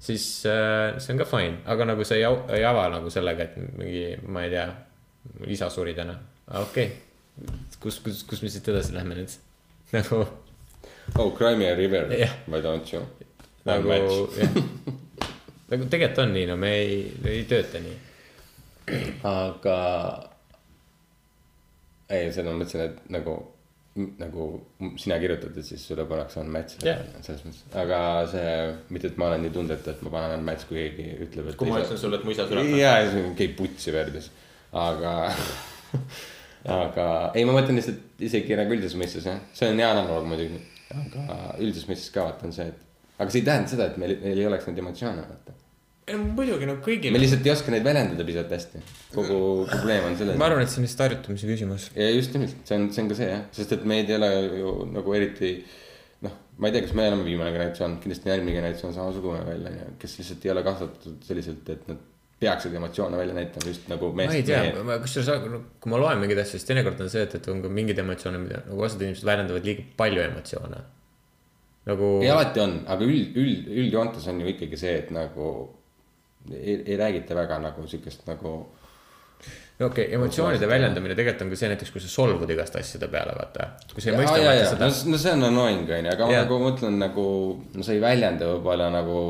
[0.00, 2.24] siis äh, see on ka fine, aga nagu sa ei,
[2.56, 4.68] ei ava nagu sellega, et mingi, ma ei tea,
[5.52, 6.16] isa suri täna,
[6.50, 7.58] okei okay..
[7.80, 9.36] kus, kus, kus me siit edasi lähme nüüd?
[9.96, 10.24] nagu,
[11.18, 12.34] oh, Cry Me a River Jah.
[12.46, 13.04] by Don't You.
[13.64, 14.58] nagu jah,
[15.70, 16.98] nagu tegelikult on nii, no me ei,
[17.28, 17.96] ei tööta nii.
[19.28, 19.78] aga
[22.10, 23.36] ei, seda ma mõtlesin, et nagu,
[24.18, 24.46] nagu
[24.98, 27.04] sina kirjutad, et siis sulle pannakse on match Jah.
[27.22, 28.00] selles mõttes, aga
[28.32, 28.50] see,
[28.94, 31.60] mitte et ma olen nii tundetu, et ma panen on match, kui keegi ütleb, et.
[31.60, 32.74] kui ma ütlen sulle, et mu isa sureb.
[32.80, 32.96] ja,
[33.38, 34.32] käib putsi verdes,
[34.74, 35.14] aga
[36.68, 40.60] aga ei, ma mõtlen lihtsalt isegi nagu üldises mõistes jah, see on hea analoog muidugi,
[40.92, 44.16] aga üldises mõistes ka vaata on see, et aga see ei tähenda seda, et meil,
[44.20, 45.56] meil ei oleks neid emotsioone, vaata.
[46.36, 47.22] muidugi no kõigil me.
[47.22, 48.82] lihtsalt ei oska neid väljendada piisavalt hästi.
[49.14, 49.38] kogu
[49.70, 50.40] probleem on selles.
[50.40, 51.88] ma arvan, et see on lihtsalt harjutamise küsimus.
[51.96, 54.30] ja just nimelt, see on, see on ka see jah, sest et meid ei ole
[54.60, 55.54] ju nagu eriti
[56.26, 59.80] noh, ma ei tea, kas me oleme viimane generatsioon, kindlasti järgmine generatsioon samasugune veel on
[59.80, 62.08] ju, kes lihtsalt ei ole kasvatatud selliselt, et nad
[62.40, 65.42] peaksid emotsioone välja näitama just nagu ma ei meest tea, kusjuures
[65.80, 68.40] kui ma loen mingeid asju, siis teinekord on see, et, et on ka mingeid emotsioone,
[68.40, 70.80] mida nagu osad inimesed väljendavad liiga palju emotsioone.
[71.90, 72.08] nagu.
[72.22, 75.50] ei, alati on, aga üld, üld, üldjoontes on ju ikkagi see, et nagu
[76.50, 78.54] ei, ei räägita väga nagu sihukest nagu
[79.86, 83.34] okei okay,, emotsioonide väljendamine tegelikult on ka see näiteks, kui sa solvud igast asjade peale,
[83.36, 83.68] vaata.
[83.92, 84.72] kui sa ei mõista vaata jaa.
[84.74, 85.20] seda no,.
[85.22, 86.44] see on annoying on ju, aga ma Jah.
[86.44, 87.26] nagu mõtlen nagu,
[87.76, 89.22] no sa ei väljenda võib-olla nagu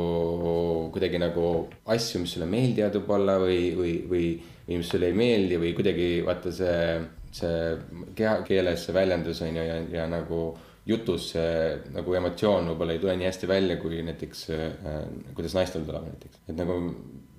[0.94, 1.44] kuidagi nagu
[1.94, 4.24] asju, mis sulle meeldivad võib-olla või, või, või,
[4.66, 6.80] või mis sulle ei meeldi või kuidagi vaata see,
[7.36, 7.54] see
[8.18, 10.42] kehakeeles see väljendus on ju ja, ja nagu
[10.90, 11.54] jutus see
[11.94, 15.00] nagu emotsioon võib-olla ei tule nii hästi välja, kui näiteks äh,
[15.36, 16.78] kuidas naistel tuleb näiteks, et nagu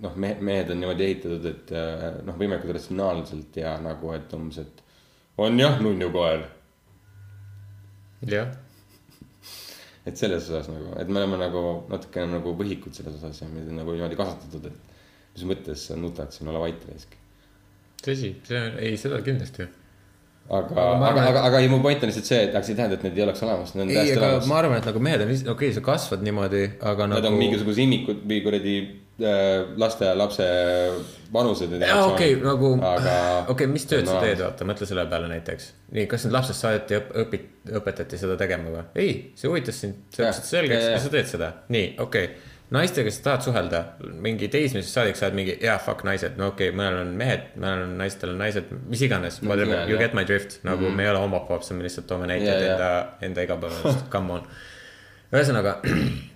[0.01, 4.61] noh, me mehed on niimoodi ehitatud, et äh, noh, võimalikult ratsionaalselt ja nagu, et umbes,
[4.63, 4.81] et
[5.41, 6.45] on jah, nunnukoer
[8.29, 8.51] jah,
[10.05, 13.69] et selles osas nagu, et me oleme nagu natukene nagu võhikud selles osas ja meid
[13.69, 17.13] on nagu niimoodi kasvatatud, et mis mõttes sa nutad siin, ole vait raisk.
[18.01, 19.67] tõsi, see on, ei seda kindlasti.
[20.49, 22.81] aga, Aga aga, aga, aga ei, mu point on lihtsalt see, et aga see ei
[22.81, 24.49] tähenda, et need ei oleks olemas, need on ei, täiesti aga olemas.
[24.49, 27.31] ma arvan, et nagu mehed on okei okay,, sa kasvad niimoodi, aga Nad nagu.
[27.31, 28.75] on mingisugused imikud või kuradi
[29.23, 30.45] äh, lasteaia lapse
[31.33, 31.73] vanused.
[31.81, 33.15] jaa, okei, nagu, aga
[33.51, 35.71] okei mis tööd no, sa teed, vaata, mõtle selle peale näiteks.
[35.95, 38.85] nii, kas sind lapsest saati õp-, õpit-, õpetati seda tegema või?
[38.99, 41.51] ei, see huvitas sind, sa õppisid selgeks ja sa teed seda.
[41.73, 42.57] nii, okei okay..
[42.77, 43.83] naistega sa tahad suhelda,
[44.25, 47.53] mingi teismelisest saadik sa oled mingi, jaa, fuck naised, no okei okay,, mõnel on mehed,
[47.57, 50.07] mõnel on naistel on naised, mis iganes, whatever jah,, you jah.
[50.07, 50.99] get my drift, nagu mm -hmm.
[50.99, 52.75] me ei ole homofoobsed, me lihtsalt toome näiteid Jaa, jaa.
[52.75, 52.91] enda,
[53.29, 54.51] enda igapäevasest, come on.
[55.31, 55.79] ühesõnaga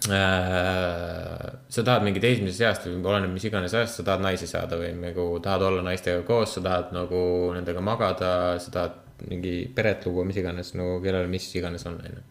[0.00, 4.94] sa tahad mingi teismelisest east või oleneb mis iganes ajast, sa tahad naisi saada või
[4.96, 7.22] nagu tahad olla naistega koos, sa tahad nagu
[7.56, 8.32] nendega magada,
[8.62, 12.22] sa tahad mingi peret luua, mis iganes, no kellel mis iganes on, onju.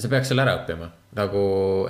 [0.00, 1.42] sa peaks selle ära õppima, nagu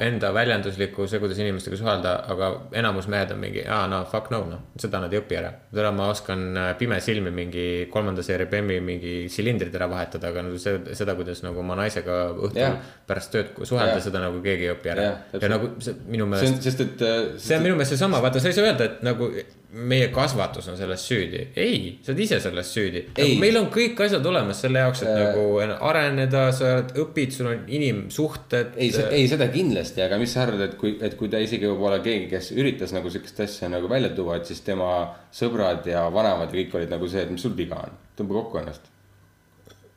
[0.04, 4.42] enda väljenduslikku, see, kuidas inimestega suhelda, aga enamus mehed on mingi, aa no fuck no,
[4.50, 5.52] noh, seda nad ei õpi ära.
[5.74, 10.60] täna ma oskan äh, pimesilmi mingi kolmanda seeria bemmi mingi silindrid ära vahetada, aga nagu
[10.60, 12.78] see, seda, kuidas nagu oma naisega õhtul yeah.
[13.08, 15.26] pärast tööd suhelda yeah., seda nagu keegi ei õpi ära yeah,.
[15.40, 17.04] ja nagu see minu see meelest sest et.
[17.40, 19.32] see on minu meelest seesama, vaata, sa ei saa öelda, et nagu
[19.74, 21.40] meie kasvatus on selles süüdi.
[21.56, 23.02] ei, sa oled ise selles süüdi.
[23.16, 25.24] Nagu, meil on kõik asjad olemas selle jaoks, et Äh.
[25.24, 28.76] nagu areneda, sa õpid, sul on inimsuhted.
[28.76, 32.00] ei, ei seda kindlasti, aga mis sa arvad, et kui, et kui ta isegi võib-olla
[32.04, 34.88] keegi, kes üritas nagu sihukest asja nagu välja tuua, et siis tema
[35.34, 38.60] sõbrad ja vanemad ja kõik olid nagu see, et mis sul viga on, tõmba kokku
[38.62, 38.90] ennast.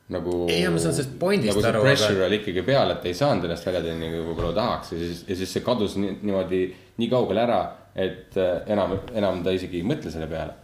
[0.08, 0.46] nagu.
[0.48, 3.44] Ei, ma saan sellest pointist nagu aru, pressure aga- oli ikkagi peal, et ei saanud
[3.44, 6.62] ennast välja teha nii, kui võib-olla tahaks ja siis, ja siis see kadus nii, niimoodi
[7.02, 7.58] nii kaugele ära,
[7.94, 10.54] et äh, enam, enam ta isegi ei mõtle selle peale.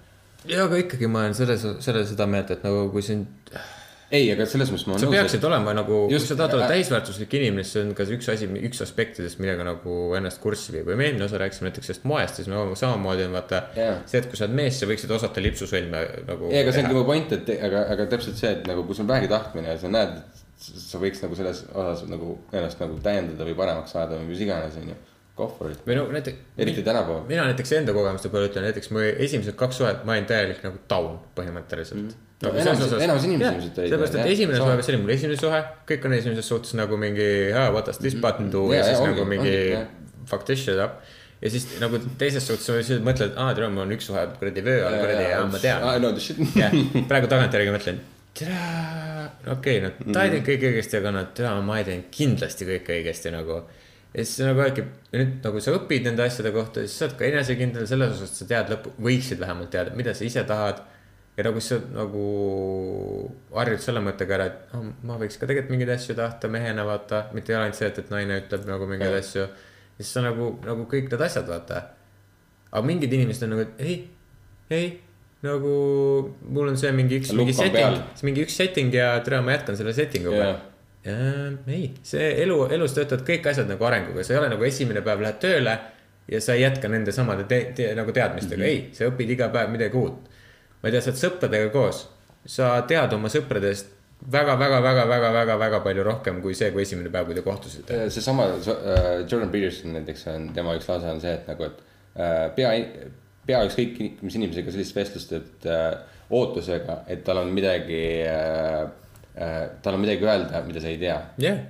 [0.49, 3.53] ja aga ikkagi ma olen selles, selles seda meelt, et nagu kui sind,
[4.11, 6.69] ei, aga selles mõttes ma sa olen peaksid nõus, olema nagu, kui sa tahad olla
[6.71, 10.85] täisväärtuslik inimene, siis see on ka üks asi, üks aspektidest, millega nagu ennast kurssi viia.
[10.87, 13.97] kui me eelmine osa rääkisime näiteks sellest moest, siis me samamoodi on vaata Jaa.
[14.11, 16.53] see, et kui sa oled mees, sa võiksid osata lipsusõlme nagu.
[16.53, 19.07] ei, aga see ongi mu point, et aga, aga täpselt see, et nagu kui sul
[19.07, 20.45] on vähegi tahtmine ja sa näed, et
[20.85, 24.79] sa võiks nagu selles osas nagu ennast nagu täiendada või paremaks saada või mis iganes,
[24.81, 24.97] onju.
[25.35, 26.37] It, või no näiteks.
[26.63, 27.25] eriti tänapäeval.
[27.27, 30.79] mina näiteks enda kogemuste peale ütlen, näiteks mu esimesed kaks suhet, ma olin täielik nagu
[30.87, 32.21] taun põhimõtteliselt mm.
[32.45, 35.61] No enamus- enamus inimesi ilmselt olid sellepärast, et esimene suhe, see oli mul esimene suhe,
[35.91, 39.03] kõik on esimeses suhtes nagu mingi ah, what does this button do Jaa, ja siis
[39.03, 39.87] nagu ongi, mingi ongi, jah.
[40.31, 40.99] fuck this shit up.
[41.43, 44.83] ja siis nagu teises suhtes sa mõtled, aa, tere, mul on üks suhe kuradi vöö
[44.89, 46.43] all kuradi ja ma tean I know the shit.
[46.59, 46.75] jah,
[47.11, 48.03] praegu tagantjärgi mõtlen,
[48.39, 48.61] tere,
[49.55, 52.99] okei no ta ei teinud kõike õigesti, aga no tere, ma ei teinud kindlasti kõike
[53.01, 53.63] õigesti nagu.
[54.15, 54.85] Ja siis nagu äkki
[55.15, 58.41] nüüd nagu sa õpid nende asjade kohta, siis sa oled ka enesekindel selles osas, et
[58.43, 60.83] sa tead lõpu, võiksid vähemalt teada, mida sa ise tahad.
[61.35, 62.25] ja nagu sa nagu
[63.57, 67.25] harjud selle mõttega ära, et oh, ma võiks ka tegelikult mingeid asju tahta mehena vaata,
[67.35, 69.49] mitte ei ole ainult see, et, et naine ütleb nagu mingeid asju.
[69.49, 71.81] ja siis sa nagu, nagu kõik need asjad vaata.
[72.71, 73.97] aga mingid inimesed on nagu, et ei,
[74.71, 74.87] ei
[75.45, 75.73] nagu
[76.55, 79.77] mul on see mingi üks, mingi setting peal., mingi üks setting ja tere, ma jätkan
[79.81, 80.63] selle setting uga Jah.
[81.07, 81.53] yeah..
[81.67, 85.25] ei, see elu, elus töötavad kõik asjad nagu arenguga, sa ei ole nagu esimene päev
[85.25, 85.79] lähed tööle
[86.31, 88.89] ja sa ei jätka nende samade te, te, nagu teadmistega mm, -hmm.
[88.89, 90.31] ei, sa õpid iga päev midagi uut.
[90.83, 92.07] ma ei tea, sa oled sõpradega koos,
[92.47, 93.93] sa tead oma sõpradest
[94.33, 98.07] väga-väga-väga-väga-väga-väga palju rohkem kui see, kui esimene päev, kui te kohtusite.
[98.11, 101.83] seesama äh, Jordan Peterson näiteks on, tema üks lause on see, et nagu, et
[102.17, 102.73] äh, pea,
[103.47, 105.91] pea ükskõik mis inimesega sellist vestlust, et äh,
[106.31, 109.04] ootusega, et tal on midagi äh,, äh,
[109.35, 111.21] tal on midagi öelda, mida sa ei tea.
[111.43, 111.63] jah,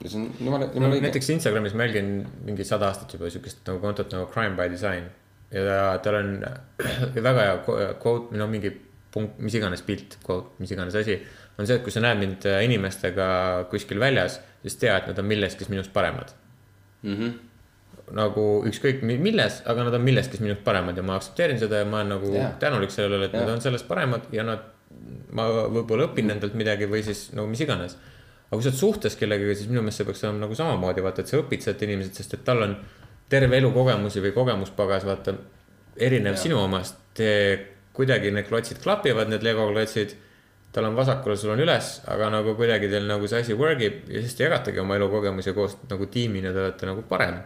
[0.00, 1.06] ja see on jumala, no jumala õige.
[1.08, 2.12] näiteks Instagramis ma jälgin
[2.46, 5.10] mingi sada aastat juba siukest nagu kontot nagu Crime by Design.
[5.52, 6.30] ja tal on
[7.28, 8.72] väga hea qu- quote, no mingi
[9.12, 11.18] punkt, mis iganes pilt, quote, mis iganes asi.
[11.58, 13.26] on see, et kui sa näed mind äh, inimestega
[13.70, 16.32] kuskil väljas, siis tea, et nad on milleski minust paremad.
[17.02, 17.16] mm.
[17.16, 17.32] -hmm.
[18.16, 21.84] nagu ükskõik mi- milles, aga nad on milleski minust paremad ja ma aktsepteerin seda ja
[21.84, 22.58] ma olen nagu yeah.
[22.58, 23.44] tänulik sellele, et yeah.
[23.46, 24.58] nad on sellest paremad ja nad.
[25.36, 27.96] Ma võib-olla õpin nendelt midagi või siis no mis iganes.
[28.48, 31.22] aga kui sa oled suhtes kellegagi, siis minu meelest see peaks olema nagu samamoodi, vaata,
[31.22, 32.74] et sa õpid sealt inimeselt, sest et tal on
[33.30, 35.36] terve elu kogemusi või kogemuspagas, vaata.
[35.96, 36.42] erinev Jaa.
[36.42, 37.22] sinu omast,
[37.94, 40.16] kuidagi need klotsid klapivad, need Lego klotsid
[40.72, 44.10] tal on vasakul, sul on üles, aga nagu kuidagi teil nagu see asi work ib
[44.10, 47.40] ja siis te jagategi oma elukogemusi koos nagu tiimina, te olete nagu parem.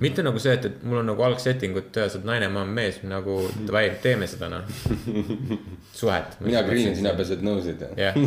[0.00, 2.72] Mitte nagu see, et, et mul on nagu algsetting ut, sa oled naine, ma olen
[2.74, 4.66] mees, nagu davai, teeme seda noh.
[6.00, 6.38] suhet.
[6.42, 7.84] mina green, sina pesed nõusid.
[7.98, 8.18] jah.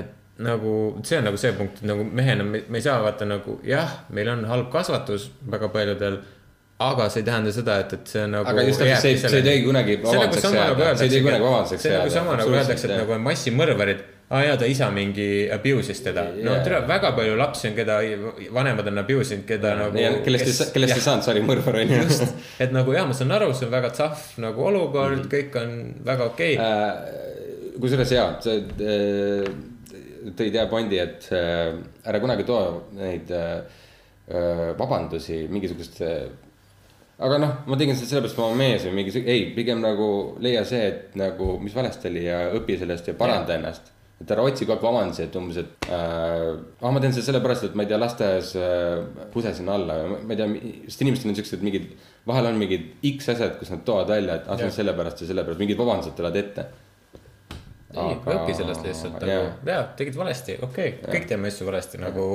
[0.00, 0.10] et
[0.42, 0.74] nagu
[1.06, 4.00] see on nagu see punkt, et nagu mehena me, me ei saa vaata nagu jah,
[4.10, 6.20] meil on halb kasvatus väga paljudel.
[6.80, 8.48] aga see ei tähenda seda, et, et see nagu.
[8.48, 10.94] Aga just täpselt, see see ei tohi kunagi vabanduseks jääda.
[10.96, 13.28] See ei tohi kunagi vabanduseks see on nagu jääda, sama nagu öeldakse, et nagu on
[13.28, 16.24] massimõrvarid aa jaa, ta isa mingi abuse'is teda.
[16.36, 16.64] no Jaa.
[16.66, 17.96] tere, väga palju lapsi on, keda
[18.54, 20.04] vanemad on abuse inud, keda nagu.
[20.26, 22.28] kellest, kellest ei saanud sarimõrvar on ju.
[22.62, 25.34] et nagu jaa, ma saan aru, see on väga tough nagu olukord mm, -hmm.
[25.34, 25.74] kõik on
[26.06, 26.70] väga okei okay..
[26.70, 29.50] Äh, kusjuures jaa, sa äh,
[30.38, 31.74] tõid hea pointi, et äh,
[32.06, 32.62] ära kunagi too
[33.00, 33.50] neid äh,
[34.30, 36.28] äh, vabandusi mingisugust äh,
[37.18, 40.36] aga noh, ma tegin seda sellepärast, et ma olen mees või mingi, ei, pigem nagu
[40.40, 43.96] leia see, et nagu, mis valesti oli ja õpi sellest ja paranda ennast.
[44.20, 46.50] Et ära otsi kogu aeg vabandusi, et umbes, et äh,
[46.84, 50.20] ah, ma teen seda sellepärast, et ma ei tea, lasteaias äh, pusesin alla ja ma
[50.34, 51.88] ei tea, sest inimestel on siuksed mingid,
[52.28, 55.30] vahel on mingid X asjad, kus nad toovad välja, et ah, see on sellepärast ja
[55.32, 56.68] sellepärast, mingid vabandused tulevad ette.
[57.96, 62.04] ei, õpi sellest lihtsalt nagu jaa., jaa, tegid valesti, okei okay., kõik teeme asju valesti
[62.04, 62.30] nagu.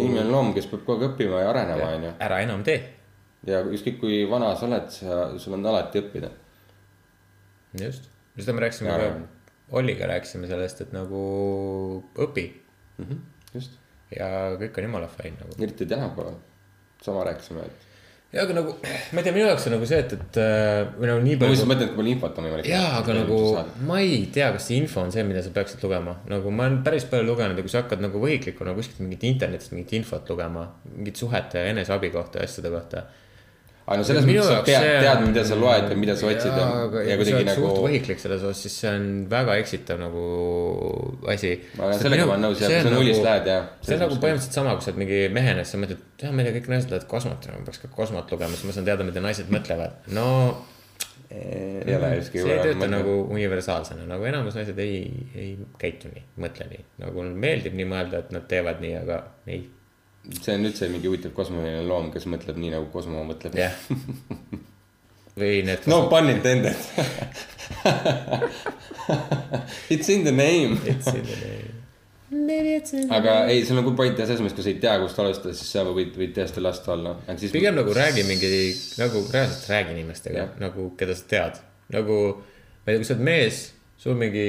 [0.00, 2.18] inimene on loom, kes peab kogu aeg õppima ja arenema, onju.
[2.24, 2.80] ära enam tee,
[3.46, 6.32] ja ükskõik kui vana sa oled, sa, sul on alati õppida.
[7.84, 8.08] just,
[8.40, 9.12] seda me rääkisime ka,
[9.76, 11.18] Olliga rääkisime sellest, et nagu
[12.24, 12.46] õpi
[13.54, 13.74] just,
[14.14, 15.58] ja kõik on jumala fine nagu.
[15.60, 16.38] eriti tänapäeval.
[17.04, 17.84] sama rääkisime, et.
[18.32, 21.10] ja aga nagu, ma ei tea, minu jaoks on nagu see, et, et äh, või
[21.10, 21.68] nagu nii ma lihtsalt palju.
[21.72, 22.70] mõtlen, et kui palju infot on võimalik.
[22.72, 23.38] jaa, aga nagu
[23.90, 26.80] ma ei tea, kas see info on see, mida sa peaksid lugema, nagu ma olen
[26.88, 30.64] päris palju lugenud ja kui sa hakkad nagu võhiklikuna kuskilt mingit internetist mingit infot lugema,
[30.96, 33.04] mingit suhete ja eneseabi kohta ja asjade kohta
[33.88, 36.52] aga no selles mõttes sa pead see- teadma, mida sa loed ja mida sa otsid
[36.52, 36.66] ja,
[37.08, 37.80] ja sa kuidagi nagu suht.
[37.86, 40.24] võhiklik selles osas, siis see on väga eksitav nagu
[41.34, 41.54] asi.
[42.02, 43.58] sellega ma olen nõus jah, kui sa nullist lähed ja.
[43.80, 46.34] see on nagu põhimõtteliselt sama, kui sa oled mingi mehena, siis sa mõtled, et jah,
[46.34, 48.90] ma ei tea, kõik naised lähevad kosmot, ma peaks ka kosmot lugema, siis ma saan
[48.90, 50.02] teada, mida naised mõtlevad.
[50.12, 50.28] no
[51.30, 55.02] ei ole just see ei tööta nagu universaalsena, nagu enamus naised ei,
[55.36, 55.50] ei
[55.80, 56.84] käitu nii, mõtle nii.
[57.02, 59.20] nagu meeldib nii mõelda, et nad teevad nii, aga
[59.50, 59.66] ei.
[60.36, 63.56] See on üldse mingi huvitav kosmooline loom, kes mõtleb nii nagu Cosmo mõtleb.
[63.58, 63.74] jah.
[65.38, 65.88] või need.
[65.90, 66.76] no pun intended.
[69.92, 70.78] It's in the name.
[73.16, 75.54] aga ei, sul on küll point jah, selles mõttes, kui sa ei tea, kust alustada,
[75.56, 77.14] siis sa võid, võid tõesti lasta olla.
[77.54, 78.50] pigem nagu räägi mingi,
[79.00, 81.62] nagu reaalselt räägi inimestega Jah., nagu keda sa tead.
[81.94, 82.18] nagu,
[82.84, 83.62] ma ei tea, kui sa oled mees,
[83.96, 84.48] sul mingi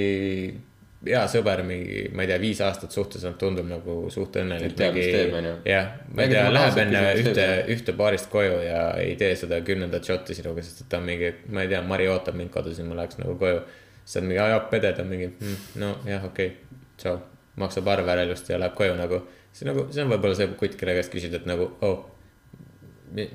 [1.06, 4.76] hea sõber mingi, ma ei tea, viis aastat suhtes olnud, tundub nagu suht õnnelik.
[4.78, 5.54] Teab, mis teeb, on ju.
[5.72, 7.46] jah, ma ei tea, temaga läheb enne mis ühte
[7.76, 11.32] ühte baarist koju ja ei tee seda kümnendat šotti sinuga, sest et ta on mingi,
[11.56, 13.64] ma ei tea, Mari ootab mind kodus ja ma läheks nagu koju.
[14.04, 17.18] siis on mingi ajab pede, ta on mingi hm,, no jah, okei okay,, tšau,
[17.64, 19.24] maksab arve ära ilusti ja läheb koju nagu.
[19.56, 22.06] see nagu, see on võib-olla see kutt, kelle käest küsida, et nagu oh,
[23.16, 23.32] mi-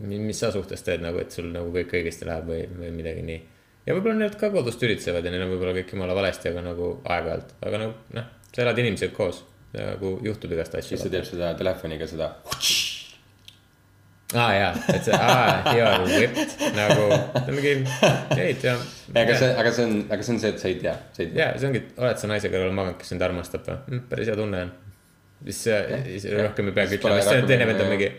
[0.00, 3.26] mi- mis sa suhtes teed nagu, et sul nagu kõik õigesti läheb või, või midagi
[3.26, 3.40] nii.
[3.88, 6.90] Ja võib-olla need ka kodus tülitsevad ja neil on võib-olla kõik jumala valesti, aga nagu
[7.08, 9.44] aeg-ajalt, aga nagu noh, sa elad inimesega koos.
[9.72, 10.96] nagu juhtub igast asju.
[10.96, 12.28] siis ta teeb seda telefoniga seda.
[14.34, 17.74] aa jaa, et see, aa, you are whipped nagu, ta on mingi,
[18.36, 18.76] ei tea.
[19.14, 21.32] aga see, aga see on, aga see on see, et sa ei tea, sa ei
[21.32, 21.48] tea.
[21.48, 24.06] ja see ongi, oled sa naise kõrval maganud, kes sind armastab või mm,?
[24.12, 24.72] päris hea tunne on.
[25.48, 28.10] siis see, siis rohkem ei peagi ütlema, siis see teine vend on mingi,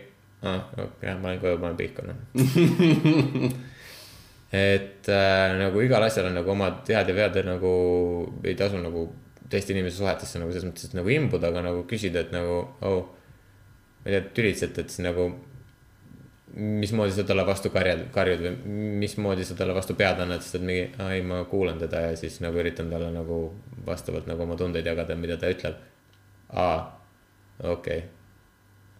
[0.42, 2.18] aa, jah, ma olen koju, ma olen pihku, noh.
[4.50, 7.72] et äh, nagu igal asjal on nagu omad head ja vead ja nagu
[8.42, 9.06] ei tasu nagu
[9.50, 13.00] teiste inimese suhetesse nagu selles mõttes, nagu imbuda, aga nagu küsida, et nagu, oh,
[14.02, 15.26] ma ei tea, tülitsete, et siis nagu
[16.54, 20.64] mismoodi sa talle vastu karjad, karjud või mismoodi sa talle vastu pead annad, sest et
[20.66, 23.42] mingi, ei, ma kuulan teda ja siis nagu üritan talle nagu
[23.86, 25.78] vastavalt nagu oma tundeid jagada, mida ta ütleb.
[26.50, 26.78] aa,
[27.62, 28.19] okei okay.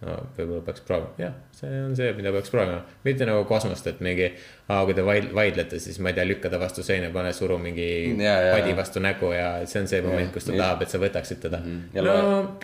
[0.01, 0.17] no,.
[0.37, 4.31] võib-olla peaks proovima, jah, see on see, mida peaks proovima, mitte nagu kosmost, et mingi,
[4.67, 7.87] kui te vaid- vaidlete, siis ma ei tea, lükka ta vastu seina, pane suru mingi
[8.17, 8.79] Ja, ja, padi ja.
[8.81, 10.63] vastu nägu ja see on see moment, kus ta just.
[10.63, 11.81] tahab, et sa võtaksid teda mm.
[11.93, 12.07] Ja -hmm.
[12.07, 12.59] no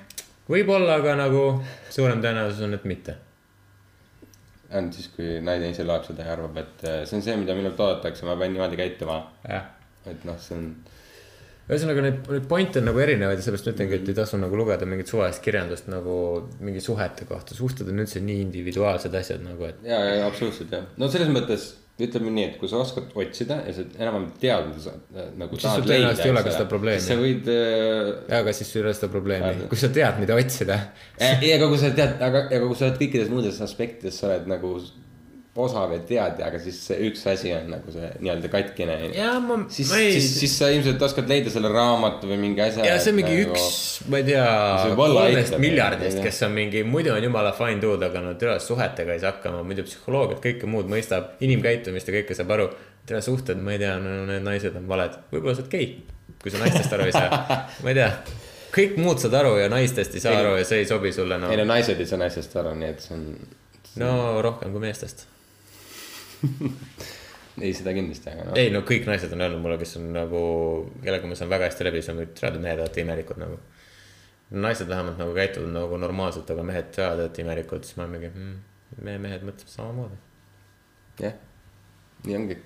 [0.50, 3.18] võib-olla, aga nagu suurem tõenäosus on, et mitte
[4.76, 7.56] on siis, kui naine ise loeb seda ja arvab, et äh, see on see, mida
[7.56, 9.22] minult oodatakse, ma pean niimoodi käituma.
[10.08, 10.70] et noh, see on,
[11.68, 14.60] ühesõnaga neid, neid pointe on nagu erinevaid ja seepärast ma ütlengi, et ei tasu nagu
[14.60, 16.20] lugeda mingit suvalist kirjandust nagu
[16.64, 19.84] mingi suhete kohta, suhted on üldse nii individuaalsed asjad nagu, et.
[19.88, 23.74] ja, ja absoluutselt jah, no selles mõttes ütleme nii, et kui sa oskad otsida ja
[23.74, 27.04] sa enam-vähem tead, mida sa äh, nagu Siis sul tõenäoliselt ei ole ka seda probleemi.
[27.04, 30.38] sa võid äh, ja, aga siis sul ei ole seda probleemi, kui sa tead, mida
[30.38, 30.78] otsida.
[31.18, 34.46] ei, aga kui sa tead, aga, aga kui sa oled kõikides muudes aspektides, sa oled
[34.54, 34.76] nagu
[35.58, 38.98] osav ja tead, aga siis see üks asi on nagu see nii-öelda katkine.
[39.16, 42.86] ja ma, siis, ei siis, siis sa ilmselt oskad leida selle raamatu või mingi asja.
[42.86, 43.56] ja see on mingi nagu...
[43.56, 43.78] üks,
[44.12, 44.44] ma ei tea
[45.00, 49.24] kolmest miljardist, kes on mingi, muidu on jumala fine dude, aga no tere suhetega ei
[49.24, 52.68] saa hakkama, muidu psühholoogiat, kõike muud mõistab, inimkäitumist ja kõike saab aru.
[53.08, 55.88] tere suhted, ma ei tea, no need naised on valed, võib-olla sa oled gei,
[56.44, 57.40] kui sa naistest aru ei saa,
[57.86, 58.12] ma ei tea.
[58.78, 61.40] kõik muud saad aru ja naistest ei saa Ei, aru ja see ei sobi sulle,
[61.42, 63.26] no ei, no naised ei saa naisest aru, nii et see on,
[64.04, 64.12] no
[64.46, 65.26] rohkem kui meestest.
[67.62, 68.60] ei seda kindlasti, aga noh.
[68.60, 70.44] ei no kõik naised on öelnud mulle, kes on nagu,
[71.02, 73.60] kellega ma saan väga hästi läbi, siis on et mehed olete imelikud nagu.
[74.68, 78.32] naised vähemalt nagu käituvad nagu normaalselt, aga mehed teavad, et imelikud, siis ma olen mingi
[78.32, 78.56] mm,,
[79.10, 80.20] meie mehed mõtlevad samamoodi.
[81.26, 81.38] jah,
[82.28, 82.60] nii ongi.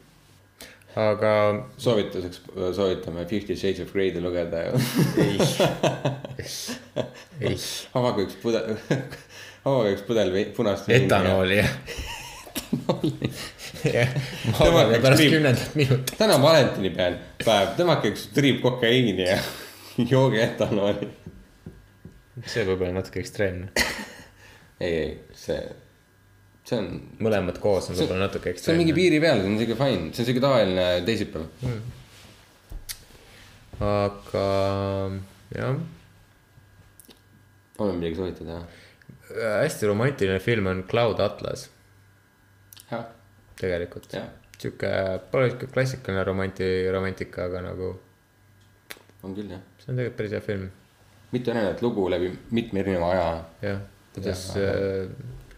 [0.99, 1.33] aga
[1.79, 2.43] soovituseks
[2.75, 4.81] soovitame Fifty Shades of Grey'd lugeda ju.
[5.23, 5.37] ei,
[7.47, 7.59] ei,
[7.95, 8.75] avage üks pudel,
[9.71, 10.91] avage üks pudel punast.
[10.91, 11.77] etanooli jah.
[12.71, 14.13] jah,
[14.47, 16.13] ma Tõmmake arvan, üks pärast kümnendat minutit.
[16.19, 19.37] täna on valentinipäev, päev, tõmmake üks triip kokaiini ja
[20.11, 21.09] jooge etanooli.
[22.47, 23.71] see võib olla natuke ekstreemne.
[24.83, 25.59] ei, ei, see,
[26.67, 26.91] see on,
[27.23, 28.99] mõlemad koos on võib-olla natuke see on mingi ekstreemne.
[29.01, 31.49] piiri peal, see on siuke fine, see on siuke tavaline teisipäev.
[33.91, 34.45] aga
[35.57, 35.75] jah
[37.81, 38.63] on midagi soovitada?
[39.61, 41.69] hästi romantiline film on Cloud Atlas
[43.61, 44.15] tegelikult.
[44.61, 44.93] sihuke,
[45.31, 47.91] pole sihuke klassikaline romanti-, romantika, aga nagu
[49.23, 49.61] on küll jah.
[49.81, 50.71] see on tegelikult päris hea film,
[51.31, 53.29] mitu erinevat lugu läbi mitme erineva aja.
[53.61, 53.85] jah.
[54.15, 54.47] kuidas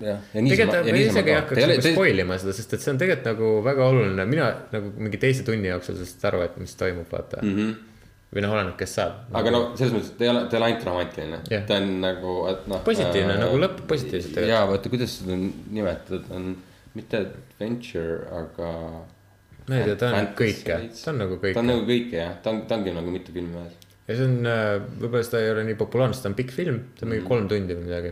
[0.03, 2.19] Jah, äh, ja tegelikult ma isegi ei hakkaks nagu spoil.
[2.25, 5.69] ima seda, sest et see on tegelikult nagu väga oluline, mina nagu mingi teise tunni
[5.69, 7.53] jooksul sellest aru, et mis toimub, vaata mm.
[7.53, 7.69] Mhm.
[7.69, 8.35] -hmm.
[8.35, 9.23] või noh, oleneb, kes saab.
[9.39, 11.65] aga no selles mõttes, ta ei ole, ta ei ole ainult romantiline Jah.
[11.69, 12.83] ta on nagu, et noh.
[12.89, 16.53] positiivne nagu lõpp positiivselt jaa, vaata, kuidas seda nimetada, ta on
[16.97, 18.71] mitte adventure, aga.
[19.67, 21.63] ma ei tea, ta on kõike, ta on nagu ta on kõike.
[21.69, 23.73] nagu kõike jah, ta on, ta ongi nagu mitu filmi ühes.
[24.09, 24.35] ja see on,
[24.99, 27.47] võib-olla seda ei ole nii populaarne, sest ta on pikk film, ta on mingi kolm
[27.51, 28.11] tundi või midagi.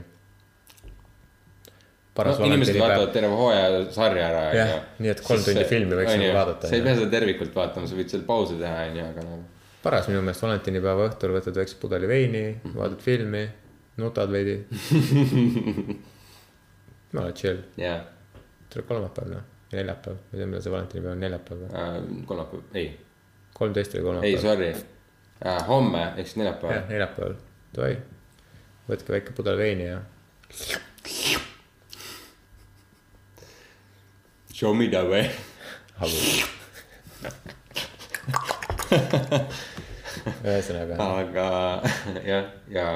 [2.16, 4.44] paras no, inimesed vaatavad terve hooaja sarja ära.
[4.56, 7.88] Jah, nii et kolm tundi filmi võiks nagu vaadata, sa ei pea seda tervikult vaatama,
[7.88, 9.44] sa võid seal pause teha, onju, aga nagu.
[9.84, 12.76] paras minu meelest valentinipäeva õhtul võtad väikse pudeli veini, Mhm.
[12.78, 13.44] vaatad filmi,
[13.98, 14.58] nutad veidi.
[17.20, 18.00] oled chill, jaa,
[18.74, 22.24] tuleb kolmapäev noh, või neljapäev, ma ei tea, millal see valentinipäev on, neljapäev või?
[22.30, 22.88] kolmapäev, ei,
[23.58, 24.42] kolmteist või ei, kolmapäev?
[24.46, 24.72] sorry.
[25.68, 27.36] homme ehk siis neljapäeval jah, neljapäeval,
[27.76, 27.94] davai.
[28.90, 30.02] võtke väike pudel veini ja
[34.62, 35.24] Show me the way.
[40.44, 41.46] ühesõnaga, aga
[42.26, 42.88] jah, ja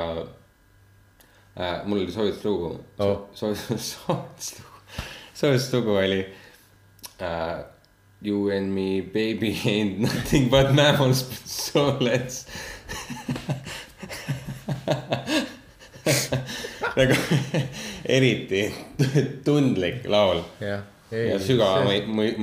[1.56, 3.27] äh, mul oli soovituslugu Oh.
[3.34, 4.74] soovitus, soovituslugu,
[5.36, 6.20] soovituslugu oli
[7.22, 7.66] äh,
[8.22, 12.48] You and me baby ain't nothing but mammals, so let's
[16.98, 17.16] nagu
[18.16, 18.62] eriti
[19.45, 20.94] tundlik laul jah.
[21.14, 22.34] Ja sügav mõi-,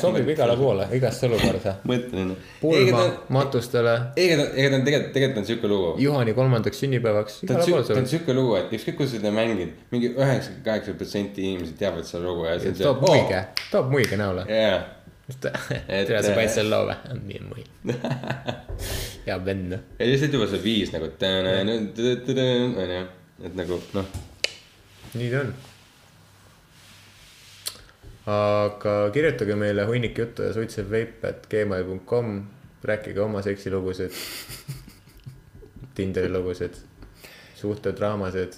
[0.00, 1.76] sobib igale poole, igasse olukorda.
[1.86, 2.32] mõtlen.
[2.60, 7.40] pulma, matustele, ega ta, ega ta on tegelikult, tegelikult on siuke lugu Juhani kolmandaks sünnipäevaks,
[7.46, 10.96] ta on ta on siuke lugu, et ükskõik kus sa seda mängid, mingi üheksakümmend kaheksa
[10.98, 12.82] protsenti inimesed teavad seda lugu ja see see.
[12.82, 14.46] toob muige, toob muige näole.
[14.50, 14.82] jaa,
[15.46, 17.22] tere, sa panid selle loo või?
[17.30, 17.98] nii muige.
[19.28, 19.78] hea vend.
[19.78, 23.02] ja lihtsalt juba see viis nagu, onju,
[23.46, 24.14] et nagu noh,
[25.14, 25.58] nii ta on.
[28.30, 32.34] Aga kirjutage meile hunnik juttu ja suitsev veip, et gmail.com,
[32.84, 34.14] rääkige oma seksilugusid,
[35.94, 36.76] Tinderi lugusid,
[37.58, 38.54] suhtedraamasid.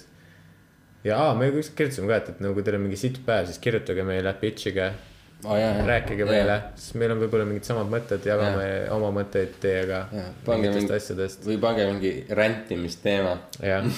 [1.03, 3.49] ja aa, me just kirjutasime ka, et, et nagu kui teil on mingi sitt päev,
[3.49, 4.91] siis kirjutage meile, pitch'ige,
[5.43, 10.77] oh, rääkige meile, sest meil on võib-olla mingid samad mõtted, jagame oma mõtteid teiega mingitest
[10.77, 11.49] mingi asjadest.
[11.49, 13.35] või pange mingi rändimisteema.
[13.63, 13.89] jah,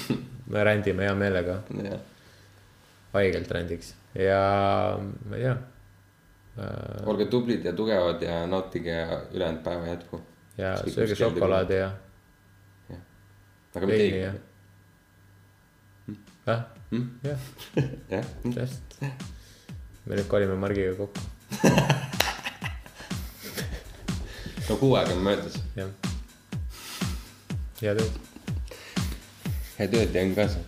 [0.53, 1.59] me rändime hea meelega,
[3.13, 5.57] haigelt rändiks ja ma ei tea
[6.57, 7.07] äh,.
[7.07, 10.21] olge tublid ja tugevad ja nautige ülejäänud päeva jätku.
[10.57, 11.91] ja sööge šokolaadi ja
[13.75, 14.41] aga mitte veini ja ei,.
[16.47, 16.61] jah,
[17.23, 17.39] jah,
[18.09, 18.25] jah,
[18.55, 18.99] just.
[20.05, 21.19] me nüüd kolime Margiga kokku,
[24.69, 25.59] no kuu aega on möödas.
[25.75, 25.89] jah.
[27.81, 28.15] head ööd.
[29.81, 30.63] head ööd ja õnn kaasa